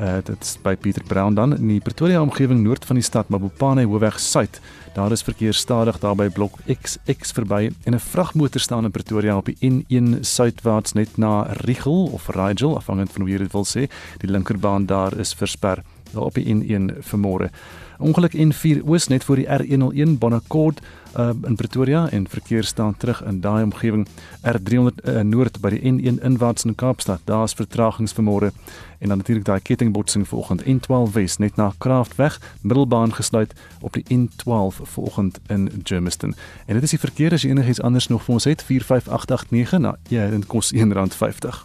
Uh 0.00 0.16
dit 0.24 0.40
is 0.40 0.56
by 0.62 0.74
Pieter 0.76 1.04
Brown 1.04 1.34
dan 1.34 1.56
in 1.56 1.68
die 1.68 1.80
Pretoria 1.80 2.22
omgewing 2.22 2.62
noord 2.64 2.84
van 2.84 2.96
die 2.96 3.04
stad 3.04 3.28
Mabopane 3.28 3.84
Hoofweg 3.84 4.20
Suid. 4.20 4.60
Daar 4.94 5.12
is 5.12 5.22
verkeer 5.22 5.54
stadig 5.54 5.98
daar 6.00 6.16
by 6.16 6.28
blok 6.28 6.56
XX 6.66 7.32
verby 7.32 7.70
en 7.84 7.94
'n 7.94 8.00
vragmotor 8.00 8.60
staan 8.60 8.84
in 8.84 8.90
Pretoria 8.90 9.36
op 9.36 9.46
die 9.46 9.56
N1 9.60 10.20
suidwaarts 10.20 10.92
net 10.92 11.16
na 11.16 11.42
Rigel 11.64 12.06
of 12.12 12.28
Rigel 12.28 12.76
afhangend 12.76 13.12
van 13.12 13.22
hoe 13.22 13.30
jy 13.30 13.38
dit 13.38 13.52
wil 13.52 13.64
sê. 13.64 13.88
Die 14.18 14.30
linkerbaan 14.30 14.86
daar 14.86 15.18
is 15.18 15.34
versper 15.34 15.82
daar 16.12 16.22
op 16.22 16.34
die 16.34 16.54
N1 16.54 16.96
vanmôre. 17.00 17.50
Ongeluk 17.98 18.34
N4 18.36 18.82
Oos 18.84 19.06
net 19.08 19.24
voor 19.24 19.36
die 19.36 19.46
R101 19.46 20.18
Bonaccord 20.18 20.80
uh, 21.18 21.30
in 21.42 21.56
Pretoria 21.56 22.08
en 22.10 22.28
verkeer 22.28 22.64
staan 22.64 22.96
terug 22.96 23.22
in 23.24 23.40
daai 23.40 23.62
omgewing 23.62 24.06
R300 24.42 25.04
uh, 25.04 25.20
Noord 25.20 25.60
by 25.60 25.70
die 25.76 25.80
N1 25.80 26.20
inwaarts 26.22 26.64
in 26.64 26.74
Kaapstad. 26.74 27.20
Daar's 27.24 27.56
vertragings 27.56 28.12
vanmôre 28.12 28.52
en 28.98 29.08
dan 29.08 29.16
natuurlik 29.18 29.44
daai 29.44 29.60
kettingbotsing 29.60 30.28
vanoggend 30.28 30.64
N12 30.64 31.12
Wes 31.12 31.36
net 31.36 31.56
na 31.56 31.72
Kraftweg 31.78 32.40
middelbaan 32.60 33.14
gesluit 33.14 33.54
op 33.80 33.92
die 33.92 34.04
N12 34.12 34.82
vanoggend 34.82 35.40
in 35.48 35.70
Germiston. 35.84 36.34
En 36.66 36.74
dit 36.74 36.82
is 36.82 36.90
die 36.90 37.00
verkeer 37.00 37.32
as 37.32 37.42
jy 37.42 37.50
enigiets 37.50 37.80
anders 37.80 38.08
nog 38.08 38.24
vir 38.24 38.34
ons 38.34 38.44
het 38.44 38.62
45889 38.62 39.78
na 39.78 39.96
ja, 40.08 40.28
dit 40.30 40.46
kos 40.46 40.74
R1.50. 40.74 41.64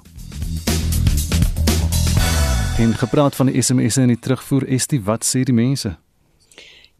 En 2.81 2.93
gepraat 2.93 3.35
van 3.35 3.45
die 3.45 3.61
SMS'e 3.61 4.01
en 4.01 4.07
die 4.07 4.19
terugvoer, 4.19 4.65
Estie, 4.67 5.01
wat 5.03 5.25
sê 5.27 5.43
die 5.43 5.53
mense? 5.53 5.97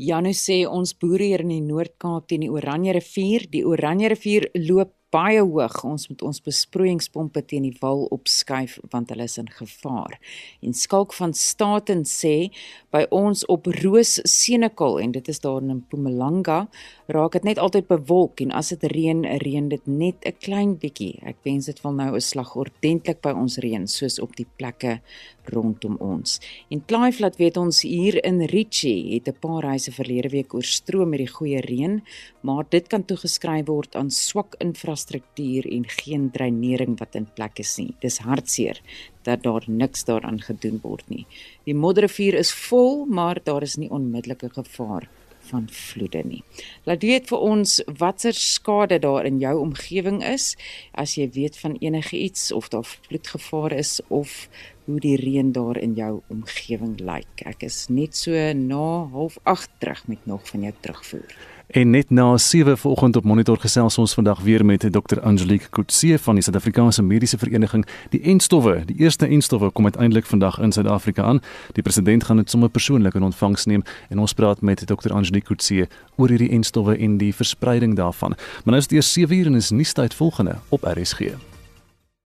Janu 0.02 0.32
sê 0.34 0.64
ons 0.66 0.96
boere 0.98 1.28
hier 1.30 1.44
in 1.44 1.52
die 1.54 1.62
Noord-Kaap 1.62 2.32
teen 2.32 2.42
die 2.42 2.50
Oranje 2.50 2.96
rivier, 2.98 3.46
die 3.54 3.62
Oranje 3.70 4.10
rivier 4.10 4.48
loop 4.58 4.96
baie 5.12 5.42
hoog. 5.44 5.76
Ons 5.88 6.08
moet 6.10 6.22
ons 6.26 6.42
besproeiingspompe 6.44 7.44
teen 7.46 7.66
die 7.68 7.76
wal 7.82 8.06
opskuif 8.16 8.78
want 8.94 9.12
hulle 9.12 9.28
is 9.28 9.38
in 9.42 9.50
gevaar. 9.52 10.18
En 10.64 10.74
Skalk 10.74 11.14
van 11.18 11.34
Staten 11.38 12.06
sê 12.08 12.52
by 12.96 13.04
ons 13.12 13.44
op 13.52 13.68
Roos 13.82 14.18
Senekal 14.28 15.00
en 15.04 15.16
dit 15.16 15.32
is 15.32 15.42
daar 15.44 15.62
in 15.62 15.82
Mpumalanga 15.82 16.66
raak 17.12 17.36
dit 17.36 17.44
net 17.44 17.60
altyd 17.60 17.90
bewolk 17.90 18.42
en 18.44 18.54
as 18.56 18.72
dit 18.72 18.84
reën, 18.94 19.26
reën 19.44 19.68
dit 19.70 19.88
net 19.88 20.16
'n 20.26 20.36
klein 20.40 20.78
bietjie. 20.78 21.20
Ek 21.24 21.38
wens 21.44 21.66
dit 21.66 21.82
wil 21.84 21.94
nou 21.94 22.16
'n 22.16 22.22
slag 22.22 22.56
ordentlik 22.56 23.22
by 23.22 23.32
ons 23.32 23.58
reën 23.58 23.88
soos 23.88 24.20
op 24.20 24.36
die 24.36 24.48
plekke 24.58 25.02
rondom 25.46 25.98
ons. 26.00 26.40
En 26.70 26.86
Clive 26.86 27.22
laat 27.22 27.36
weet 27.36 27.58
ons 27.58 27.82
hier 27.82 28.24
in 28.24 28.42
Richie 28.42 29.14
het 29.14 29.28
'n 29.28 29.40
paar 29.40 29.64
huise 29.64 29.92
verlede 29.92 30.30
week 30.30 30.54
oorstroom 30.54 31.10
met 31.10 31.20
die 31.20 31.28
goeie 31.28 31.60
reën, 31.60 32.04
maar 32.42 32.66
dit 32.70 32.88
kan 32.88 33.06
toegeskryf 33.06 33.66
word 33.66 33.96
aan 33.96 34.12
swak 34.12 34.56
infrastruktuur 34.58 35.01
en 35.10 35.86
geen 35.90 36.32
dreinering 36.32 37.00
wat 37.00 37.16
in 37.16 37.28
plek 37.36 37.60
is 37.60 37.78
nie. 37.78 37.96
Dis 38.02 38.18
hartseer 38.18 38.82
dat 39.24 39.44
daar 39.44 39.64
niks 39.68 40.04
daaraan 40.06 40.42
gedoen 40.42 40.80
word 40.82 41.10
nie. 41.10 41.26
Die 41.66 41.76
Modderrivier 41.76 42.34
is 42.34 42.52
vol, 42.52 43.06
maar 43.06 43.40
daar 43.44 43.62
is 43.62 43.76
nie 43.78 43.90
onmiddellike 43.90 44.50
gevaar 44.50 45.10
van 45.50 45.68
vloede 45.70 46.22
nie. 46.26 46.44
Laat 46.84 47.04
weet 47.06 47.30
vir 47.32 47.44
ons 47.44 47.80
watter 48.00 48.36
skade 48.38 49.00
daar 49.04 49.26
in 49.26 49.40
jou 49.42 49.56
omgewing 49.62 50.22
is 50.26 50.56
as 50.92 51.16
jy 51.18 51.30
weet 51.36 51.58
van 51.62 51.78
enige 51.82 52.18
iets 52.18 52.52
of 52.52 52.70
daar 52.70 52.86
vloedgevaar 52.86 53.72
is 53.72 54.00
of 54.08 54.48
hoe 54.86 55.00
die 55.00 55.16
reën 55.20 55.52
daar 55.56 55.78
in 55.78 55.94
jou 55.96 56.22
omgewing 56.34 57.00
lyk. 57.00 57.46
Ek 57.46 57.64
is 57.64 57.88
net 57.90 58.18
so 58.18 58.32
na 58.54 59.08
08:30 59.14 59.68
terug 59.80 60.08
met 60.08 60.26
nog 60.26 60.48
van 60.48 60.62
jou 60.62 60.74
terugvoer. 60.80 61.36
En 61.72 61.90
net 61.90 62.10
na 62.10 62.38
7 62.38 62.78
vanoggend 62.78 63.16
op 63.16 63.24
monitor 63.24 63.58
gesels 63.58 63.98
ons 63.98 64.14
vandag 64.14 64.42
weer 64.42 64.66
met 64.66 64.88
Dr 64.92 65.20
Angelique 65.22 65.70
Kutse 65.70 66.20
van 66.20 66.36
die 66.36 66.44
Suid-Afrikaanse 66.44 67.04
Mediese 67.04 67.38
Vereniging. 67.38 67.86
Die 68.10 68.22
enstowwe, 68.22 68.84
die 68.86 68.96
eerste 68.96 69.28
enstowwe 69.28 69.70
kom 69.72 69.84
uiteindelik 69.84 70.26
vandag 70.26 70.60
in 70.60 70.72
Suid-Afrika 70.72 71.24
aan. 71.24 71.40
Die 71.72 71.84
president 71.84 72.24
gaan 72.24 72.38
dit 72.38 72.50
sommer 72.50 72.70
persoonlik 72.70 73.14
in 73.14 73.24
ontvangs 73.24 73.66
neem 73.66 73.84
en 74.10 74.20
ons 74.20 74.34
praat 74.34 74.62
met 74.62 74.84
Dr 74.86 75.14
Angelique 75.14 75.48
Kutse 75.48 75.88
oor 76.16 76.28
hierdie 76.28 76.52
enstowwe 76.52 76.98
en 76.98 77.16
die 77.18 77.36
verspreiding 77.36 77.96
daarvan. 77.96 78.36
Maar 78.36 78.76
nou 78.76 78.78
is 78.78 78.88
dit 78.88 78.98
eers 78.98 79.14
7 79.14 79.38
uur 79.38 79.46
en 79.46 79.56
is 79.56 79.70
nuustyd 79.70 80.14
volgende 80.14 80.58
op 80.70 80.84
RSG. 80.84 81.51